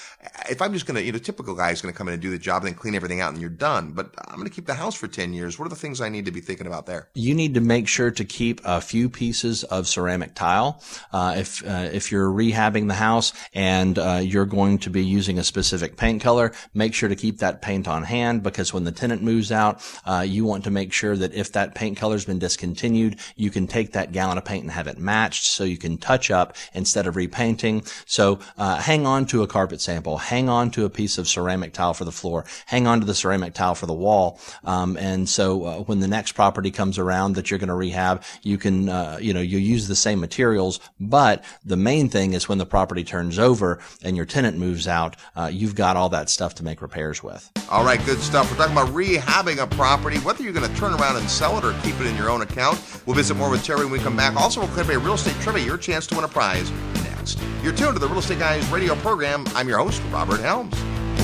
If 0.50 0.60
I'm 0.60 0.72
just 0.72 0.86
going 0.86 0.96
to, 0.96 1.02
you 1.02 1.12
know, 1.12 1.18
typical 1.18 1.54
guy 1.54 1.70
is 1.70 1.80
going 1.80 1.92
to 1.92 1.98
come 1.98 2.08
in 2.08 2.14
and 2.14 2.22
do 2.22 2.30
the 2.30 2.38
job 2.38 2.62
and 2.62 2.72
then 2.72 2.74
clean 2.74 2.94
everything 2.94 3.20
out 3.20 3.32
and 3.32 3.40
you're 3.40 3.50
done. 3.50 3.92
But 3.92 4.14
I'm 4.28 4.36
going 4.36 4.48
to 4.48 4.54
keep 4.54 4.66
the 4.66 4.74
house 4.74 4.94
for 4.94 5.08
10 5.08 5.32
years. 5.32 5.58
What 5.58 5.66
are 5.66 5.70
the 5.70 5.76
things 5.76 6.00
I 6.00 6.08
need 6.08 6.26
to 6.26 6.32
be 6.32 6.40
thinking 6.40 6.66
about 6.66 6.86
there? 6.86 7.08
you 7.14 7.34
need 7.34 7.54
to 7.54 7.60
make 7.60 7.88
sure 7.88 8.10
to 8.10 8.24
keep 8.24 8.60
a 8.64 8.80
few 8.80 9.08
pieces 9.08 9.64
of 9.64 9.86
ceramic 9.86 10.34
tile. 10.34 10.82
Uh, 11.12 11.34
if 11.38 11.64
uh, 11.66 11.88
if 11.92 12.10
you're 12.10 12.28
rehabbing 12.28 12.88
the 12.88 12.94
house 12.94 13.32
and 13.54 13.98
uh, 13.98 14.20
you're 14.22 14.46
going 14.46 14.78
to 14.78 14.90
be 14.90 15.04
using 15.04 15.38
a 15.38 15.44
specific 15.44 15.96
paint 15.96 16.22
color, 16.22 16.52
make 16.74 16.94
sure 16.94 17.08
to 17.08 17.16
keep 17.16 17.38
that 17.38 17.62
paint 17.62 17.86
on 17.86 18.02
hand 18.02 18.42
because 18.42 18.72
when 18.72 18.84
the 18.84 18.92
tenant 18.92 19.22
moves 19.22 19.52
out, 19.52 19.82
uh, 20.04 20.24
you 20.26 20.44
want 20.44 20.64
to 20.64 20.70
make 20.70 20.92
sure 20.92 21.16
that 21.16 21.32
if 21.34 21.52
that 21.52 21.74
paint 21.74 21.96
color's 21.96 22.24
been 22.24 22.38
discontinued, 22.38 23.18
you 23.36 23.50
can 23.50 23.66
take 23.66 23.92
that 23.92 24.12
gallon 24.12 24.38
of 24.38 24.44
paint 24.44 24.62
and 24.62 24.72
have 24.72 24.86
it 24.86 24.98
matched 24.98 25.46
so 25.46 25.64
you 25.64 25.78
can 25.78 25.98
touch 25.98 26.30
up 26.30 26.56
instead 26.74 27.01
of 27.06 27.16
repainting. 27.16 27.84
So 28.06 28.38
uh, 28.58 28.76
hang 28.76 29.06
on 29.06 29.26
to 29.26 29.42
a 29.42 29.46
carpet 29.46 29.80
sample, 29.80 30.18
hang 30.18 30.48
on 30.48 30.70
to 30.72 30.84
a 30.84 30.90
piece 30.90 31.18
of 31.18 31.28
ceramic 31.28 31.72
tile 31.72 31.94
for 31.94 32.04
the 32.04 32.12
floor, 32.12 32.44
hang 32.66 32.86
on 32.86 33.00
to 33.00 33.06
the 33.06 33.14
ceramic 33.14 33.54
tile 33.54 33.74
for 33.74 33.86
the 33.86 33.94
wall, 33.94 34.40
um, 34.64 34.96
and 34.96 35.28
so 35.28 35.64
uh, 35.64 35.78
when 35.80 36.00
the 36.00 36.08
next 36.08 36.32
property 36.32 36.70
comes 36.70 36.98
around 36.98 37.34
that 37.34 37.50
you're 37.50 37.58
going 37.58 37.68
to 37.68 37.74
rehab, 37.74 38.22
you 38.42 38.58
can 38.58 38.88
uh, 38.88 39.18
you 39.20 39.32
know 39.34 39.40
you 39.40 39.58
use 39.58 39.88
the 39.88 39.96
same 39.96 40.20
materials, 40.20 40.80
but 41.00 41.44
the 41.64 41.76
main 41.76 42.08
thing 42.08 42.32
is 42.32 42.48
when 42.48 42.58
the 42.58 42.66
property 42.66 43.04
turns 43.04 43.38
over 43.38 43.80
and 44.02 44.16
your 44.16 44.26
tenant 44.26 44.58
moves 44.58 44.88
out, 44.88 45.16
uh, 45.36 45.50
you've 45.52 45.74
got 45.74 45.96
all 45.96 46.08
that 46.08 46.28
stuff 46.28 46.54
to 46.56 46.64
make 46.64 46.82
repairs 46.82 47.22
with. 47.22 47.50
All 47.70 47.84
right, 47.84 48.04
good 48.04 48.18
stuff. 48.18 48.50
We're 48.50 48.58
talking 48.58 48.72
about 48.72 48.88
rehabbing 48.88 49.58
a 49.58 49.66
property, 49.66 50.18
whether 50.18 50.42
you're 50.42 50.52
going 50.52 50.70
to 50.70 50.76
turn 50.78 50.92
around 50.94 51.16
and 51.16 51.28
sell 51.28 51.56
it 51.58 51.64
or 51.64 51.72
keep 51.82 51.98
it 52.00 52.06
in 52.06 52.16
your 52.16 52.30
own 52.30 52.42
account. 52.42 52.80
We'll 53.06 53.16
visit 53.16 53.34
more 53.34 53.50
with 53.50 53.64
Terry 53.64 53.84
when 53.84 53.92
we 53.92 53.98
come 53.98 54.16
back. 54.16 54.36
Also, 54.36 54.60
we'll 54.60 54.68
clip 54.70 54.88
a 54.88 54.98
real 54.98 55.14
estate 55.14 55.36
trivia, 55.40 55.64
your 55.64 55.78
chance 55.78 56.06
to 56.08 56.14
win 56.14 56.24
a 56.24 56.28
prize 56.28 56.70
next. 57.02 57.38
You're 57.62 57.74
tuned 57.74 57.94
to 57.94 57.98
the 57.98 58.08
Real 58.08 58.18
Estate 58.18 58.38
Guys 58.38 58.68
radio 58.70 58.94
program. 58.96 59.44
I'm 59.54 59.68
your 59.68 59.78
host, 59.78 60.02
Robert 60.10 60.40
Helms. 60.40 60.74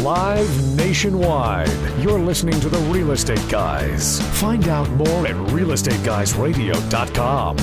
Live 0.02 0.76
nationwide. 0.76 1.68
You're 2.00 2.20
listening 2.20 2.60
to 2.60 2.68
the 2.68 2.78
Real 2.90 3.10
Estate 3.10 3.42
Guys. 3.48 4.20
Find 4.38 4.68
out 4.68 4.88
more 4.90 5.26
at 5.26 5.34
realestateguysradio.com. 5.50 7.56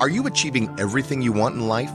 Are 0.00 0.08
you 0.08 0.26
achieving 0.26 0.74
everything 0.78 1.20
you 1.20 1.32
want 1.32 1.56
in 1.56 1.68
life? 1.68 1.90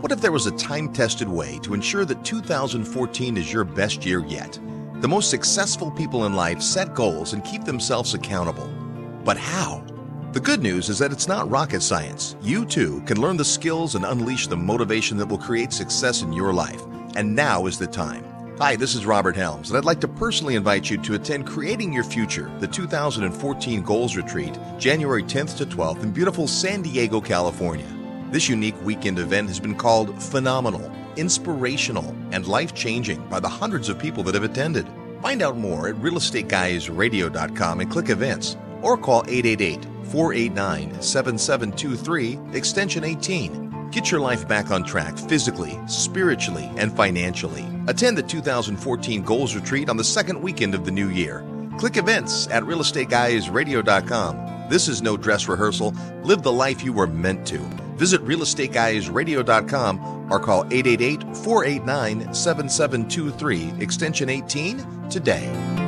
What 0.00 0.12
if 0.12 0.20
there 0.20 0.32
was 0.32 0.46
a 0.46 0.52
time 0.52 0.92
tested 0.92 1.28
way 1.28 1.58
to 1.58 1.74
ensure 1.74 2.04
that 2.06 2.24
2014 2.24 3.36
is 3.36 3.52
your 3.52 3.64
best 3.64 4.06
year 4.06 4.24
yet? 4.26 4.58
The 5.00 5.08
most 5.08 5.30
successful 5.30 5.90
people 5.90 6.24
in 6.24 6.34
life 6.34 6.62
set 6.62 6.94
goals 6.94 7.32
and 7.32 7.44
keep 7.44 7.64
themselves 7.64 8.14
accountable. 8.14 8.79
But 9.24 9.36
how? 9.36 9.84
The 10.32 10.40
good 10.40 10.62
news 10.62 10.88
is 10.88 10.98
that 11.00 11.12
it's 11.12 11.28
not 11.28 11.50
rocket 11.50 11.82
science. 11.82 12.36
You 12.40 12.64
too 12.64 13.02
can 13.02 13.20
learn 13.20 13.36
the 13.36 13.44
skills 13.44 13.94
and 13.94 14.04
unleash 14.04 14.46
the 14.46 14.56
motivation 14.56 15.16
that 15.18 15.26
will 15.26 15.38
create 15.38 15.72
success 15.72 16.22
in 16.22 16.32
your 16.32 16.52
life. 16.52 16.82
And 17.16 17.34
now 17.34 17.66
is 17.66 17.78
the 17.78 17.86
time. 17.86 18.24
Hi, 18.58 18.76
this 18.76 18.94
is 18.94 19.06
Robert 19.06 19.36
Helms, 19.36 19.70
and 19.70 19.78
I'd 19.78 19.84
like 19.84 20.00
to 20.02 20.08
personally 20.08 20.54
invite 20.54 20.90
you 20.90 20.98
to 20.98 21.14
attend 21.14 21.46
Creating 21.46 21.92
Your 21.92 22.04
Future, 22.04 22.50
the 22.60 22.66
2014 22.68 23.82
Goals 23.82 24.16
Retreat, 24.16 24.58
January 24.78 25.22
10th 25.22 25.56
to 25.56 25.66
12th 25.66 26.02
in 26.02 26.12
beautiful 26.12 26.46
San 26.46 26.82
Diego, 26.82 27.20
California. 27.20 27.88
This 28.30 28.48
unique 28.48 28.80
weekend 28.84 29.18
event 29.18 29.48
has 29.48 29.58
been 29.58 29.74
called 29.74 30.22
phenomenal, 30.22 30.92
inspirational, 31.16 32.14
and 32.32 32.46
life 32.46 32.74
changing 32.74 33.26
by 33.28 33.40
the 33.40 33.48
hundreds 33.48 33.88
of 33.88 33.98
people 33.98 34.22
that 34.24 34.34
have 34.34 34.44
attended. 34.44 34.86
Find 35.22 35.42
out 35.42 35.56
more 35.56 35.88
at 35.88 35.96
realestateguysradio.com 35.96 37.80
and 37.80 37.90
click 37.90 38.10
events 38.10 38.56
or 38.82 38.96
call 38.96 39.24
888 39.28 39.84
489 40.06 41.02
7723 41.02 42.56
extension 42.56 43.04
18. 43.04 43.70
Get 43.90 44.10
your 44.10 44.20
life 44.20 44.46
back 44.46 44.70
on 44.70 44.84
track 44.84 45.18
physically, 45.18 45.78
spiritually, 45.88 46.70
and 46.76 46.96
financially. 46.96 47.66
Attend 47.88 48.16
the 48.16 48.22
2014 48.22 49.22
Goals 49.22 49.54
Retreat 49.54 49.88
on 49.88 49.96
the 49.96 50.04
second 50.04 50.40
weekend 50.40 50.74
of 50.74 50.84
the 50.84 50.92
new 50.92 51.08
year. 51.08 51.44
Click 51.78 51.96
events 51.96 52.46
at 52.48 52.62
realestateguysradio.com. 52.62 54.68
This 54.68 54.86
is 54.86 55.02
no 55.02 55.16
dress 55.16 55.48
rehearsal. 55.48 55.94
Live 56.22 56.42
the 56.42 56.52
life 56.52 56.84
you 56.84 56.92
were 56.92 57.08
meant 57.08 57.46
to. 57.48 57.58
Visit 57.96 58.24
realestateguysradio.com 58.24 60.30
or 60.30 60.38
call 60.38 60.64
888 60.66 61.36
489 61.38 62.34
7723 62.34 63.82
extension 63.82 64.28
18 64.28 65.08
today. 65.10 65.79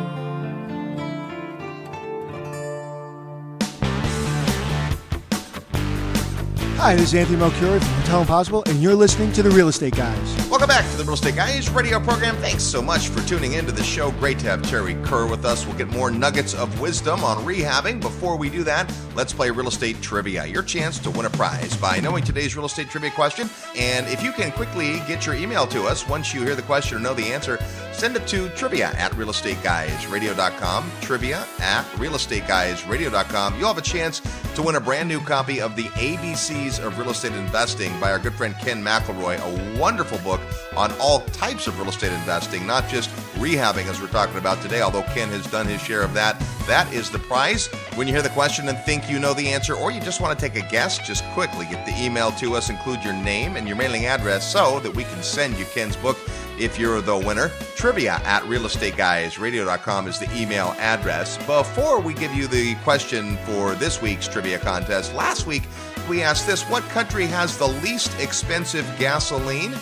Hi, 6.83 6.97
this 6.97 7.11
is 7.11 7.15
Anthony 7.15 7.39
Melchiorri 7.39 7.79
from 7.79 7.95
Hotel 8.01 8.21
Impossible, 8.23 8.65
and 8.67 8.83
you're 8.83 8.97
listening 8.97 9.31
to 9.35 9.43
The 9.45 9.51
Real 9.51 9.69
Estate 9.69 9.95
Guys. 9.95 10.51
Welcome 10.51 10.67
back 10.67 10.85
to 10.91 10.97
the 10.97 11.05
Real 11.05 11.15
Estate 11.15 11.37
Guys 11.37 11.71
radio 11.71 12.01
program. 12.01 12.35
Thanks 12.39 12.65
so 12.65 12.83
much 12.83 13.07
for 13.07 13.25
tuning 13.25 13.53
into 13.53 13.71
the 13.71 13.85
show. 13.85 14.11
Great 14.11 14.41
to 14.41 14.47
have 14.49 14.63
Terry 14.63 14.97
Kerr 15.05 15.29
with 15.29 15.45
us. 15.45 15.65
We'll 15.65 15.77
get 15.79 15.87
more 15.91 16.11
nuggets 16.11 16.55
of 16.55 16.81
wisdom 16.81 17.23
on 17.23 17.37
rehabbing. 17.47 18.01
Before 18.01 18.37
we 18.37 18.51
do 18.51 18.65
that, 18.65 18.93
let's 19.15 19.33
play 19.33 19.49
real 19.53 19.69
estate 19.69 20.03
trivia. 20.03 20.45
Your 20.45 20.65
chance 20.65 20.99
to 20.99 21.11
win 21.13 21.25
a 21.25 21.31
prize 21.31 21.77
by 21.77 22.01
knowing 22.01 22.25
today's 22.25 22.57
real 22.57 22.67
estate 22.67 22.91
trivia 22.91 23.13
question. 23.13 23.49
And 23.77 24.09
if 24.09 24.21
you 24.21 24.33
can 24.33 24.51
quickly 24.51 24.95
get 25.07 25.25
your 25.25 25.37
email 25.37 25.69
to 25.69 25.85
us 25.85 26.09
once 26.09 26.35
you 26.35 26.43
hear 26.43 26.57
the 26.57 26.63
question 26.63 26.97
or 26.97 27.01
know 27.01 27.15
the 27.15 27.33
answer, 27.33 27.61
send 27.93 28.17
it 28.17 28.27
to 28.29 28.49
trivia 28.51 28.89
at 28.93 29.13
realestateguysradio.com. 29.13 30.91
Trivia 31.01 31.47
at 31.61 31.85
realestateguysradio.com. 31.93 33.59
You'll 33.59 33.69
have 33.69 33.79
a 33.79 33.83
chance 33.83 34.21
to 34.55 34.63
win 34.63 34.77
a 34.77 34.81
brand 34.81 35.09
new 35.09 35.21
copy 35.21 35.61
of 35.61 35.77
the 35.77 35.85
ABCs 35.85 36.85
of 36.85 36.99
Real 36.99 37.11
Estate 37.11 37.33
Investing 37.33 37.99
by 38.01 38.11
our 38.13 38.19
good 38.19 38.35
friend 38.35 38.55
Ken 38.61 38.83
McElroy, 38.83 39.39
a 39.39 39.81
wonderful 39.81 40.19
book 40.19 40.41
on 40.77 40.93
all 41.01 41.21
types 41.27 41.67
of 41.67 41.79
real 41.79 41.89
estate 41.89 42.13
investing, 42.13 42.67
not 42.67 42.89
just 42.89 43.11
rehabbing 43.37 43.87
as 43.87 44.01
we're 44.01 44.09
talking 44.09 44.37
about 44.37 44.61
today, 44.63 44.83
although 44.83 45.03
Ken 45.03 45.29
has 45.29 45.47
done 45.47 45.67
his 45.67 45.81
share 45.81 46.03
of 46.03 46.15
that. 46.15 46.39
That 46.67 46.93
is 46.93 47.11
the 47.11 47.19
prize. 47.19 47.67
When 47.95 48.07
you 48.07 48.15
hear 48.15 48.23
the 48.23 48.29
question 48.31 48.69
and 48.69 48.79
think 48.79 49.11
you 49.11 49.19
know 49.19 49.35
the 49.35 49.49
answer, 49.49 49.75
or 49.75 49.91
you 49.91 50.01
just 50.01 50.21
want 50.21 50.39
to 50.39 50.49
take 50.49 50.63
a 50.63 50.67
guess, 50.69 50.99
just 50.99 51.25
quickly 51.33 51.67
get 51.67 51.85
the 51.87 51.95
email 52.03 52.31
to 52.33 52.55
us, 52.55 52.71
include 52.71 53.03
your 53.03 53.15
name 53.15 53.57
and 53.57 53.67
your 53.67 53.77
mailing 53.77 54.07
address 54.07 54.51
so 54.51 54.81
that 54.81 54.95
we 54.95 55.05
can 55.05 55.23
send 55.23 55.59
you 55.59 55.65
Ken's 55.67 55.97
book 55.97 56.19
if 56.59 56.79
you're 56.79 57.01
the 57.01 57.17
winner. 57.17 57.49
Trivia 57.77 58.21
at 58.25 58.43
realestateguysradio.com 58.45 60.09
is 60.09 60.19
the 60.19 60.31
email 60.37 60.75
address. 60.79 61.39
Before 61.47 62.01
we 62.01 62.15
give 62.15 62.35
you 62.35 62.47
the 62.47 62.75
question 62.77 63.37
for 63.39 63.75
this 63.75 64.01
week's 64.01 64.29
trivia 64.29 64.59
contest, 64.59 65.15
last 65.15 65.47
week 65.47 65.63
we 66.09 66.23
asked 66.23 66.47
this 66.47 66.63
What 66.65 66.83
country 66.85 67.27
has 67.27 67.57
the 67.59 67.69
least 67.69 68.19
expensive 68.21 68.87
gasoline? 68.99 69.75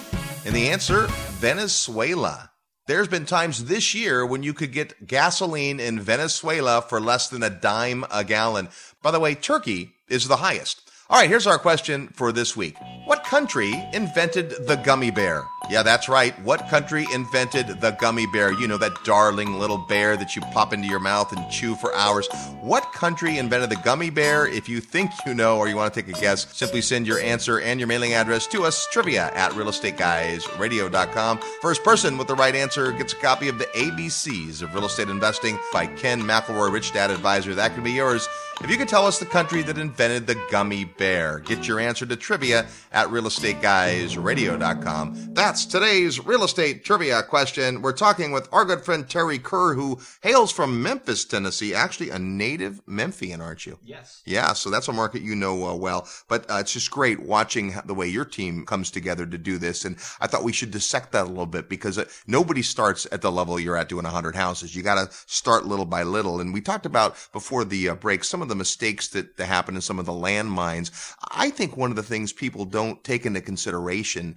And 0.44 0.54
the 0.54 0.68
answer 0.68 1.06
Venezuela. 1.38 2.50
There's 2.86 3.08
been 3.08 3.24
times 3.24 3.66
this 3.66 3.94
year 3.94 4.26
when 4.26 4.42
you 4.42 4.52
could 4.52 4.72
get 4.72 5.06
gasoline 5.06 5.78
in 5.78 6.00
Venezuela 6.00 6.82
for 6.82 7.00
less 7.00 7.28
than 7.28 7.42
a 7.42 7.50
dime 7.50 8.04
a 8.10 8.24
gallon. 8.24 8.68
By 9.02 9.12
the 9.12 9.20
way, 9.20 9.34
Turkey 9.34 9.92
is 10.08 10.26
the 10.26 10.36
highest. 10.36 10.90
All 11.08 11.18
right, 11.18 11.28
here's 11.28 11.46
our 11.46 11.58
question 11.58 12.08
for 12.08 12.32
this 12.32 12.56
week. 12.56 12.76
What 13.04 13.24
country 13.24 13.72
invented 13.92 14.66
the 14.66 14.76
gummy 14.76 15.10
bear? 15.10 15.44
Yeah, 15.68 15.82
that's 15.82 16.08
right. 16.08 16.36
What 16.42 16.68
country 16.68 17.06
invented 17.12 17.80
the 17.80 17.90
gummy 17.92 18.26
bear? 18.26 18.52
You 18.52 18.66
know, 18.66 18.78
that 18.78 19.04
darling 19.04 19.58
little 19.58 19.78
bear 19.78 20.16
that 20.16 20.34
you 20.34 20.42
pop 20.52 20.72
into 20.72 20.88
your 20.88 21.00
mouth 21.00 21.36
and 21.36 21.50
chew 21.50 21.74
for 21.76 21.94
hours. 21.94 22.28
What 22.60 22.92
country 22.92 23.38
invented 23.38 23.70
the 23.70 23.76
gummy 23.76 24.10
bear? 24.10 24.46
If 24.46 24.68
you 24.68 24.80
think 24.80 25.10
you 25.26 25.34
know 25.34 25.58
or 25.58 25.68
you 25.68 25.76
want 25.76 25.94
to 25.94 26.02
take 26.02 26.16
a 26.16 26.20
guess, 26.20 26.46
simply 26.56 26.80
send 26.80 27.06
your 27.06 27.20
answer 27.20 27.60
and 27.60 27.78
your 27.78 27.86
mailing 27.86 28.14
address 28.14 28.46
to 28.48 28.64
us, 28.64 28.86
trivia 28.90 29.30
at 29.34 29.52
realestateguysradio.com. 29.52 31.40
First 31.60 31.84
person 31.84 32.18
with 32.18 32.26
the 32.26 32.34
right 32.34 32.54
answer 32.54 32.90
gets 32.92 33.12
a 33.12 33.16
copy 33.16 33.48
of 33.48 33.58
the 33.58 33.66
ABCs 33.66 34.62
of 34.62 34.74
Real 34.74 34.86
Estate 34.86 35.08
Investing 35.08 35.58
by 35.72 35.86
Ken 35.86 36.22
McElroy, 36.22 36.72
Rich 36.72 36.92
Dad 36.92 37.10
Advisor. 37.10 37.54
That 37.54 37.74
can 37.74 37.84
be 37.84 37.92
yours. 37.92 38.28
If 38.62 38.70
you 38.70 38.76
could 38.76 38.88
tell 38.88 39.06
us 39.06 39.18
the 39.18 39.24
country 39.24 39.62
that 39.62 39.78
invented 39.78 40.26
the 40.26 40.38
gummy 40.50 40.84
bear, 40.84 41.38
get 41.38 41.66
your 41.66 41.80
answer 41.80 42.04
to 42.04 42.14
trivia 42.14 42.66
at 42.92 43.08
realestateguysradio.com. 43.08 45.32
That's 45.50 45.66
today's 45.66 46.24
real 46.24 46.44
estate 46.44 46.84
trivia 46.84 47.24
question. 47.24 47.82
We're 47.82 47.90
talking 47.90 48.30
with 48.30 48.48
our 48.52 48.64
good 48.64 48.84
friend 48.84 49.10
Terry 49.10 49.40
Kerr, 49.40 49.74
who 49.74 49.98
hails 50.22 50.52
from 50.52 50.80
Memphis, 50.80 51.24
Tennessee. 51.24 51.74
Actually, 51.74 52.10
a 52.10 52.20
native 52.20 52.80
Memphian, 52.86 53.40
aren't 53.40 53.66
you? 53.66 53.76
Yes. 53.82 54.22
Yeah, 54.24 54.52
so 54.52 54.70
that's 54.70 54.86
a 54.86 54.92
market 54.92 55.22
you 55.22 55.34
know 55.34 55.66
uh, 55.66 55.74
well. 55.74 56.06
But 56.28 56.48
uh, 56.48 56.58
it's 56.60 56.72
just 56.72 56.92
great 56.92 57.18
watching 57.18 57.74
the 57.84 57.94
way 57.94 58.06
your 58.06 58.24
team 58.24 58.64
comes 58.64 58.92
together 58.92 59.26
to 59.26 59.36
do 59.36 59.58
this. 59.58 59.84
And 59.84 59.96
I 60.20 60.28
thought 60.28 60.44
we 60.44 60.52
should 60.52 60.70
dissect 60.70 61.10
that 61.10 61.24
a 61.24 61.28
little 61.28 61.46
bit 61.46 61.68
because 61.68 61.98
uh, 61.98 62.04
nobody 62.28 62.62
starts 62.62 63.08
at 63.10 63.20
the 63.20 63.32
level 63.32 63.58
you're 63.58 63.76
at 63.76 63.88
doing 63.88 64.04
100 64.04 64.36
houses. 64.36 64.76
You 64.76 64.84
got 64.84 65.04
to 65.04 65.16
start 65.26 65.66
little 65.66 65.84
by 65.84 66.04
little. 66.04 66.40
And 66.40 66.54
we 66.54 66.60
talked 66.60 66.86
about 66.86 67.16
before 67.32 67.64
the 67.64 67.88
uh, 67.88 67.94
break 67.96 68.22
some 68.22 68.40
of 68.40 68.48
the 68.48 68.54
mistakes 68.54 69.08
that, 69.08 69.36
that 69.36 69.46
happen 69.46 69.74
in 69.74 69.80
some 69.80 69.98
of 69.98 70.06
the 70.06 70.12
landmines. 70.12 71.12
I 71.32 71.50
think 71.50 71.76
one 71.76 71.90
of 71.90 71.96
the 71.96 72.04
things 72.04 72.32
people 72.32 72.64
don't 72.64 73.02
take 73.02 73.26
into 73.26 73.40
consideration 73.40 74.36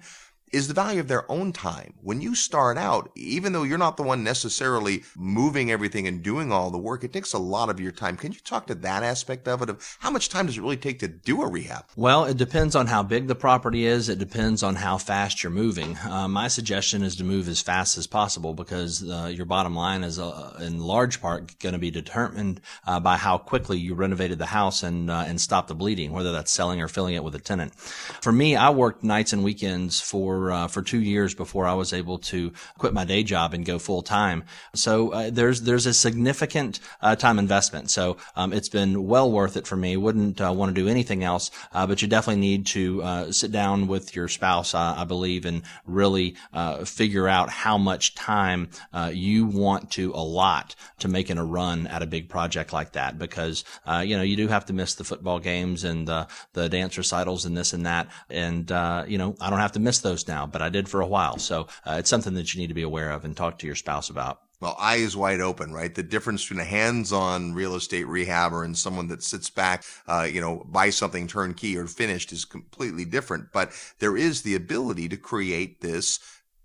is 0.54 0.68
the 0.68 0.74
value 0.74 1.00
of 1.00 1.08
their 1.08 1.30
own 1.30 1.52
time. 1.52 1.94
When 2.00 2.20
you 2.20 2.36
start 2.36 2.78
out, 2.78 3.10
even 3.16 3.52
though 3.52 3.64
you're 3.64 3.76
not 3.76 3.96
the 3.96 4.04
one 4.04 4.22
necessarily 4.22 5.02
moving 5.16 5.72
everything 5.72 6.06
and 6.06 6.22
doing 6.22 6.52
all 6.52 6.70
the 6.70 6.78
work, 6.78 7.02
it 7.02 7.12
takes 7.12 7.32
a 7.32 7.38
lot 7.38 7.70
of 7.70 7.80
your 7.80 7.90
time. 7.90 8.16
Can 8.16 8.30
you 8.30 8.38
talk 8.38 8.68
to 8.68 8.74
that 8.76 9.02
aspect 9.02 9.48
of 9.48 9.62
it? 9.62 9.68
Of 9.68 9.96
how 9.98 10.10
much 10.10 10.28
time 10.28 10.46
does 10.46 10.56
it 10.56 10.60
really 10.60 10.76
take 10.76 11.00
to 11.00 11.08
do 11.08 11.42
a 11.42 11.48
rehab? 11.48 11.86
Well, 11.96 12.24
it 12.24 12.36
depends 12.36 12.76
on 12.76 12.86
how 12.86 13.02
big 13.02 13.26
the 13.26 13.34
property 13.34 13.84
is. 13.84 14.08
It 14.08 14.20
depends 14.20 14.62
on 14.62 14.76
how 14.76 14.96
fast 14.96 15.42
you're 15.42 15.50
moving. 15.50 15.98
Uh, 15.98 16.28
my 16.28 16.46
suggestion 16.46 17.02
is 17.02 17.16
to 17.16 17.24
move 17.24 17.48
as 17.48 17.60
fast 17.60 17.98
as 17.98 18.06
possible 18.06 18.54
because 18.54 19.02
uh, 19.02 19.32
your 19.34 19.46
bottom 19.46 19.74
line 19.74 20.04
is, 20.04 20.20
uh, 20.20 20.56
in 20.60 20.78
large 20.78 21.20
part, 21.20 21.58
going 21.58 21.72
to 21.72 21.80
be 21.80 21.90
determined 21.90 22.60
uh, 22.86 23.00
by 23.00 23.16
how 23.16 23.38
quickly 23.38 23.78
you 23.78 23.94
renovated 23.94 24.38
the 24.38 24.46
house 24.46 24.84
and 24.84 25.10
uh, 25.10 25.24
and 25.26 25.40
stop 25.40 25.66
the 25.66 25.74
bleeding, 25.74 26.12
whether 26.12 26.30
that's 26.30 26.52
selling 26.52 26.80
or 26.80 26.86
filling 26.86 27.14
it 27.14 27.24
with 27.24 27.34
a 27.34 27.40
tenant. 27.40 27.74
For 27.74 28.30
me, 28.30 28.54
I 28.54 28.70
worked 28.70 29.02
nights 29.02 29.32
and 29.32 29.42
weekends 29.42 30.00
for 30.00 30.43
uh, 30.52 30.68
for 30.68 30.82
two 30.82 31.00
years 31.00 31.34
before 31.34 31.66
I 31.66 31.74
was 31.74 31.92
able 31.92 32.18
to 32.18 32.52
quit 32.78 32.92
my 32.92 33.04
day 33.04 33.22
job 33.22 33.54
and 33.54 33.64
go 33.64 33.78
full 33.78 34.02
time. 34.02 34.44
So 34.74 35.12
uh, 35.12 35.30
there's 35.30 35.62
there's 35.62 35.86
a 35.86 35.94
significant 35.94 36.80
uh, 37.00 37.16
time 37.16 37.38
investment. 37.38 37.90
So 37.90 38.16
um, 38.36 38.52
it's 38.52 38.68
been 38.68 39.06
well 39.06 39.30
worth 39.30 39.56
it 39.56 39.66
for 39.66 39.76
me. 39.76 39.96
Wouldn't 39.96 40.40
uh, 40.40 40.52
want 40.52 40.74
to 40.74 40.80
do 40.80 40.88
anything 40.88 41.24
else, 41.24 41.50
uh, 41.72 41.86
but 41.86 42.02
you 42.02 42.08
definitely 42.08 42.40
need 42.40 42.66
to 42.66 43.02
uh, 43.02 43.32
sit 43.32 43.52
down 43.52 43.86
with 43.86 44.14
your 44.16 44.28
spouse, 44.28 44.74
I 44.74 45.04
believe, 45.04 45.44
and 45.44 45.62
really 45.86 46.36
figure 46.84 47.28
out 47.28 47.50
how 47.50 47.78
much 47.78 48.14
time 48.14 48.68
you 49.12 49.46
want 49.46 49.90
to 49.92 50.12
allot 50.12 50.74
to 50.98 51.08
making 51.08 51.38
a 51.38 51.44
run 51.44 51.86
at 51.86 52.02
a 52.02 52.06
big 52.06 52.28
project 52.28 52.72
like 52.72 52.92
that. 52.92 53.18
Because 53.18 53.64
you 53.86 54.16
know 54.16 54.22
you 54.22 54.36
do 54.36 54.48
have 54.48 54.66
to 54.66 54.72
miss 54.72 54.94
the 54.94 55.04
football 55.04 55.38
games 55.38 55.84
and 55.84 56.08
the 56.08 56.26
the 56.52 56.68
dance 56.68 56.96
recitals 56.98 57.44
and 57.44 57.56
this 57.56 57.72
and 57.72 57.86
that, 57.86 58.08
and 58.30 58.70
you 59.08 59.18
know 59.18 59.36
I 59.40 59.50
don't 59.50 59.60
have 59.60 59.72
to 59.72 59.80
miss 59.80 60.00
those 60.00 60.26
now 60.28 60.33
now, 60.34 60.46
but 60.46 60.62
I 60.62 60.68
did 60.68 60.88
for 60.88 61.00
a 61.00 61.06
while. 61.16 61.38
So 61.38 61.56
uh, 61.86 61.96
it's 62.00 62.10
something 62.10 62.34
that 62.34 62.48
you 62.52 62.60
need 62.60 62.72
to 62.74 62.80
be 62.82 62.82
aware 62.90 63.10
of 63.12 63.24
and 63.24 63.36
talk 63.36 63.58
to 63.58 63.66
your 63.66 63.76
spouse 63.76 64.10
about. 64.10 64.40
Well, 64.60 64.76
eyes 64.78 65.16
wide 65.16 65.40
open, 65.40 65.72
right? 65.72 65.94
The 65.94 66.02
difference 66.14 66.42
between 66.42 66.60
a 66.60 66.64
hands-on 66.78 67.54
real 67.54 67.74
estate 67.74 68.06
rehabber 68.06 68.64
and 68.64 68.76
someone 68.76 69.08
that 69.08 69.22
sits 69.22 69.50
back, 69.50 69.84
uh, 70.06 70.26
you 70.34 70.40
know, 70.40 70.64
buy 70.66 70.90
something 70.90 71.26
turnkey 71.26 71.76
or 71.76 71.86
finished 71.86 72.32
is 72.32 72.44
completely 72.44 73.04
different. 73.04 73.52
But 73.52 73.72
there 73.98 74.16
is 74.16 74.42
the 74.42 74.54
ability 74.54 75.08
to 75.10 75.16
create 75.16 75.80
this 75.80 76.18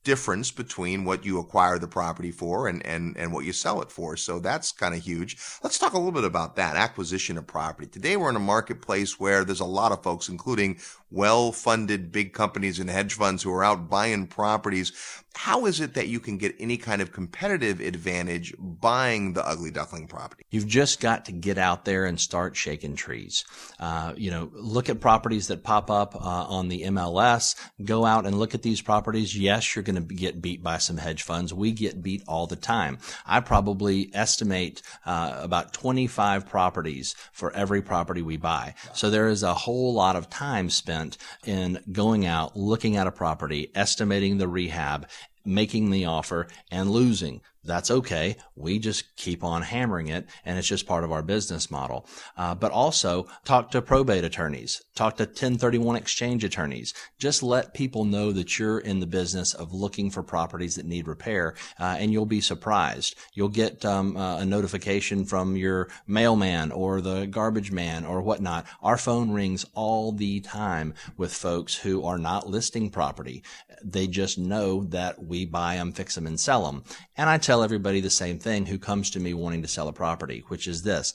difference 0.03 0.49
between 0.51 1.03
what 1.03 1.25
you 1.25 1.39
acquire 1.39 1.77
the 1.77 1.87
property 1.87 2.31
for 2.31 2.67
and, 2.69 2.85
and, 2.85 3.17
and 3.17 3.33
what 3.33 3.45
you 3.45 3.53
sell 3.53 3.81
it 3.81 3.91
for. 3.91 4.15
So 4.15 4.39
that's 4.39 4.71
kind 4.71 4.95
of 4.95 5.03
huge. 5.03 5.37
Let's 5.61 5.77
talk 5.77 5.93
a 5.93 5.97
little 5.97 6.13
bit 6.13 6.23
about 6.23 6.55
that 6.55 6.77
acquisition 6.77 7.37
of 7.37 7.45
property. 7.45 7.87
Today 7.87 8.15
we're 8.15 8.29
in 8.29 8.35
a 8.35 8.39
marketplace 8.39 9.19
where 9.19 9.43
there's 9.43 9.59
a 9.59 9.65
lot 9.65 9.91
of 9.91 10.01
folks, 10.01 10.29
including 10.29 10.79
well-funded 11.11 12.11
big 12.11 12.33
companies 12.33 12.79
and 12.79 12.89
hedge 12.89 13.13
funds 13.13 13.43
who 13.43 13.51
are 13.51 13.63
out 13.63 13.89
buying 13.89 14.27
properties. 14.27 14.91
How 15.35 15.65
is 15.67 15.79
it 15.79 15.93
that 15.93 16.07
you 16.07 16.19
can 16.19 16.37
get 16.37 16.55
any 16.59 16.75
kind 16.75 17.01
of 17.01 17.13
competitive 17.13 17.79
advantage 17.79 18.53
buying 18.59 19.33
the 19.33 19.47
ugly 19.47 19.71
duckling 19.71 20.07
property? 20.07 20.43
You've 20.49 20.67
just 20.67 20.99
got 20.99 21.25
to 21.25 21.31
get 21.31 21.57
out 21.57 21.85
there 21.85 22.05
and 22.05 22.19
start 22.19 22.55
shaking 22.55 22.95
trees. 22.95 23.45
Uh, 23.79 24.13
you 24.17 24.31
know, 24.31 24.49
look 24.53 24.89
at 24.89 24.99
properties 24.99 25.47
that 25.47 25.63
pop 25.63 25.89
up 25.89 26.15
uh, 26.15 26.19
on 26.19 26.67
the 26.67 26.83
MLS. 26.83 27.55
Go 27.83 28.05
out 28.05 28.25
and 28.25 28.37
look 28.37 28.53
at 28.53 28.63
these 28.63 28.81
properties. 28.81 29.37
Yes, 29.37 29.75
you're 29.75 29.83
going 29.83 29.95
to 30.07 30.13
get 30.13 30.41
beat 30.41 30.61
by 30.61 30.77
some 30.77 30.97
hedge 30.97 31.23
funds. 31.23 31.53
We 31.53 31.71
get 31.71 32.03
beat 32.03 32.23
all 32.27 32.47
the 32.47 32.55
time. 32.55 32.97
I 33.25 33.39
probably 33.39 34.09
estimate 34.13 34.81
uh, 35.05 35.39
about 35.41 35.73
25 35.73 36.49
properties 36.49 37.15
for 37.31 37.51
every 37.53 37.81
property 37.81 38.21
we 38.21 38.37
buy. 38.37 38.75
So 38.93 39.09
there 39.09 39.29
is 39.29 39.43
a 39.43 39.53
whole 39.53 39.93
lot 39.93 40.15
of 40.15 40.29
time 40.29 40.69
spent 40.69 40.98
in 41.45 41.79
going 41.91 42.25
out, 42.25 42.55
looking 42.55 42.97
at 42.97 43.07
a 43.07 43.11
property, 43.11 43.71
estimating 43.75 44.37
the 44.37 44.47
rehab, 44.47 45.07
making 45.45 45.89
the 45.89 46.05
offer 46.05 46.47
and 46.71 46.89
losing. 46.89 47.41
That's 47.69 47.91
okay. 47.91 48.35
We 48.55 48.79
just 48.79 49.15
keep 49.15 49.43
on 49.43 49.61
hammering 49.61 50.07
it, 50.07 50.25
and 50.43 50.57
it's 50.57 50.67
just 50.67 50.87
part 50.87 51.03
of 51.03 51.11
our 51.11 51.21
business 51.21 51.69
model. 51.69 52.07
Uh, 52.35 52.55
but 52.55 52.71
also 52.71 53.27
talk 53.45 53.69
to 53.71 53.81
probate 53.83 54.23
attorneys, 54.23 54.81
talk 54.95 55.17
to 55.17 55.25
1031 55.25 55.95
exchange 55.95 56.43
attorneys. 56.43 56.95
Just 57.19 57.43
let 57.43 57.75
people 57.75 58.05
know 58.05 58.31
that 58.31 58.57
you're 58.57 58.79
in 58.79 58.99
the 58.99 59.05
business 59.05 59.53
of 59.53 59.71
looking 59.71 60.09
for 60.09 60.23
properties 60.23 60.77
that 60.77 60.87
need 60.87 61.07
repair, 61.07 61.53
uh, 61.79 61.95
and 61.99 62.11
you'll 62.11 62.25
be 62.25 62.41
surprised. 62.41 63.15
You'll 63.35 63.49
get 63.49 63.85
um, 63.85 64.17
uh, 64.17 64.39
a 64.39 64.45
notification 64.45 65.23
from 65.23 65.55
your 65.55 65.89
mailman 66.07 66.71
or 66.71 67.01
the 67.01 67.27
garbage 67.27 67.71
man 67.71 68.03
or 68.03 68.19
whatnot. 68.19 68.65
Our 68.81 68.97
phone 68.97 69.29
rings 69.29 69.63
all 69.75 70.11
the 70.11 70.39
time 70.39 70.95
with 71.17 71.31
folks 71.31 71.75
who 71.75 72.03
are 72.03 72.17
not 72.17 72.49
listing 72.49 72.89
property. 72.89 73.43
They 73.83 74.07
just 74.07 74.39
know 74.39 74.85
that 74.85 75.23
we 75.23 75.45
buy 75.45 75.75
them, 75.75 75.91
fix 75.91 76.15
them, 76.15 76.25
and 76.25 76.39
sell 76.39 76.65
them. 76.65 76.83
And 77.15 77.29
I 77.29 77.37
tell 77.37 77.58
everybody 77.63 78.01
the 78.01 78.09
same 78.09 78.39
thing 78.39 78.65
who 78.65 78.77
comes 78.77 79.09
to 79.11 79.19
me 79.19 79.33
wanting 79.33 79.61
to 79.61 79.67
sell 79.67 79.87
a 79.87 79.93
property, 79.93 80.43
which 80.47 80.67
is 80.67 80.83
this. 80.83 81.13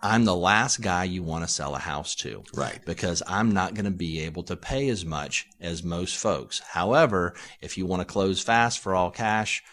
I'm 0.00 0.26
the 0.26 0.36
last 0.36 0.82
guy 0.82 1.04
you 1.04 1.22
want 1.22 1.44
to 1.44 1.48
sell 1.48 1.74
a 1.74 1.78
house 1.78 2.14
to. 2.16 2.44
Right. 2.52 2.78
Because 2.84 3.22
I'm 3.26 3.52
not 3.52 3.72
going 3.72 3.86
to 3.86 3.90
be 3.90 4.20
able 4.20 4.42
to 4.44 4.56
pay 4.56 4.90
as 4.90 5.04
much 5.04 5.48
as 5.60 5.82
most 5.82 6.16
folks. 6.18 6.58
However, 6.60 7.34
if 7.62 7.78
you 7.78 7.86
want 7.86 8.00
to 8.00 8.04
close 8.04 8.42
fast 8.42 8.80
for 8.80 8.94
all 8.94 9.10
cash, 9.10 9.64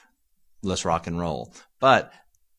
let's 0.64 0.86
rock 0.86 1.06
and 1.08 1.20
roll. 1.20 1.54
But 1.82 2.14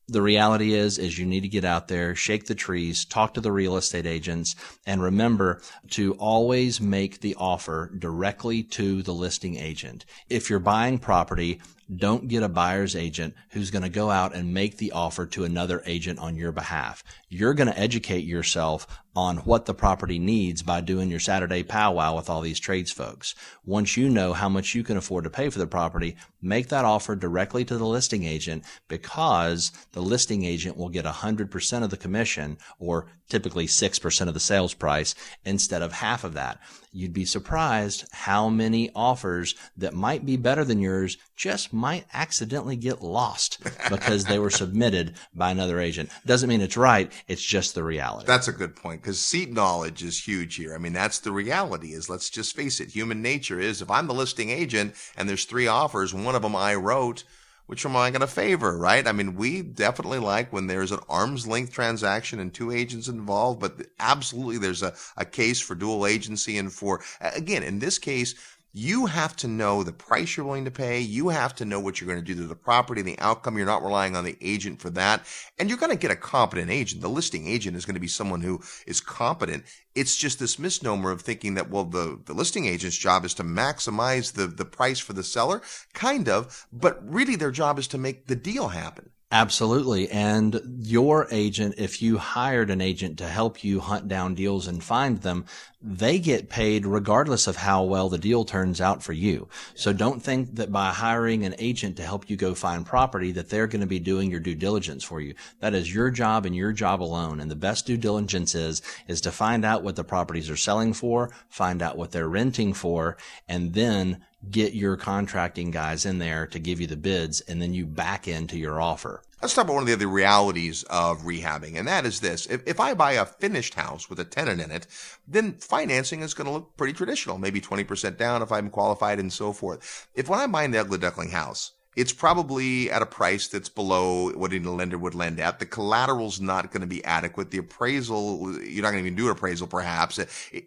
the 0.08 0.22
reality 0.22 0.74
is 0.74 0.98
is 0.98 1.18
you 1.18 1.24
need 1.24 1.42
to 1.42 1.48
get 1.48 1.64
out 1.64 1.88
there 1.88 2.14
shake 2.14 2.46
the 2.46 2.54
trees 2.54 3.04
talk 3.04 3.34
to 3.34 3.40
the 3.40 3.52
real 3.52 3.76
estate 3.76 4.04
agents 4.04 4.56
and 4.84 5.02
remember 5.02 5.62
to 5.88 6.12
always 6.14 6.80
make 6.80 7.20
the 7.20 7.34
offer 7.36 7.90
directly 7.98 8.62
to 8.62 9.02
the 9.02 9.14
listing 9.14 9.56
agent 9.56 10.04
if 10.28 10.50
you're 10.50 10.58
buying 10.58 10.98
property 10.98 11.60
don't 11.94 12.28
get 12.28 12.42
a 12.42 12.48
buyer's 12.48 12.96
agent 12.96 13.34
who's 13.50 13.70
going 13.70 13.82
to 13.82 13.88
go 13.88 14.10
out 14.10 14.34
and 14.34 14.54
make 14.54 14.76
the 14.76 14.92
offer 14.92 15.26
to 15.26 15.44
another 15.44 15.82
agent 15.86 16.18
on 16.18 16.36
your 16.36 16.52
behalf. 16.52 17.04
You're 17.28 17.54
going 17.54 17.68
to 17.68 17.78
educate 17.78 18.24
yourself 18.24 18.86
on 19.14 19.38
what 19.38 19.66
the 19.66 19.74
property 19.74 20.18
needs 20.18 20.62
by 20.62 20.80
doing 20.80 21.10
your 21.10 21.20
Saturday 21.20 21.62
powwow 21.62 22.16
with 22.16 22.30
all 22.30 22.40
these 22.40 22.58
trades 22.58 22.90
folks. 22.90 23.34
Once 23.64 23.96
you 23.96 24.08
know 24.08 24.32
how 24.32 24.48
much 24.48 24.74
you 24.74 24.82
can 24.82 24.96
afford 24.96 25.24
to 25.24 25.30
pay 25.30 25.50
for 25.50 25.58
the 25.58 25.66
property, 25.66 26.16
make 26.40 26.68
that 26.68 26.84
offer 26.84 27.14
directly 27.14 27.64
to 27.64 27.76
the 27.76 27.86
listing 27.86 28.24
agent 28.24 28.64
because 28.88 29.70
the 29.92 30.00
listing 30.00 30.44
agent 30.44 30.76
will 30.76 30.88
get 30.88 31.04
100% 31.04 31.82
of 31.82 31.90
the 31.90 31.96
commission 31.96 32.56
or 32.78 33.06
typically 33.32 33.66
6% 33.66 34.28
of 34.28 34.34
the 34.34 34.40
sales 34.40 34.74
price 34.74 35.14
instead 35.42 35.80
of 35.80 35.90
half 35.90 36.22
of 36.22 36.34
that. 36.34 36.60
You'd 36.92 37.14
be 37.14 37.24
surprised 37.24 38.04
how 38.12 38.50
many 38.50 38.90
offers 38.94 39.54
that 39.78 39.94
might 39.94 40.26
be 40.26 40.36
better 40.36 40.66
than 40.66 40.82
yours 40.82 41.16
just 41.34 41.72
might 41.72 42.04
accidentally 42.12 42.76
get 42.76 43.00
lost 43.00 43.56
because 43.88 44.26
they 44.26 44.38
were 44.38 44.50
submitted 44.50 45.14
by 45.34 45.50
another 45.50 45.80
agent. 45.80 46.10
Doesn't 46.26 46.50
mean 46.50 46.60
it's 46.60 46.76
right. 46.76 47.10
It's 47.26 47.42
just 47.42 47.74
the 47.74 47.82
reality. 47.82 48.26
That's 48.26 48.48
a 48.48 48.52
good 48.52 48.76
point 48.76 49.00
because 49.00 49.18
seat 49.18 49.50
knowledge 49.50 50.02
is 50.02 50.28
huge 50.28 50.56
here. 50.56 50.74
I 50.74 50.78
mean, 50.78 50.92
that's 50.92 51.18
the 51.20 51.32
reality 51.32 51.94
is 51.94 52.10
let's 52.10 52.28
just 52.28 52.54
face 52.54 52.80
it. 52.80 52.90
Human 52.90 53.22
nature 53.22 53.58
is 53.58 53.80
if 53.80 53.90
I'm 53.90 54.08
the 54.08 54.12
listing 54.12 54.50
agent 54.50 54.94
and 55.16 55.26
there's 55.26 55.46
three 55.46 55.68
offers, 55.68 56.12
one 56.12 56.34
of 56.34 56.42
them 56.42 56.54
I 56.54 56.74
wrote, 56.74 57.24
which 57.66 57.86
am 57.86 57.96
I 57.96 58.10
going 58.10 58.20
to 58.20 58.26
favor, 58.26 58.76
right? 58.76 59.06
I 59.06 59.12
mean, 59.12 59.34
we 59.34 59.62
definitely 59.62 60.18
like 60.18 60.52
when 60.52 60.66
there's 60.66 60.92
an 60.92 61.00
arm's 61.08 61.46
length 61.46 61.72
transaction 61.72 62.40
and 62.40 62.52
two 62.52 62.70
agents 62.70 63.08
involved, 63.08 63.60
but 63.60 63.86
absolutely 63.98 64.58
there's 64.58 64.82
a, 64.82 64.94
a 65.16 65.24
case 65.24 65.60
for 65.60 65.74
dual 65.74 66.06
agency 66.06 66.58
and 66.58 66.72
for, 66.72 67.02
again, 67.20 67.62
in 67.62 67.78
this 67.78 67.98
case, 67.98 68.34
you 68.72 69.06
have 69.06 69.36
to 69.36 69.48
know 69.48 69.82
the 69.82 69.92
price 69.92 70.36
you're 70.36 70.46
willing 70.46 70.64
to 70.64 70.70
pay. 70.70 71.00
You 71.00 71.28
have 71.28 71.54
to 71.56 71.64
know 71.64 71.78
what 71.78 72.00
you're 72.00 72.08
going 72.08 72.24
to 72.24 72.34
do 72.34 72.40
to 72.40 72.46
the 72.46 72.54
property, 72.56 73.00
and 73.02 73.08
the 73.08 73.18
outcome. 73.18 73.58
You're 73.58 73.66
not 73.66 73.84
relying 73.84 74.16
on 74.16 74.24
the 74.24 74.38
agent 74.40 74.80
for 74.80 74.88
that. 74.90 75.26
And 75.58 75.68
you're 75.68 75.78
going 75.78 75.92
to 75.92 75.98
get 75.98 76.10
a 76.10 76.16
competent 76.16 76.70
agent. 76.70 77.02
The 77.02 77.08
listing 77.08 77.46
agent 77.46 77.76
is 77.76 77.84
going 77.84 77.94
to 77.94 78.00
be 78.00 78.08
someone 78.08 78.40
who 78.40 78.62
is 78.86 79.00
competent. 79.00 79.64
It's 79.94 80.16
just 80.16 80.38
this 80.38 80.58
misnomer 80.58 81.10
of 81.10 81.20
thinking 81.20 81.54
that, 81.54 81.68
well, 81.68 81.84
the, 81.84 82.18
the 82.24 82.32
listing 82.32 82.64
agent's 82.64 82.96
job 82.96 83.26
is 83.26 83.34
to 83.34 83.44
maximize 83.44 84.32
the, 84.32 84.46
the 84.46 84.64
price 84.64 84.98
for 84.98 85.12
the 85.12 85.22
seller. 85.22 85.60
Kind 85.92 86.28
of, 86.28 86.66
but 86.72 86.98
really 87.06 87.36
their 87.36 87.50
job 87.50 87.78
is 87.78 87.88
to 87.88 87.98
make 87.98 88.26
the 88.26 88.36
deal 88.36 88.68
happen. 88.68 89.10
Absolutely. 89.32 90.10
And 90.10 90.60
your 90.82 91.26
agent, 91.30 91.76
if 91.78 92.02
you 92.02 92.18
hired 92.18 92.68
an 92.68 92.82
agent 92.82 93.16
to 93.16 93.26
help 93.26 93.64
you 93.64 93.80
hunt 93.80 94.06
down 94.06 94.34
deals 94.34 94.66
and 94.66 94.84
find 94.84 95.22
them, 95.22 95.46
they 95.80 96.18
get 96.18 96.50
paid 96.50 96.84
regardless 96.84 97.46
of 97.46 97.56
how 97.56 97.82
well 97.84 98.10
the 98.10 98.18
deal 98.18 98.44
turns 98.44 98.78
out 98.78 99.02
for 99.02 99.14
you. 99.14 99.48
So 99.74 99.94
don't 99.94 100.22
think 100.22 100.56
that 100.56 100.70
by 100.70 100.90
hiring 100.90 101.46
an 101.46 101.54
agent 101.58 101.96
to 101.96 102.02
help 102.02 102.28
you 102.28 102.36
go 102.36 102.54
find 102.54 102.84
property 102.84 103.32
that 103.32 103.48
they're 103.48 103.66
going 103.66 103.80
to 103.80 103.86
be 103.86 103.98
doing 103.98 104.30
your 104.30 104.38
due 104.38 104.54
diligence 104.54 105.02
for 105.02 105.18
you. 105.18 105.32
That 105.60 105.72
is 105.72 105.94
your 105.94 106.10
job 106.10 106.44
and 106.44 106.54
your 106.54 106.72
job 106.72 107.02
alone. 107.02 107.40
And 107.40 107.50
the 107.50 107.56
best 107.56 107.86
due 107.86 107.96
diligence 107.96 108.54
is, 108.54 108.82
is 109.08 109.22
to 109.22 109.32
find 109.32 109.64
out 109.64 109.82
what 109.82 109.96
the 109.96 110.04
properties 110.04 110.50
are 110.50 110.56
selling 110.56 110.92
for, 110.92 111.30
find 111.48 111.80
out 111.80 111.96
what 111.96 112.12
they're 112.12 112.28
renting 112.28 112.74
for, 112.74 113.16
and 113.48 113.72
then 113.72 114.22
get 114.50 114.74
your 114.74 114.96
contracting 114.96 115.70
guys 115.70 116.04
in 116.04 116.18
there 116.18 116.46
to 116.48 116.58
give 116.58 116.80
you 116.80 116.86
the 116.86 116.96
bids 116.96 117.40
and 117.42 117.62
then 117.62 117.72
you 117.72 117.86
back 117.86 118.26
into 118.26 118.58
your 118.58 118.80
offer. 118.80 119.22
Let's 119.40 119.54
talk 119.54 119.64
about 119.64 119.74
one 119.74 119.82
of 119.82 119.86
the 119.88 119.94
other 119.94 120.06
realities 120.06 120.84
of 120.84 121.22
rehabbing, 121.22 121.76
and 121.76 121.88
that 121.88 122.06
is 122.06 122.20
this. 122.20 122.46
If, 122.46 122.62
if 122.64 122.78
I 122.78 122.94
buy 122.94 123.12
a 123.12 123.26
finished 123.26 123.74
house 123.74 124.08
with 124.08 124.20
a 124.20 124.24
tenant 124.24 124.60
in 124.60 124.70
it, 124.70 124.86
then 125.26 125.54
financing 125.54 126.20
is 126.20 126.32
going 126.32 126.46
to 126.46 126.52
look 126.52 126.76
pretty 126.76 126.92
traditional, 126.92 127.38
maybe 127.38 127.60
20% 127.60 128.16
down 128.16 128.42
if 128.42 128.52
I'm 128.52 128.70
qualified 128.70 129.18
and 129.18 129.32
so 129.32 129.52
forth. 129.52 130.08
If 130.14 130.28
when 130.28 130.38
I'm 130.38 130.52
buying 130.52 130.70
the 130.70 130.78
ugly 130.78 130.98
duckling 130.98 131.30
house, 131.30 131.72
it's 131.94 132.12
probably 132.12 132.90
at 132.90 133.02
a 133.02 133.06
price 133.06 133.48
that's 133.48 133.68
below 133.68 134.30
what 134.32 134.52
any 134.52 134.64
lender 134.64 134.96
would 134.96 135.14
lend 135.14 135.38
at. 135.38 135.58
The 135.58 135.66
collateral's 135.66 136.40
not 136.40 136.70
going 136.70 136.80
to 136.80 136.86
be 136.86 137.04
adequate. 137.04 137.50
The 137.50 137.58
appraisal, 137.58 138.58
you're 138.62 138.82
not 138.82 138.92
going 138.92 139.04
to 139.04 139.08
even 139.08 139.16
do 139.16 139.26
an 139.26 139.32
appraisal 139.32 139.66
perhaps. 139.66 140.18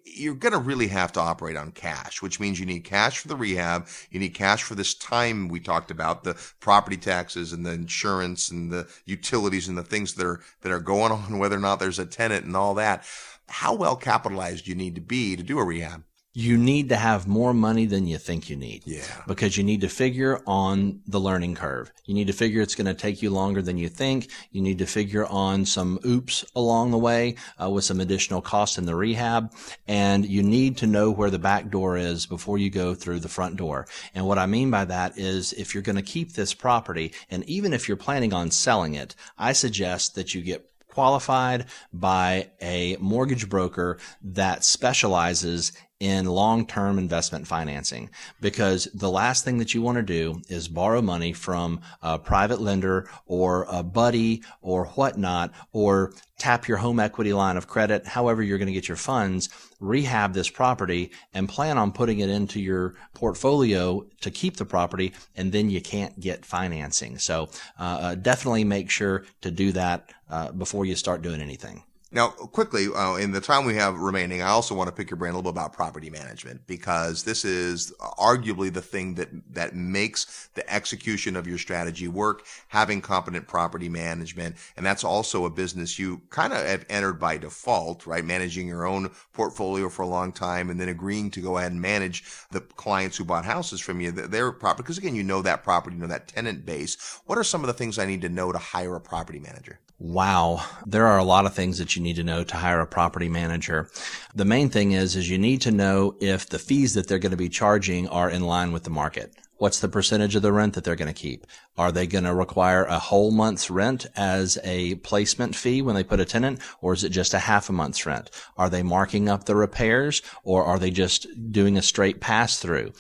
You're 0.05 0.35
going 0.35 0.53
to 0.53 0.59
really 0.59 0.87
have 0.87 1.11
to 1.13 1.19
operate 1.19 1.57
on 1.57 1.71
cash, 1.71 2.21
which 2.21 2.39
means 2.39 2.59
you 2.59 2.67
need 2.67 2.83
cash 2.83 3.17
for 3.17 3.27
the 3.27 3.35
rehab. 3.35 3.87
You 4.11 4.19
need 4.19 4.35
cash 4.35 4.61
for 4.61 4.75
this 4.75 4.93
time 4.93 5.47
we 5.47 5.59
talked 5.59 5.89
about, 5.89 6.23
the 6.23 6.35
property 6.59 6.97
taxes 6.97 7.53
and 7.53 7.65
the 7.65 7.71
insurance 7.71 8.51
and 8.51 8.71
the 8.71 8.87
utilities 9.05 9.67
and 9.67 9.77
the 9.77 9.83
things 9.83 10.13
that 10.15 10.25
are, 10.25 10.41
that 10.61 10.71
are 10.71 10.79
going 10.79 11.11
on, 11.11 11.39
whether 11.39 11.57
or 11.57 11.59
not 11.59 11.79
there's 11.79 11.99
a 11.99 12.05
tenant 12.05 12.45
and 12.45 12.55
all 12.55 12.75
that. 12.75 13.03
How 13.47 13.73
well 13.73 13.95
capitalized 13.95 14.67
you 14.67 14.75
need 14.75 14.95
to 14.95 15.01
be 15.01 15.35
to 15.35 15.43
do 15.43 15.59
a 15.59 15.63
rehab? 15.63 16.03
You 16.37 16.57
need 16.57 16.89
to 16.89 16.97
have 16.97 17.27
more 17.27 17.53
money 17.53 17.85
than 17.85 18.05
you 18.05 18.17
think 18.17 18.49
you 18.49 18.57
need. 18.57 18.83
Yeah. 18.85 19.05
Because 19.25 19.55
you 19.55 19.63
need 19.63 19.81
to 19.81 19.87
figure 19.87 20.41
on 20.45 20.99
the 21.07 21.19
learning 21.19 21.55
curve. 21.55 21.93
You 22.03 22.13
need 22.13 22.27
to 22.27 22.33
figure 22.33 22.61
it's 22.61 22.75
going 22.75 22.87
to 22.87 22.93
take 22.93 23.21
you 23.21 23.29
longer 23.29 23.61
than 23.61 23.77
you 23.77 23.87
think. 23.87 24.29
You 24.51 24.61
need 24.61 24.79
to 24.79 24.85
figure 24.85 25.25
on 25.25 25.65
some 25.65 25.97
oops 26.05 26.43
along 26.53 26.91
the 26.91 26.97
way 26.97 27.35
uh, 27.59 27.69
with 27.69 27.85
some 27.85 28.01
additional 28.01 28.41
costs 28.41 28.77
in 28.77 28.85
the 28.85 28.95
rehab. 28.95 29.53
And 29.87 30.25
you 30.25 30.43
need 30.43 30.77
to 30.79 30.87
know 30.87 31.09
where 31.09 31.29
the 31.29 31.39
back 31.39 31.69
door 31.69 31.97
is 31.97 32.25
before 32.25 32.57
you 32.57 32.69
go 32.69 32.93
through 32.93 33.21
the 33.21 33.29
front 33.29 33.55
door. 33.55 33.87
And 34.13 34.27
what 34.27 34.37
I 34.37 34.45
mean 34.45 34.69
by 34.69 34.83
that 34.83 35.17
is 35.17 35.53
if 35.53 35.73
you're 35.73 35.83
going 35.83 35.95
to 35.95 36.01
keep 36.01 36.33
this 36.33 36.53
property 36.53 37.13
and 37.31 37.45
even 37.45 37.71
if 37.71 37.87
you're 37.87 37.95
planning 37.95 38.33
on 38.33 38.51
selling 38.51 38.93
it, 38.95 39.15
I 39.37 39.53
suggest 39.53 40.15
that 40.15 40.35
you 40.35 40.41
get 40.41 40.69
qualified 40.95 41.65
by 41.91 42.49
a 42.61 42.95
mortgage 43.01 43.49
broker 43.49 43.97
that 44.23 44.63
specializes 44.63 45.73
in 45.99 46.25
long-term 46.25 46.97
investment 46.97 47.47
financing 47.47 48.09
because 48.41 48.85
the 48.93 49.09
last 49.09 49.45
thing 49.45 49.59
that 49.59 49.73
you 49.73 49.81
want 49.81 49.95
to 49.95 50.03
do 50.03 50.41
is 50.49 50.67
borrow 50.67 51.01
money 51.01 51.31
from 51.31 51.79
a 52.01 52.19
private 52.19 52.59
lender 52.59 53.09
or 53.25 53.65
a 53.69 53.81
buddy 53.81 54.43
or 54.61 54.87
whatnot 54.87 55.53
or 55.71 56.13
tap 56.37 56.67
your 56.67 56.77
home 56.77 56.99
equity 56.99 57.31
line 57.31 57.55
of 57.55 57.67
credit, 57.67 58.05
however 58.05 58.43
you're 58.43 58.57
going 58.57 58.67
to 58.67 58.73
get 58.73 58.89
your 58.89 58.97
funds, 58.97 59.47
rehab 59.79 60.33
this 60.33 60.49
property 60.49 61.11
and 61.33 61.47
plan 61.47 61.77
on 61.77 61.93
putting 61.93 62.19
it 62.19 62.29
into 62.29 62.59
your 62.59 62.95
portfolio 63.13 64.05
to 64.19 64.29
keep 64.29 64.57
the 64.57 64.65
property 64.65 65.13
and 65.37 65.53
then 65.53 65.69
you 65.69 65.81
can't 65.81 66.19
get 66.19 66.45
financing. 66.45 67.17
So 67.17 67.49
uh, 67.79 67.83
uh 68.01 68.15
definitely 68.15 68.65
make 68.65 68.89
sure 68.89 69.23
to 69.41 69.49
do 69.49 69.71
that 69.71 70.11
uh, 70.29 70.51
before 70.51 70.85
you 70.85 70.95
start 70.95 71.21
doing 71.21 71.41
anything. 71.41 71.83
Now, 72.11 72.29
quickly, 72.29 72.87
uh, 72.95 73.15
in 73.15 73.31
the 73.31 73.41
time 73.41 73.65
we 73.65 73.75
have 73.75 73.97
remaining, 73.97 74.41
I 74.41 74.49
also 74.49 74.75
want 74.75 74.87
to 74.87 74.95
pick 74.95 75.09
your 75.09 75.17
brain 75.17 75.33
a 75.33 75.37
little 75.37 75.51
bit 75.51 75.57
about 75.57 75.73
property 75.73 76.11
management 76.11 76.67
because 76.67 77.23
this 77.23 77.43
is 77.43 77.91
arguably 77.99 78.71
the 78.71 78.81
thing 78.81 79.15
that 79.15 79.29
that 79.53 79.75
makes 79.75 80.49
the 80.53 80.71
execution 80.71 81.35
of 81.35 81.47
your 81.47 81.57
strategy 81.57 82.07
work. 82.07 82.45
Having 82.67 83.01
competent 83.01 83.47
property 83.47 83.89
management, 83.89 84.55
and 84.77 84.85
that's 84.85 85.03
also 85.03 85.45
a 85.45 85.49
business 85.49 85.97
you 85.97 86.21
kind 86.29 86.53
of 86.53 86.63
have 86.65 86.85
entered 86.89 87.19
by 87.19 87.37
default, 87.37 88.05
right? 88.05 88.23
Managing 88.23 88.67
your 88.67 88.85
own 88.85 89.09
portfolio 89.33 89.89
for 89.89 90.03
a 90.03 90.07
long 90.07 90.31
time, 90.31 90.69
and 90.69 90.79
then 90.79 90.89
agreeing 90.89 91.31
to 91.31 91.41
go 91.41 91.57
ahead 91.57 91.71
and 91.71 91.81
manage 91.81 92.23
the 92.51 92.61
clients 92.61 93.17
who 93.17 93.25
bought 93.25 93.45
houses 93.45 93.81
from 93.81 93.99
you, 93.99 94.11
their 94.11 94.51
property. 94.51 94.83
Because 94.83 94.99
again, 94.99 95.15
you 95.15 95.23
know 95.23 95.41
that 95.41 95.63
property, 95.63 95.95
you 95.95 96.01
know 96.01 96.07
that 96.07 96.27
tenant 96.27 96.67
base. 96.67 97.19
What 97.25 97.39
are 97.39 97.43
some 97.43 97.61
of 97.61 97.67
the 97.67 97.73
things 97.73 97.97
I 97.97 98.05
need 98.05 98.21
to 98.21 98.29
know 98.29 98.51
to 98.51 98.59
hire 98.59 98.95
a 98.95 99.01
property 99.01 99.39
manager? 99.39 99.79
Wow. 99.97 100.65
There 100.85 101.07
are 101.07 101.17
a 101.17 101.23
lot 101.23 101.45
of 101.45 101.53
things 101.53 101.77
that 101.77 101.95
you 101.95 102.01
need 102.01 102.17
to 102.17 102.23
know 102.23 102.43
to 102.43 102.57
hire 102.57 102.81
a 102.81 102.87
property 102.87 103.29
manager. 103.29 103.89
The 104.33 104.43
main 104.43 104.69
thing 104.69 104.91
is, 104.91 105.15
is 105.15 105.29
you 105.29 105.37
need 105.37 105.61
to 105.61 105.71
know 105.71 106.15
if 106.19 106.49
the 106.49 106.59
fees 106.59 106.95
that 106.95 107.07
they're 107.07 107.19
going 107.19 107.31
to 107.31 107.37
be 107.37 107.49
charging 107.49 108.07
are 108.09 108.29
in 108.29 108.43
line 108.43 108.73
with 108.73 108.83
the 108.83 108.89
market. 108.89 109.33
What's 109.57 109.79
the 109.79 109.87
percentage 109.87 110.35
of 110.35 110.41
the 110.41 110.51
rent 110.51 110.73
that 110.73 110.83
they're 110.83 110.97
going 110.97 111.13
to 111.13 111.21
keep? 111.21 111.47
Are 111.77 111.93
they 111.93 112.07
going 112.07 112.25
to 112.25 112.33
require 112.33 112.83
a 112.83 112.99
whole 112.99 113.31
month's 113.31 113.69
rent 113.69 114.05
as 114.17 114.57
a 114.65 114.95
placement 114.95 115.55
fee 115.55 115.81
when 115.81 115.95
they 115.95 116.03
put 116.03 116.19
a 116.19 116.25
tenant, 116.25 116.59
or 116.81 116.93
is 116.93 117.05
it 117.05 117.09
just 117.09 117.33
a 117.33 117.39
half 117.39 117.69
a 117.69 117.73
month's 117.73 118.05
rent? 118.05 118.29
Are 118.57 118.69
they 118.69 118.83
marking 118.83 119.29
up 119.29 119.45
the 119.45 119.55
repairs, 119.55 120.21
or 120.43 120.65
are 120.65 120.77
they 120.77 120.91
just 120.91 121.25
doing 121.53 121.77
a 121.77 121.81
straight 121.81 122.19
pass 122.19 122.59
through? 122.59 122.91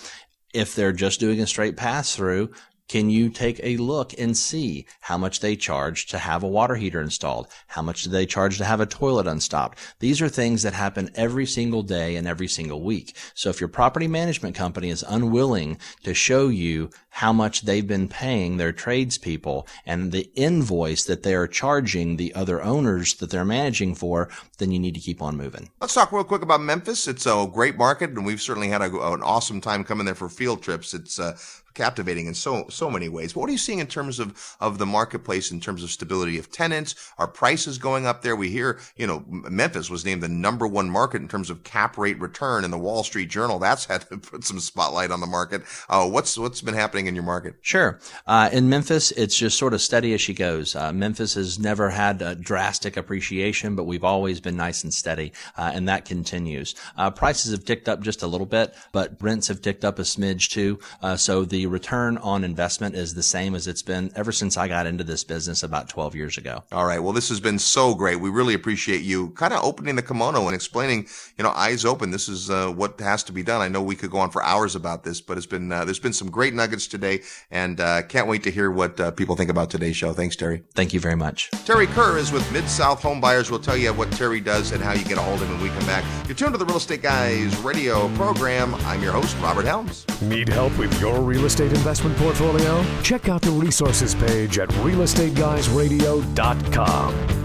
If 0.53 0.75
they're 0.75 0.93
just 0.93 1.19
doing 1.19 1.41
a 1.41 1.47
straight 1.47 1.75
pass 1.75 2.15
through, 2.15 2.53
Can 2.87 3.09
you 3.09 3.29
take 3.29 3.59
a 3.63 3.77
look 3.77 4.13
and 4.17 4.37
see 4.37 4.85
how 5.01 5.17
much 5.17 5.39
they 5.39 5.55
charge 5.55 6.05
to 6.07 6.19
have 6.19 6.43
a 6.43 6.47
water 6.47 6.75
heater 6.75 7.01
installed? 7.01 7.47
How 7.67 7.81
much 7.81 8.03
do 8.03 8.11
they 8.11 8.27
charge 8.27 8.57
to 8.59 8.65
have 8.65 8.79
a 8.79 8.85
toilet 8.85 9.25
unstopped? 9.25 9.79
These 9.99 10.21
are 10.21 10.29
things 10.29 10.61
that 10.61 10.73
happen 10.73 11.09
every 11.15 11.47
single 11.47 11.81
day 11.81 12.15
and 12.15 12.27
every 12.27 12.47
single 12.47 12.83
week. 12.83 13.15
So 13.33 13.49
if 13.49 13.59
your 13.59 13.69
property 13.69 14.07
management 14.07 14.55
company 14.55 14.89
is 14.89 15.03
unwilling 15.07 15.79
to 16.03 16.13
show 16.13 16.49
you 16.49 16.91
how 17.09 17.33
much 17.33 17.61
they've 17.61 17.87
been 17.87 18.07
paying 18.07 18.57
their 18.57 18.71
tradespeople 18.71 19.67
and 19.85 20.11
the 20.11 20.29
invoice 20.35 21.05
that 21.05 21.23
they 21.23 21.33
are 21.33 21.47
charging 21.47 22.17
the 22.17 22.35
other 22.35 22.61
owners 22.61 23.15
that 23.15 23.31
they're 23.31 23.45
managing 23.45 23.95
for, 23.95 24.29
then 24.59 24.71
you 24.71 24.77
need 24.77 24.93
to 24.93 24.99
keep 24.99 25.21
on 25.21 25.37
moving. 25.37 25.69
Let's 25.81 25.93
talk 25.93 26.11
real 26.11 26.23
quick 26.23 26.43
about 26.43 26.61
Memphis. 26.61 27.07
It's 27.07 27.25
a 27.25 27.49
great 27.51 27.77
market, 27.77 28.11
and 28.11 28.25
we've 28.25 28.41
certainly 28.41 28.67
had 28.67 28.81
a, 28.81 28.85
an 28.85 29.23
awesome 29.23 29.59
time 29.59 29.83
coming 29.83 30.05
there 30.05 30.13
for 30.13 30.29
field 30.29 30.61
trips. 30.61 30.93
It's 30.93 31.17
uh, 31.17 31.37
captivating 31.75 32.27
in 32.27 32.33
so 32.33 32.65
so 32.69 32.89
many 32.89 33.09
ways. 33.09 33.33
But 33.33 33.41
what 33.41 33.49
are 33.49 33.53
you 33.53 33.57
seeing 33.57 33.79
in 33.79 33.87
terms 33.87 34.19
of 34.19 34.55
of 34.59 34.77
the 34.77 34.85
marketplace 34.85 35.51
in 35.51 35.59
terms 35.59 35.83
of 35.83 35.91
stability 35.91 36.39
of 36.39 36.51
tenants? 36.51 36.95
Are 37.17 37.27
prices 37.27 37.77
going 37.77 38.07
up 38.07 38.21
there? 38.21 38.35
We 38.35 38.49
hear, 38.49 38.79
you 38.95 39.05
know, 39.05 39.23
Memphis 39.27 39.89
was 39.89 40.05
named 40.05 40.23
the 40.23 40.29
number 40.29 40.67
one 40.67 40.89
market 40.89 41.21
in 41.21 41.27
terms 41.27 41.49
of 41.49 41.63
cap 41.63 41.97
rate 41.97 42.19
return 42.19 42.63
in 42.63 42.71
the 42.71 42.77
Wall 42.77 43.03
Street 43.03 43.29
Journal. 43.29 43.59
That's 43.59 43.85
had 43.85 44.01
to 44.09 44.17
put 44.17 44.43
some 44.43 44.59
spotlight 44.59 45.11
on 45.11 45.19
the 45.19 45.27
market. 45.27 45.63
Uh, 45.89 46.07
what's 46.09 46.37
what's 46.37 46.61
been 46.61 46.73
happening 46.73 47.07
in 47.07 47.15
your 47.15 47.23
market? 47.23 47.55
Sure. 47.61 47.99
Uh, 48.25 48.49
in 48.51 48.69
Memphis, 48.69 49.11
it's 49.11 49.37
just 49.37 49.57
sort 49.57 49.73
of 49.73 49.81
steady 49.81 50.13
as 50.13 50.21
she 50.21 50.33
goes. 50.33 50.75
Uh, 50.75 50.91
Memphis 50.93 51.33
has 51.35 51.59
never 51.59 51.89
had 51.89 52.21
a 52.21 52.35
drastic 52.35 52.97
appreciation, 52.97 53.75
but 53.75 53.83
we've 53.83 54.03
always 54.03 54.39
been 54.39 54.55
nice 54.55 54.83
and 54.83 54.93
steady, 54.93 55.33
uh, 55.57 55.71
and 55.73 55.87
that 55.89 56.05
continues. 56.05 56.75
Uh, 56.97 57.11
prices 57.11 57.51
have 57.51 57.65
ticked 57.65 57.89
up 57.89 58.01
just 58.01 58.23
a 58.23 58.27
little 58.27 58.45
bit, 58.45 58.73
but 58.91 59.21
rents 59.21 59.47
have 59.47 59.61
ticked 59.61 59.83
up 59.83 59.99
a 59.99 60.03
smidge 60.03 60.49
too. 60.49 60.79
Uh, 61.01 61.15
so 61.15 61.43
the 61.43 61.64
return 61.65 62.17
on 62.17 62.43
investment 62.43 62.95
is 62.95 63.13
the 63.13 63.23
same 63.23 63.55
as 63.55 63.67
it's 63.67 63.81
been 63.81 64.11
ever 64.15 64.31
since 64.31 64.57
I 64.57 64.67
got 64.67 64.87
into 64.87 65.03
this 65.03 65.23
business 65.23 65.63
about 65.63 65.89
12 65.89 66.15
years 66.15 66.37
ago. 66.37 66.63
All 66.71 66.85
right. 66.85 66.99
Well, 66.99 67.13
this 67.13 67.29
has 67.29 67.39
been 67.39 67.59
so 67.59 67.93
great. 67.93 68.19
We 68.19 68.29
really 68.29 68.53
appreciate 68.53 69.01
you 69.01 69.29
kind 69.31 69.53
of 69.53 69.63
opening 69.63 69.95
the 69.95 70.01
kimono 70.01 70.45
and 70.47 70.55
explaining, 70.55 71.07
you 71.37 71.43
know, 71.43 71.51
eyes 71.51 71.85
open. 71.85 72.11
This 72.11 72.29
is 72.29 72.49
uh, 72.49 72.69
what 72.69 72.99
has 72.99 73.23
to 73.25 73.31
be 73.31 73.43
done. 73.43 73.61
I 73.61 73.67
know 73.67 73.81
we 73.81 73.95
could 73.95 74.11
go 74.11 74.19
on 74.19 74.29
for 74.29 74.43
hours 74.43 74.75
about 74.75 75.03
this, 75.03 75.21
but 75.21 75.37
it's 75.37 75.45
been, 75.45 75.71
uh, 75.71 75.85
there's 75.85 75.99
been 75.99 76.13
some 76.13 76.29
great 76.29 76.53
nuggets 76.53 76.87
today 76.87 77.21
and 77.51 77.79
uh, 77.79 78.01
can't 78.03 78.27
wait 78.27 78.43
to 78.43 78.51
hear 78.51 78.71
what 78.71 78.99
uh, 78.99 79.11
people 79.11 79.35
think 79.35 79.49
about 79.49 79.69
today's 79.69 79.95
show. 79.95 80.13
Thanks, 80.13 80.35
Terry. 80.35 80.63
Thank 80.73 80.93
you 80.93 80.99
very 80.99 81.15
much. 81.15 81.49
Terry 81.65 81.87
Kerr 81.87 82.17
is 82.17 82.31
with 82.31 82.49
Mid 82.51 82.67
South 82.69 83.01
Home 83.01 83.19
Buyers. 83.19 83.49
We'll 83.49 83.59
tell 83.59 83.77
you 83.77 83.93
what 83.93 84.11
Terry 84.11 84.39
does 84.39 84.71
and 84.71 84.83
how 84.83 84.93
you 84.93 85.03
get 85.05 85.17
a 85.17 85.21
hold 85.21 85.41
of 85.41 85.47
him 85.47 85.55
when 85.55 85.63
we 85.63 85.69
come 85.69 85.85
back. 85.85 86.03
You're 86.27 86.35
tuned 86.35 86.53
to 86.53 86.57
the 86.57 86.65
Real 86.65 86.77
Estate 86.77 87.01
Guys 87.01 87.55
radio 87.57 88.07
program. 88.15 88.75
I'm 88.75 89.01
your 89.01 89.13
host, 89.13 89.35
Robert 89.41 89.65
Helms. 89.65 90.05
Need 90.21 90.49
help 90.49 90.77
with 90.77 90.99
your 90.99 91.21
real 91.21 91.45
estate 91.45 91.54
investment 91.63 92.15
portfolio? 92.17 92.85
Check 93.01 93.29
out 93.29 93.41
the 93.41 93.51
resources 93.51 94.13
page 94.13 94.59
at 94.59 94.67
realestateguysradio.com. 94.69 97.44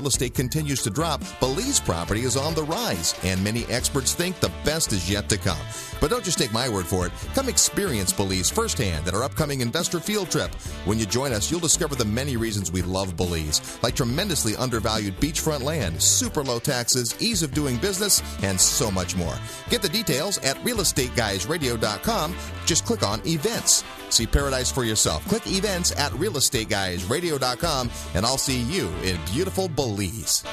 estate 0.07 0.33
continues 0.33 0.81
to 0.83 0.89
drop, 0.89 1.21
Belize 1.39 1.79
property 1.79 2.21
is 2.21 2.37
on 2.37 2.53
the 2.55 2.63
rise, 2.63 3.15
and 3.23 3.43
many 3.43 3.65
experts 3.65 4.13
think 4.13 4.39
the 4.39 4.51
best 4.63 4.93
is 4.93 5.09
yet 5.09 5.27
to 5.29 5.37
come. 5.37 5.59
But 5.99 6.09
don't 6.09 6.23
just 6.23 6.37
take 6.37 6.51
my 6.51 6.67
word 6.67 6.85
for 6.85 7.05
it. 7.05 7.11
Come 7.33 7.47
experience 7.49 8.11
Belize 8.11 8.49
firsthand 8.49 9.07
at 9.07 9.13
our 9.13 9.23
upcoming 9.23 9.61
investor 9.61 9.99
field 9.99 10.31
trip. 10.31 10.53
When 10.85 10.99
you 10.99 11.05
join 11.05 11.31
us, 11.31 11.51
you'll 11.51 11.59
discover 11.59 11.95
the 11.95 12.05
many 12.05 12.37
reasons 12.37 12.71
we 12.71 12.81
love 12.81 13.15
Belize, 13.15 13.79
like 13.83 13.95
tremendously 13.95 14.55
undervalued 14.55 15.15
beachfront 15.17 15.61
land, 15.61 16.01
super 16.01 16.43
low 16.43 16.59
taxes, 16.59 17.15
ease 17.19 17.43
of 17.43 17.53
doing 17.53 17.77
business, 17.77 18.21
and 18.43 18.59
so 18.59 18.89
much 18.89 19.15
more. 19.15 19.35
Get 19.69 19.81
the 19.81 19.89
details 19.89 20.37
at 20.39 20.57
realestateguysradio.com. 20.57 22.35
Just 22.65 22.85
click 22.85 23.03
on 23.03 23.21
events. 23.27 23.83
See 24.11 24.27
paradise 24.27 24.71
for 24.71 24.83
yourself. 24.83 25.25
Click 25.27 25.47
events 25.47 25.91
at 25.93 26.11
realestateguysradio.com, 26.13 27.89
and 28.13 28.25
I'll 28.25 28.37
see 28.37 28.61
you 28.61 28.89
in 29.03 29.17
beautiful 29.31 29.69
Belize. 29.69 30.43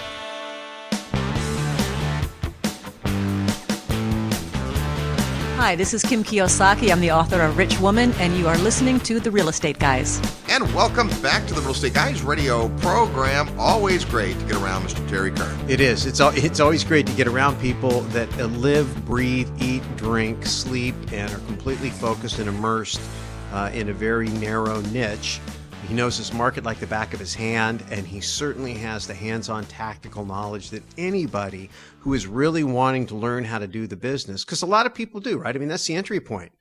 Hi, 5.59 5.75
this 5.75 5.93
is 5.93 6.05
Kim 6.05 6.23
Kiyosaki. 6.23 6.93
I'm 6.93 7.01
the 7.01 7.11
author 7.11 7.43
of 7.43 7.59
Rich 7.59 7.81
Woman, 7.81 8.13
and 8.13 8.33
you 8.37 8.47
are 8.47 8.57
listening 8.59 9.01
to 9.01 9.19
The 9.19 9.31
Real 9.31 9.49
Estate 9.49 9.81
Guys. 9.81 10.21
And 10.49 10.63
welcome 10.73 11.09
back 11.21 11.49
to 11.49 11.55
the 11.55 11.61
Real 11.61 11.73
Estate 11.73 11.95
Guys 11.95 12.23
radio 12.23 12.69
program. 12.79 13.49
Always 13.59 14.05
great 14.05 14.39
to 14.39 14.45
get 14.47 14.55
around 14.55 14.85
Mr. 14.85 15.07
Terry 15.09 15.33
Kerr. 15.33 15.59
It 15.69 15.81
is. 15.81 16.07
It's 16.07 16.21
al- 16.21 16.33
it's 16.37 16.61
always 16.61 16.85
great 16.85 17.09
to 17.09 17.13
get 17.15 17.27
around 17.27 17.61
people 17.61 18.03
that 18.13 18.33
uh, 18.39 18.47
live, 18.47 19.05
breathe, 19.05 19.51
eat, 19.61 19.83
drink, 19.97 20.47
sleep, 20.47 20.95
and 21.13 21.29
are 21.33 21.41
completely 21.41 21.91
focused 21.91 22.39
and 22.39 22.49
immersed 22.49 23.01
uh, 23.53 23.71
in 23.73 23.89
a 23.89 23.93
very 23.93 24.29
narrow 24.29 24.81
niche. 24.93 25.41
He 25.87 25.95
knows 25.95 26.19
his 26.19 26.33
market 26.33 26.65
like 26.65 26.81
the 26.81 26.87
back 26.87 27.15
of 27.15 27.21
his 27.21 27.35
hand, 27.35 27.83
and 27.91 28.07
he 28.07 28.21
certainly 28.21 28.75
has 28.75 29.07
the 29.07 29.15
hands 29.15 29.49
on 29.49 29.65
tactical 29.67 30.25
knowledge 30.25 30.71
that 30.71 30.83
anybody 30.99 31.71
who 32.01 32.13
is 32.15 32.27
really 32.27 32.65
wanting 32.65 33.07
to 33.07 33.15
learn 33.15 33.45
how 33.45 33.59
to 33.59 33.67
do 33.67 33.87
the 33.87 33.97
business, 33.97 34.45
because 34.45 34.63
a 34.63 34.67
lot 34.67 34.85
of 34.85 34.95
people 34.95 35.21
do, 35.21 35.39
right? 35.39 35.55
I 35.55 35.59
mean, 35.59 35.69
that's 35.69 35.87
the 35.87 35.95
entry 35.95 36.21
point. 36.21 36.53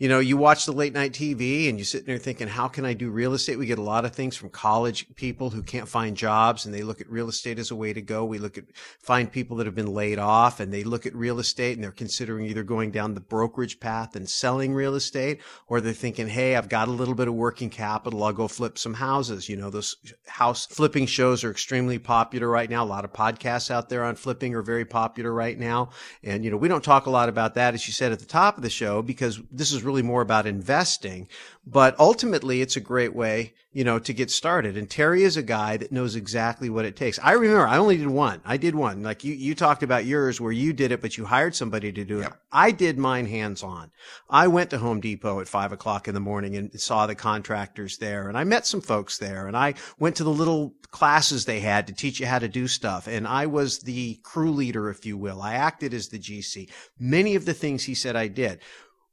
You 0.00 0.08
know, 0.08 0.18
you 0.18 0.36
watch 0.36 0.66
the 0.66 0.72
late 0.72 0.92
night 0.92 1.12
TV 1.12 1.68
and 1.68 1.78
you 1.78 1.84
sit 1.84 2.04
there 2.04 2.18
thinking, 2.18 2.48
how 2.48 2.66
can 2.66 2.84
I 2.84 2.94
do 2.94 3.10
real 3.10 3.32
estate? 3.32 3.60
We 3.60 3.66
get 3.66 3.78
a 3.78 3.82
lot 3.82 4.04
of 4.04 4.12
things 4.12 4.34
from 4.34 4.50
college 4.50 5.06
people 5.14 5.50
who 5.50 5.62
can't 5.62 5.86
find 5.86 6.16
jobs 6.16 6.66
and 6.66 6.74
they 6.74 6.82
look 6.82 7.00
at 7.00 7.08
real 7.08 7.28
estate 7.28 7.60
as 7.60 7.70
a 7.70 7.76
way 7.76 7.92
to 7.92 8.02
go. 8.02 8.24
We 8.24 8.38
look 8.38 8.58
at 8.58 8.64
find 8.98 9.30
people 9.30 9.56
that 9.58 9.66
have 9.66 9.76
been 9.76 9.94
laid 9.94 10.18
off 10.18 10.58
and 10.58 10.74
they 10.74 10.82
look 10.82 11.06
at 11.06 11.14
real 11.14 11.38
estate 11.38 11.74
and 11.74 11.84
they're 11.84 11.92
considering 11.92 12.46
either 12.46 12.64
going 12.64 12.90
down 12.90 13.14
the 13.14 13.20
brokerage 13.20 13.78
path 13.78 14.16
and 14.16 14.28
selling 14.28 14.74
real 14.74 14.96
estate 14.96 15.40
or 15.68 15.80
they're 15.80 15.92
thinking, 15.92 16.26
Hey, 16.26 16.56
I've 16.56 16.68
got 16.68 16.88
a 16.88 16.90
little 16.90 17.14
bit 17.14 17.28
of 17.28 17.34
working 17.34 17.70
capital. 17.70 18.24
I'll 18.24 18.32
go 18.32 18.48
flip 18.48 18.78
some 18.78 18.94
houses. 18.94 19.48
You 19.48 19.56
know, 19.56 19.70
those 19.70 19.94
house 20.26 20.66
flipping 20.66 21.06
shows 21.06 21.44
are 21.44 21.52
extremely 21.52 22.00
popular 22.00 22.48
right 22.48 22.68
now. 22.68 22.82
A 22.82 22.84
lot 22.84 23.04
of 23.04 23.12
podcasts 23.12 23.70
out 23.70 23.90
there 23.90 24.02
on 24.02 24.16
flipping 24.16 24.56
are 24.56 24.62
very 24.62 24.84
popular 24.84 25.32
right 25.32 25.56
now. 25.56 25.90
And, 26.24 26.44
you 26.44 26.50
know, 26.50 26.56
we 26.56 26.66
don't 26.66 26.82
talk 26.82 27.06
a 27.06 27.10
lot 27.10 27.28
about 27.28 27.54
that, 27.54 27.74
as 27.74 27.86
you 27.86 27.92
said 27.92 28.10
at 28.10 28.18
the 28.18 28.24
top 28.24 28.56
of 28.56 28.64
the 28.64 28.70
show, 28.70 29.00
because 29.00 29.40
this 29.52 29.72
is 29.72 29.83
really 29.84 30.02
more 30.02 30.22
about 30.22 30.46
investing. 30.46 31.28
But 31.66 31.98
ultimately, 31.98 32.60
it's 32.60 32.76
a 32.76 32.80
great 32.80 33.14
way, 33.14 33.54
you 33.72 33.84
know, 33.84 33.98
to 33.98 34.12
get 34.12 34.30
started. 34.30 34.76
And 34.76 34.88
Terry 34.88 35.22
is 35.22 35.38
a 35.38 35.42
guy 35.42 35.78
that 35.78 35.92
knows 35.92 36.14
exactly 36.14 36.68
what 36.68 36.84
it 36.84 36.94
takes. 36.94 37.18
I 37.20 37.32
remember 37.32 37.66
I 37.66 37.78
only 37.78 37.96
did 37.96 38.08
one. 38.08 38.42
I 38.44 38.58
did 38.58 38.74
one. 38.74 39.02
Like 39.02 39.24
you, 39.24 39.32
you 39.32 39.54
talked 39.54 39.82
about 39.82 40.04
yours 40.04 40.40
where 40.40 40.52
you 40.52 40.74
did 40.74 40.92
it, 40.92 41.00
but 41.00 41.16
you 41.16 41.24
hired 41.24 41.54
somebody 41.54 41.90
to 41.92 42.04
do 42.04 42.20
it. 42.20 42.30
I 42.52 42.70
did 42.70 42.98
mine 42.98 43.26
hands 43.26 43.62
on. 43.62 43.90
I 44.28 44.46
went 44.48 44.70
to 44.70 44.78
Home 44.78 45.00
Depot 45.00 45.40
at 45.40 45.48
five 45.48 45.72
o'clock 45.72 46.06
in 46.06 46.14
the 46.14 46.20
morning 46.20 46.56
and 46.56 46.78
saw 46.78 47.06
the 47.06 47.14
contractors 47.14 47.96
there 47.96 48.28
and 48.28 48.36
I 48.36 48.44
met 48.44 48.66
some 48.66 48.82
folks 48.82 49.16
there 49.16 49.48
and 49.48 49.56
I 49.56 49.74
went 49.98 50.16
to 50.16 50.24
the 50.24 50.30
little 50.30 50.74
classes 50.90 51.44
they 51.44 51.58
had 51.58 51.88
to 51.88 51.92
teach 51.92 52.20
you 52.20 52.26
how 52.26 52.38
to 52.38 52.46
do 52.46 52.68
stuff. 52.68 53.08
And 53.08 53.26
I 53.26 53.46
was 53.46 53.80
the 53.80 54.14
crew 54.22 54.52
leader, 54.52 54.90
if 54.90 55.04
you 55.04 55.16
will. 55.16 55.42
I 55.42 55.54
acted 55.54 55.92
as 55.92 56.08
the 56.08 56.20
GC. 56.20 56.70
Many 57.00 57.34
of 57.34 57.46
the 57.46 57.52
things 57.52 57.82
he 57.82 57.94
said 57.94 58.14
I 58.14 58.28
did 58.28 58.60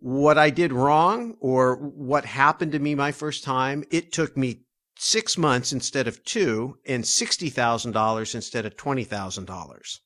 what 0.02 0.40
I 0.40 0.50
did 0.50 0.74
wrong 0.74 1.36
or 1.40 1.76
what 1.76 2.26
happened 2.26 2.72
to 2.72 2.80
me 2.80 2.96
my 2.96 3.12
first 3.12 3.44
time, 3.44 3.84
it 3.92 4.12
took 4.12 4.36
me 4.36 4.62
six 4.98 5.38
months 5.38 5.72
instead 5.72 6.08
of 6.08 6.24
two 6.24 6.78
and 6.88 7.04
$60,000 7.04 8.36
instead 8.36 8.66
of 8.66 8.76
$20,000. 8.76 10.00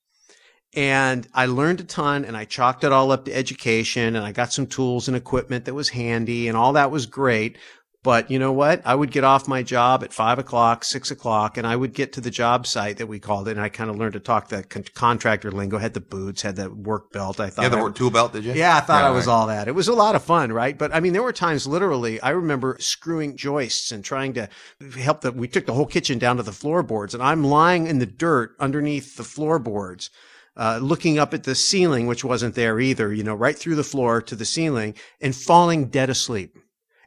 And 0.75 1.27
I 1.33 1.45
learned 1.45 1.79
a 1.79 1.85
ton 1.85 2.25
and 2.25 2.35
I 2.35 2.43
chalked 2.43 2.83
it 2.83 2.91
all 2.91 3.13
up 3.13 3.23
to 3.25 3.33
education 3.33 4.17
and 4.17 4.25
I 4.25 4.33
got 4.33 4.51
some 4.51 4.67
tools 4.67 5.07
and 5.07 5.15
equipment 5.15 5.63
that 5.63 5.73
was 5.73 5.89
handy 5.89 6.49
and 6.49 6.57
all 6.57 6.73
that 6.73 6.91
was 6.91 7.05
great. 7.05 7.57
But 8.05 8.29
you 8.29 8.37
know 8.37 8.51
what? 8.51 8.83
I 8.85 8.93
would 8.93 9.09
get 9.09 9.23
off 9.23 9.47
my 9.47 9.63
job 9.63 10.03
at 10.03 10.13
five 10.13 10.37
o'clock, 10.37 10.83
six 10.83 11.09
o'clock, 11.09 11.57
and 11.57 11.65
I 11.65 11.75
would 11.75 11.91
get 11.91 12.13
to 12.13 12.21
the 12.21 12.29
job 12.29 12.67
site 12.67 12.97
that 12.99 13.07
we 13.07 13.19
called 13.19 13.47
it. 13.47 13.51
And 13.57 13.59
I 13.61 13.67
kind 13.69 13.89
of 13.89 13.95
learned 13.95 14.13
to 14.13 14.19
talk 14.19 14.49
the 14.49 14.61
con- 14.61 14.83
contractor 14.93 15.51
lingo, 15.51 15.79
had 15.79 15.95
the 15.95 16.01
boots, 16.01 16.43
had 16.43 16.55
the 16.55 16.69
work 16.69 17.11
belt. 17.11 17.39
I 17.39 17.49
thought, 17.49 17.63
Yeah, 17.63 17.69
the 17.69 17.77
I- 17.79 17.81
work 17.81 17.95
tool 17.95 18.11
belt, 18.11 18.31
did 18.33 18.45
you? 18.45 18.53
Yeah, 18.53 18.77
I 18.77 18.81
thought 18.81 19.01
Yeah, 19.01 19.07
I 19.07 19.11
was 19.11 19.25
right. 19.25 19.33
all 19.33 19.47
that. 19.47 19.67
It 19.67 19.73
was 19.73 19.87
a 19.87 19.93
lot 19.93 20.13
of 20.13 20.23
fun, 20.23 20.53
right? 20.53 20.77
But 20.77 20.93
I 20.93 20.99
mean, 20.99 21.13
there 21.13 21.23
were 21.23 21.33
times 21.33 21.65
literally, 21.65 22.21
I 22.21 22.29
remember 22.29 22.77
screwing 22.79 23.35
joists 23.37 23.91
and 23.91 24.03
trying 24.05 24.33
to 24.33 24.49
help 24.99 25.21
the, 25.21 25.31
we 25.31 25.47
took 25.47 25.65
the 25.65 25.73
whole 25.73 25.87
kitchen 25.87 26.19
down 26.19 26.37
to 26.37 26.43
the 26.43 26.51
floorboards 26.51 27.15
and 27.15 27.23
I'm 27.23 27.43
lying 27.43 27.87
in 27.87 27.97
the 27.97 28.05
dirt 28.05 28.55
underneath 28.59 29.15
the 29.17 29.23
floorboards. 29.23 30.11
uh, 30.57 30.79
looking 30.81 31.19
up 31.19 31.33
at 31.33 31.43
the 31.43 31.53
ceiling, 31.55 32.07
which 32.07 32.23
wasn't 32.23 32.55
there 32.55 32.79
either, 32.79 33.11
you 33.11 33.23
know, 33.23 33.35
right 33.35 33.57
through 33.57 33.75
the 33.75 33.83
floor 33.83 34.21
to 34.21 34.37
the 34.37 34.45
ceiling 34.45 34.93
and 35.19 35.35
falling 35.35 35.87
dead 35.89 36.09
asleep 36.09 36.57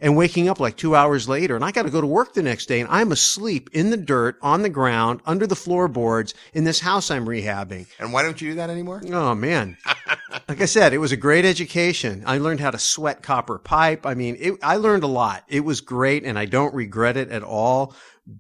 and 0.01 0.17
waking 0.17 0.49
up 0.49 0.61
like 0.61 0.77
two 0.77 0.95
hours 0.95 1.29
later. 1.29 1.57
And 1.57 1.65
I 1.65 1.73
got 1.73 1.83
to 1.83 1.91
go 1.91 2.01
to 2.01 2.07
work 2.07 2.35
the 2.35 2.43
next 2.43 2.67
day 2.67 2.81
and 2.81 2.89
I'm 2.91 3.13
asleep 3.13 3.71
in 3.73 3.91
the 3.91 3.97
dirt, 3.97 4.39
on 4.43 4.63
the 4.63 4.69
ground, 4.69 5.21
under 5.27 5.47
the 5.47 5.57
floorboards 5.57 6.35
in 6.53 6.65
this 6.65 6.81
house 6.81 7.11
I'm 7.11 7.27
rehabbing. 7.27 7.87
And 7.99 8.13
why 8.13 8.23
don't 8.23 8.41
you 8.41 8.51
do 8.51 8.57
that 8.57 8.71
anymore? 8.71 9.03
Oh 9.11 9.35
man. 9.35 9.77
like 10.49 10.61
I 10.61 10.67
said, 10.67 10.93
it 10.93 10.99
was 10.99 11.13
a 11.13 11.17
great 11.17 11.45
education. 11.45 12.23
I 12.27 12.39
learned 12.39 12.61
how 12.61 12.71
to 12.71 12.79
sweat 12.79 13.23
copper 13.23 13.59
pipe. 13.59 14.07
I 14.07 14.15
mean, 14.15 14.37
it, 14.39 14.55
I 14.63 14.77
learned 14.77 15.03
a 15.03 15.09
lot. 15.09 15.45
It 15.49 15.65
was 15.65 15.81
great 15.81 16.25
and 16.25 16.39
I 16.39 16.45
don't 16.45 16.75
regret 16.75 17.17
it 17.17 17.31
at 17.31 17.43
all. 17.43 17.95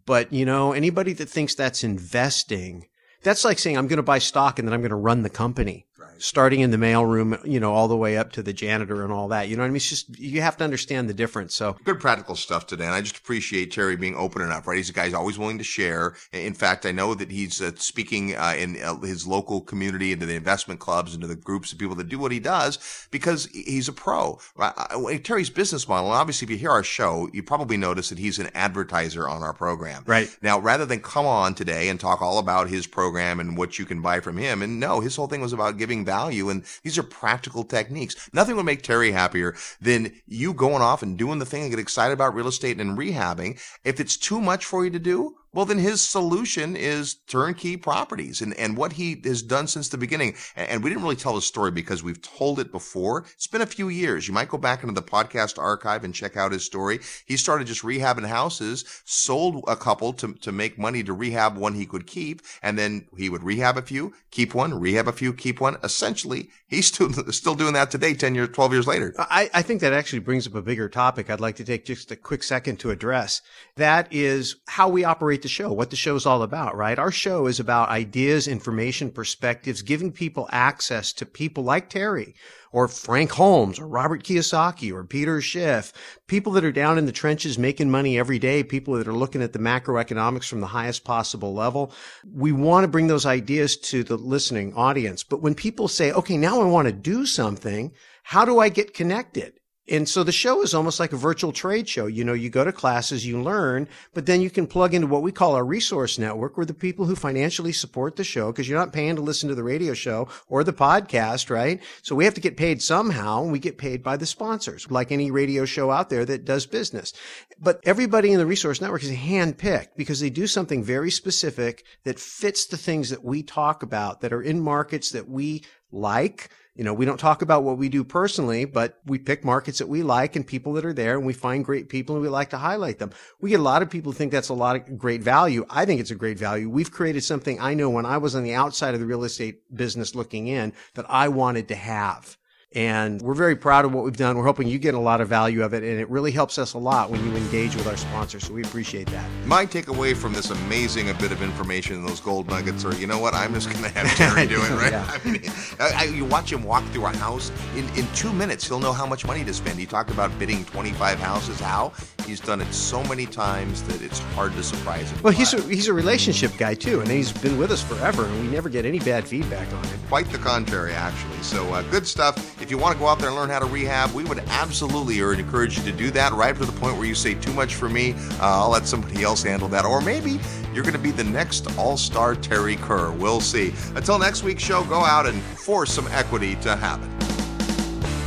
But 0.06 0.32
you 0.32 0.44
know, 0.44 0.72
anybody 0.72 1.12
that 1.14 1.28
thinks 1.28 1.54
that's 1.54 1.82
investing, 1.82 2.86
that's 3.22 3.44
like 3.44 3.58
saying 3.58 3.76
I'm 3.76 3.88
going 3.88 3.96
to 3.96 4.02
buy 4.02 4.18
stock 4.18 4.58
and 4.58 4.68
then 4.68 4.74
I'm 4.74 4.80
going 4.80 4.90
to 4.90 4.96
run 4.96 5.22
the 5.22 5.30
company 5.30 5.87
starting 6.18 6.60
in 6.60 6.70
the 6.70 6.76
mailroom, 6.76 7.44
you 7.46 7.60
know, 7.60 7.72
all 7.72 7.88
the 7.88 7.96
way 7.96 8.16
up 8.16 8.32
to 8.32 8.42
the 8.42 8.52
janitor 8.52 9.02
and 9.02 9.12
all 9.12 9.28
that. 9.28 9.48
You 9.48 9.56
know 9.56 9.62
what 9.62 9.68
I 9.68 9.70
mean? 9.70 9.76
It's 9.76 9.88
just, 9.88 10.18
you 10.18 10.42
have 10.42 10.56
to 10.58 10.64
understand 10.64 11.08
the 11.08 11.14
difference. 11.14 11.54
So 11.54 11.76
good 11.84 12.00
practical 12.00 12.36
stuff 12.36 12.66
today. 12.66 12.84
And 12.84 12.94
I 12.94 13.00
just 13.00 13.18
appreciate 13.18 13.72
Terry 13.72 13.96
being 13.96 14.16
open 14.16 14.42
enough, 14.42 14.66
right? 14.66 14.76
He's 14.76 14.90
a 14.90 14.92
guy 14.92 15.06
who's 15.06 15.14
always 15.14 15.38
willing 15.38 15.58
to 15.58 15.64
share. 15.64 16.14
In 16.32 16.54
fact, 16.54 16.86
I 16.86 16.92
know 16.92 17.14
that 17.14 17.30
he's 17.30 17.60
uh, 17.60 17.72
speaking 17.76 18.34
uh, 18.36 18.54
in 18.58 18.82
uh, 18.82 18.96
his 19.00 19.26
local 19.26 19.60
community 19.60 20.12
into 20.12 20.26
the 20.26 20.34
investment 20.34 20.80
clubs 20.80 21.14
into 21.14 21.26
the 21.26 21.36
groups 21.36 21.72
of 21.72 21.78
people 21.78 21.96
that 21.96 22.08
do 22.08 22.18
what 22.18 22.32
he 22.32 22.40
does 22.40 23.06
because 23.10 23.46
he's 23.46 23.88
a 23.88 23.92
pro. 23.92 24.38
Right? 24.56 25.24
Terry's 25.24 25.50
business 25.50 25.88
model, 25.88 26.08
and 26.08 26.16
obviously 26.16 26.46
if 26.46 26.50
you 26.50 26.56
hear 26.56 26.70
our 26.70 26.82
show, 26.82 27.28
you 27.32 27.42
probably 27.42 27.76
notice 27.76 28.08
that 28.08 28.18
he's 28.18 28.38
an 28.38 28.50
advertiser 28.54 29.28
on 29.28 29.42
our 29.42 29.52
program. 29.52 30.02
Right. 30.06 30.34
Now, 30.42 30.58
rather 30.58 30.86
than 30.86 31.00
come 31.00 31.26
on 31.26 31.54
today 31.54 31.88
and 31.88 31.98
talk 31.98 32.22
all 32.22 32.38
about 32.38 32.68
his 32.68 32.86
program 32.86 33.40
and 33.40 33.56
what 33.56 33.78
you 33.78 33.84
can 33.84 34.00
buy 34.02 34.20
from 34.20 34.36
him, 34.36 34.62
and 34.62 34.80
no, 34.80 35.00
his 35.00 35.16
whole 35.16 35.26
thing 35.26 35.40
was 35.40 35.52
about 35.52 35.78
giving 35.78 36.04
value. 36.08 36.48
And 36.48 36.64
these 36.82 36.98
are 36.98 37.02
practical 37.02 37.64
techniques. 37.64 38.30
Nothing 38.32 38.56
would 38.56 38.66
make 38.66 38.82
Terry 38.82 39.12
happier 39.12 39.54
than 39.80 40.12
you 40.26 40.54
going 40.54 40.82
off 40.82 41.02
and 41.02 41.18
doing 41.18 41.38
the 41.38 41.46
thing 41.46 41.62
and 41.62 41.70
get 41.70 41.78
excited 41.78 42.14
about 42.14 42.34
real 42.34 42.48
estate 42.48 42.80
and 42.80 42.98
rehabbing. 42.98 43.60
If 43.84 44.00
it's 44.00 44.16
too 44.16 44.40
much 44.40 44.64
for 44.64 44.84
you 44.84 44.90
to 44.90 44.98
do, 44.98 45.37
well, 45.52 45.64
then 45.64 45.78
his 45.78 46.00
solution 46.02 46.76
is 46.76 47.14
turnkey 47.26 47.76
properties 47.76 48.42
and, 48.42 48.54
and 48.54 48.76
what 48.76 48.92
he 48.92 49.20
has 49.24 49.42
done 49.42 49.66
since 49.66 49.88
the 49.88 49.96
beginning. 49.96 50.34
And 50.56 50.84
we 50.84 50.90
didn't 50.90 51.02
really 51.02 51.16
tell 51.16 51.34
the 51.34 51.40
story 51.40 51.70
because 51.70 52.02
we've 52.02 52.20
told 52.20 52.60
it 52.60 52.70
before. 52.70 53.24
It's 53.34 53.46
been 53.46 53.62
a 53.62 53.66
few 53.66 53.88
years. 53.88 54.28
You 54.28 54.34
might 54.34 54.50
go 54.50 54.58
back 54.58 54.82
into 54.82 54.94
the 54.94 55.02
podcast 55.02 55.58
archive 55.58 56.04
and 56.04 56.14
check 56.14 56.36
out 56.36 56.52
his 56.52 56.64
story. 56.64 57.00
He 57.24 57.36
started 57.36 57.66
just 57.66 57.82
rehabbing 57.82 58.26
houses, 58.26 58.84
sold 59.04 59.64
a 59.66 59.76
couple 59.76 60.12
to, 60.14 60.34
to 60.34 60.52
make 60.52 60.78
money 60.78 61.02
to 61.02 61.12
rehab 61.14 61.56
one 61.56 61.74
he 61.74 61.86
could 61.86 62.06
keep. 62.06 62.42
And 62.62 62.78
then 62.78 63.06
he 63.16 63.30
would 63.30 63.42
rehab 63.42 63.78
a 63.78 63.82
few, 63.82 64.12
keep 64.30 64.54
one, 64.54 64.78
rehab 64.78 65.08
a 65.08 65.12
few, 65.12 65.32
keep 65.32 65.60
one. 65.60 65.78
Essentially, 65.82 66.50
he's 66.66 66.86
still, 66.86 67.12
still 67.32 67.54
doing 67.54 67.72
that 67.72 67.90
today, 67.90 68.12
10 68.12 68.34
years, 68.34 68.50
12 68.50 68.72
years 68.72 68.86
later. 68.86 69.14
I, 69.18 69.48
I 69.54 69.62
think 69.62 69.80
that 69.80 69.94
actually 69.94 70.20
brings 70.20 70.46
up 70.46 70.54
a 70.54 70.62
bigger 70.62 70.88
topic 70.88 71.30
I'd 71.30 71.40
like 71.40 71.56
to 71.56 71.64
take 71.64 71.86
just 71.86 72.10
a 72.10 72.16
quick 72.16 72.42
second 72.42 72.78
to 72.80 72.90
address. 72.90 73.40
That 73.76 74.12
is 74.12 74.56
how 74.66 74.88
we 74.88 75.04
operate 75.04 75.37
the 75.42 75.48
show, 75.48 75.72
what 75.72 75.90
the 75.90 75.96
show 75.96 76.14
is 76.16 76.26
all 76.26 76.42
about, 76.42 76.76
right? 76.76 76.98
Our 76.98 77.10
show 77.10 77.46
is 77.46 77.60
about 77.60 77.88
ideas, 77.88 78.48
information, 78.48 79.10
perspectives, 79.10 79.82
giving 79.82 80.12
people 80.12 80.48
access 80.52 81.12
to 81.14 81.26
people 81.26 81.64
like 81.64 81.88
Terry 81.88 82.34
or 82.72 82.88
Frank 82.88 83.32
Holmes 83.32 83.78
or 83.78 83.88
Robert 83.88 84.22
Kiyosaki 84.22 84.92
or 84.92 85.04
Peter 85.04 85.40
Schiff, 85.40 85.92
people 86.26 86.52
that 86.52 86.64
are 86.64 86.72
down 86.72 86.98
in 86.98 87.06
the 87.06 87.12
trenches 87.12 87.58
making 87.58 87.90
money 87.90 88.18
every 88.18 88.38
day, 88.38 88.62
people 88.62 88.94
that 88.94 89.08
are 89.08 89.12
looking 89.12 89.42
at 89.42 89.52
the 89.52 89.58
macroeconomics 89.58 90.48
from 90.48 90.60
the 90.60 90.66
highest 90.66 91.04
possible 91.04 91.54
level. 91.54 91.92
We 92.30 92.52
want 92.52 92.84
to 92.84 92.88
bring 92.88 93.06
those 93.06 93.26
ideas 93.26 93.76
to 93.78 94.04
the 94.04 94.16
listening 94.16 94.74
audience. 94.74 95.24
But 95.24 95.42
when 95.42 95.54
people 95.54 95.88
say, 95.88 96.12
okay, 96.12 96.36
now 96.36 96.60
I 96.60 96.64
want 96.64 96.86
to 96.86 96.92
do 96.92 97.26
something, 97.26 97.92
how 98.22 98.44
do 98.44 98.58
I 98.58 98.68
get 98.68 98.94
connected? 98.94 99.54
And 99.90 100.08
so 100.08 100.22
the 100.22 100.32
show 100.32 100.62
is 100.62 100.74
almost 100.74 101.00
like 101.00 101.12
a 101.12 101.16
virtual 101.16 101.52
trade 101.52 101.88
show. 101.88 102.06
You 102.06 102.24
know, 102.24 102.34
you 102.34 102.50
go 102.50 102.64
to 102.64 102.72
classes, 102.72 103.26
you 103.26 103.40
learn, 103.40 103.88
but 104.12 104.26
then 104.26 104.40
you 104.40 104.50
can 104.50 104.66
plug 104.66 104.92
into 104.92 105.06
what 105.06 105.22
we 105.22 105.32
call 105.32 105.54
our 105.54 105.64
resource 105.64 106.18
network 106.18 106.56
where 106.56 106.66
the 106.66 106.74
people 106.74 107.06
who 107.06 107.16
financially 107.16 107.72
support 107.72 108.16
the 108.16 108.24
show, 108.24 108.52
because 108.52 108.68
you're 108.68 108.78
not 108.78 108.92
paying 108.92 109.16
to 109.16 109.22
listen 109.22 109.48
to 109.48 109.54
the 109.54 109.62
radio 109.62 109.94
show 109.94 110.28
or 110.48 110.62
the 110.62 110.72
podcast, 110.72 111.48
right? 111.48 111.80
So 112.02 112.14
we 112.14 112.24
have 112.26 112.34
to 112.34 112.40
get 112.40 112.56
paid 112.56 112.82
somehow 112.82 113.42
and 113.42 113.52
we 113.52 113.58
get 113.58 113.78
paid 113.78 114.02
by 114.02 114.16
the 114.16 114.26
sponsors, 114.26 114.90
like 114.90 115.10
any 115.10 115.30
radio 115.30 115.64
show 115.64 115.90
out 115.90 116.10
there 116.10 116.24
that 116.26 116.44
does 116.44 116.66
business. 116.66 117.12
But 117.58 117.80
everybody 117.84 118.32
in 118.32 118.38
the 118.38 118.46
resource 118.46 118.80
network 118.80 119.02
is 119.02 119.10
handpicked 119.10 119.96
because 119.96 120.20
they 120.20 120.30
do 120.30 120.46
something 120.46 120.84
very 120.84 121.10
specific 121.10 121.84
that 122.04 122.20
fits 122.20 122.66
the 122.66 122.76
things 122.76 123.10
that 123.10 123.24
we 123.24 123.42
talk 123.42 123.82
about 123.82 124.20
that 124.20 124.32
are 124.32 124.42
in 124.42 124.60
markets 124.60 125.10
that 125.12 125.28
we 125.28 125.64
like 125.90 126.50
you 126.78 126.84
know, 126.84 126.94
we 126.94 127.04
don't 127.04 127.18
talk 127.18 127.42
about 127.42 127.64
what 127.64 127.76
we 127.76 127.88
do 127.88 128.04
personally, 128.04 128.64
but 128.64 129.00
we 129.04 129.18
pick 129.18 129.44
markets 129.44 129.78
that 129.78 129.88
we 129.88 130.04
like 130.04 130.36
and 130.36 130.46
people 130.46 130.74
that 130.74 130.84
are 130.84 130.92
there 130.92 131.16
and 131.16 131.26
we 131.26 131.32
find 131.32 131.64
great 131.64 131.88
people 131.88 132.14
and 132.14 132.22
we 132.22 132.28
like 132.28 132.50
to 132.50 132.56
highlight 132.56 133.00
them. 133.00 133.10
We 133.40 133.50
get 133.50 133.58
a 133.58 133.64
lot 133.64 133.82
of 133.82 133.90
people 133.90 134.12
think 134.12 134.30
that's 134.30 134.48
a 134.48 134.54
lot 134.54 134.76
of 134.76 134.96
great 134.96 135.20
value. 135.20 135.66
I 135.68 135.84
think 135.84 136.00
it's 136.00 136.12
a 136.12 136.14
great 136.14 136.38
value. 136.38 136.70
We've 136.70 136.92
created 136.92 137.24
something 137.24 137.60
I 137.60 137.74
know 137.74 137.90
when 137.90 138.06
I 138.06 138.18
was 138.18 138.36
on 138.36 138.44
the 138.44 138.54
outside 138.54 138.94
of 138.94 139.00
the 139.00 139.06
real 139.06 139.24
estate 139.24 139.74
business 139.74 140.14
looking 140.14 140.46
in 140.46 140.72
that 140.94 141.04
I 141.08 141.26
wanted 141.26 141.66
to 141.66 141.74
have. 141.74 142.37
And 142.74 143.22
we're 143.22 143.34
very 143.34 143.56
proud 143.56 143.86
of 143.86 143.94
what 143.94 144.04
we've 144.04 144.16
done. 144.16 144.36
We're 144.36 144.44
hoping 144.44 144.68
you 144.68 144.78
get 144.78 144.92
a 144.94 144.98
lot 144.98 145.22
of 145.22 145.28
value 145.28 145.62
of 145.62 145.72
it, 145.72 145.82
and 145.82 145.98
it 145.98 146.08
really 146.10 146.30
helps 146.30 146.58
us 146.58 146.74
a 146.74 146.78
lot 146.78 147.10
when 147.10 147.24
you 147.24 147.34
engage 147.34 147.74
with 147.74 147.86
our 147.86 147.96
sponsors. 147.96 148.46
So 148.46 148.52
we 148.52 148.62
appreciate 148.62 149.06
that. 149.06 149.26
My 149.46 149.64
takeaway 149.64 150.14
from 150.14 150.34
this 150.34 150.50
amazing 150.50 151.08
a 151.08 151.14
bit 151.14 151.32
of 151.32 151.40
information, 151.40 152.04
those 152.04 152.20
gold 152.20 152.48
nuggets, 152.48 152.84
are 152.84 152.94
you 152.96 153.06
know 153.06 153.18
what? 153.18 153.32
I'm 153.32 153.54
just 153.54 153.70
going 153.70 153.82
to 153.84 153.90
have 153.90 154.06
Terry 154.16 154.46
do 154.46 154.62
it, 154.62 154.70
right? 154.70 154.92
yeah. 154.92 155.18
I 155.24 155.28
mean, 155.28 155.42
I, 155.80 156.04
you 156.04 156.26
watch 156.26 156.52
him 156.52 156.62
walk 156.62 156.84
through 156.90 157.06
a 157.06 157.16
house 157.16 157.50
in, 157.74 157.88
in 157.96 158.06
two 158.14 158.32
minutes, 158.34 158.68
he'll 158.68 158.80
know 158.80 158.92
how 158.92 159.06
much 159.06 159.24
money 159.24 159.44
to 159.44 159.54
spend. 159.54 159.78
He 159.78 159.86
talked 159.86 160.10
about 160.10 160.36
bidding 160.38 160.66
25 160.66 161.18
houses. 161.18 161.60
How? 161.60 161.94
He's 162.28 162.40
done 162.40 162.60
it 162.60 162.70
so 162.74 163.02
many 163.04 163.24
times 163.24 163.82
that 163.84 164.02
it's 164.02 164.18
hard 164.18 164.52
to 164.52 164.62
surprise 164.62 165.10
him. 165.10 165.22
Well, 165.22 165.32
he's 165.32 165.54
a, 165.54 165.62
he's 165.62 165.88
a 165.88 165.94
relationship 165.94 166.54
guy 166.58 166.74
too, 166.74 167.00
and 167.00 167.10
he's 167.10 167.32
been 167.32 167.56
with 167.56 167.70
us 167.70 167.82
forever, 167.82 168.26
and 168.26 168.40
we 168.42 168.48
never 168.48 168.68
get 168.68 168.84
any 168.84 168.98
bad 168.98 169.26
feedback 169.26 169.66
on 169.72 169.82
him. 169.84 169.98
Quite 170.08 170.28
the 170.28 170.36
contrary, 170.36 170.92
actually. 170.92 171.38
So 171.40 171.72
uh, 171.72 171.80
good 171.90 172.06
stuff. 172.06 172.60
If 172.60 172.70
you 172.70 172.76
want 172.76 172.92
to 172.92 172.98
go 172.98 173.06
out 173.08 173.18
there 173.18 173.28
and 173.28 173.36
learn 173.36 173.48
how 173.48 173.60
to 173.60 173.64
rehab, 173.64 174.12
we 174.12 174.24
would 174.24 174.40
absolutely 174.48 175.20
encourage 175.20 175.78
you 175.78 175.84
to 175.84 175.92
do 175.92 176.10
that 176.10 176.34
right 176.34 176.54
to 176.54 176.66
the 176.66 176.72
point 176.72 176.98
where 176.98 177.06
you 177.06 177.14
say 177.14 177.32
too 177.32 177.54
much 177.54 177.76
for 177.76 177.88
me. 177.88 178.12
Uh, 178.12 178.62
I'll 178.62 178.68
let 178.68 178.86
somebody 178.86 179.22
else 179.22 179.42
handle 179.42 179.68
that. 179.68 179.86
Or 179.86 180.02
maybe 180.02 180.38
you're 180.74 180.84
going 180.84 180.92
to 180.92 180.98
be 180.98 181.12
the 181.12 181.24
next 181.24 181.78
all 181.78 181.96
star 181.96 182.34
Terry 182.34 182.76
Kerr. 182.76 183.10
We'll 183.10 183.40
see. 183.40 183.72
Until 183.94 184.18
next 184.18 184.42
week's 184.42 184.62
show, 184.62 184.84
go 184.84 185.00
out 185.00 185.24
and 185.24 185.42
force 185.42 185.94
some 185.94 186.06
equity 186.08 186.56
to 186.56 186.76
happen. 186.76 187.08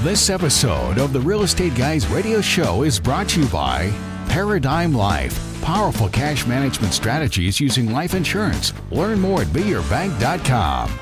This 0.01 0.31
episode 0.31 0.97
of 0.97 1.13
the 1.13 1.19
Real 1.19 1.43
Estate 1.43 1.75
Guys 1.75 2.07
radio 2.07 2.41
show 2.41 2.81
is 2.81 2.99
brought 2.99 3.29
to 3.29 3.41
you 3.41 3.47
by 3.49 3.91
Paradigm 4.29 4.95
Life. 4.95 5.61
Powerful 5.61 6.09
cash 6.09 6.47
management 6.47 6.95
strategies 6.95 7.59
using 7.59 7.91
life 7.91 8.15
insurance. 8.15 8.73
Learn 8.89 9.19
more 9.19 9.43
at 9.43 9.49
beyourbank.com. 9.49 10.99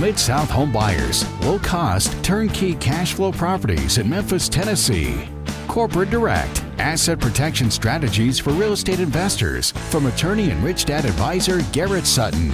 Mid 0.00 0.16
South 0.16 0.48
Home 0.50 0.70
Buyers, 0.70 1.28
low 1.40 1.58
cost, 1.58 2.12
turnkey 2.22 2.76
cash 2.76 3.14
flow 3.14 3.32
properties 3.32 3.98
in 3.98 4.08
Memphis, 4.08 4.48
Tennessee. 4.48 5.28
Corporate 5.66 6.10
Direct, 6.10 6.62
asset 6.78 7.18
protection 7.18 7.68
strategies 7.68 8.38
for 8.38 8.52
real 8.52 8.74
estate 8.74 9.00
investors 9.00 9.72
from 9.90 10.06
attorney 10.06 10.50
and 10.50 10.62
rich 10.62 10.84
dad 10.84 11.04
advisor 11.04 11.62
Garrett 11.72 12.06
Sutton. 12.06 12.52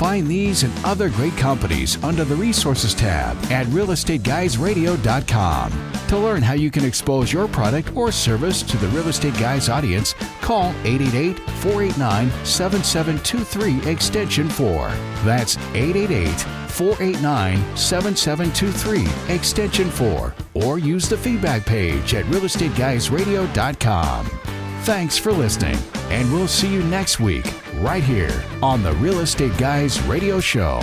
Find 0.00 0.26
these 0.26 0.62
and 0.62 0.72
other 0.82 1.10
great 1.10 1.36
companies 1.36 2.02
under 2.02 2.24
the 2.24 2.34
Resources 2.34 2.94
tab 2.94 3.36
at 3.52 3.66
realestateguysradio.com. 3.66 5.92
To 6.08 6.18
learn 6.18 6.42
how 6.42 6.54
you 6.54 6.70
can 6.70 6.86
expose 6.86 7.30
your 7.30 7.46
product 7.46 7.94
or 7.94 8.10
service 8.10 8.62
to 8.62 8.78
the 8.78 8.88
Real 8.88 9.08
Estate 9.08 9.38
Guys 9.38 9.68
audience, 9.68 10.14
call 10.40 10.70
888 10.84 11.38
489 11.60 12.30
7723 12.46 13.92
Extension 13.92 14.48
4. 14.48 14.88
That's 15.22 15.58
888 15.74 16.40
489 16.70 17.76
7723 17.76 19.34
Extension 19.34 19.90
4. 19.90 20.34
Or 20.54 20.78
use 20.78 21.10
the 21.10 21.18
feedback 21.18 21.66
page 21.66 22.14
at 22.14 22.24
realestateguysradio.com. 22.24 24.59
Thanks 24.84 25.18
for 25.18 25.30
listening, 25.30 25.76
and 26.08 26.32
we'll 26.32 26.48
see 26.48 26.72
you 26.72 26.82
next 26.84 27.20
week 27.20 27.44
right 27.74 28.02
here 28.02 28.42
on 28.62 28.82
the 28.82 28.92
Real 28.94 29.20
Estate 29.20 29.56
Guys 29.58 30.00
Radio 30.04 30.40
Show. 30.40 30.80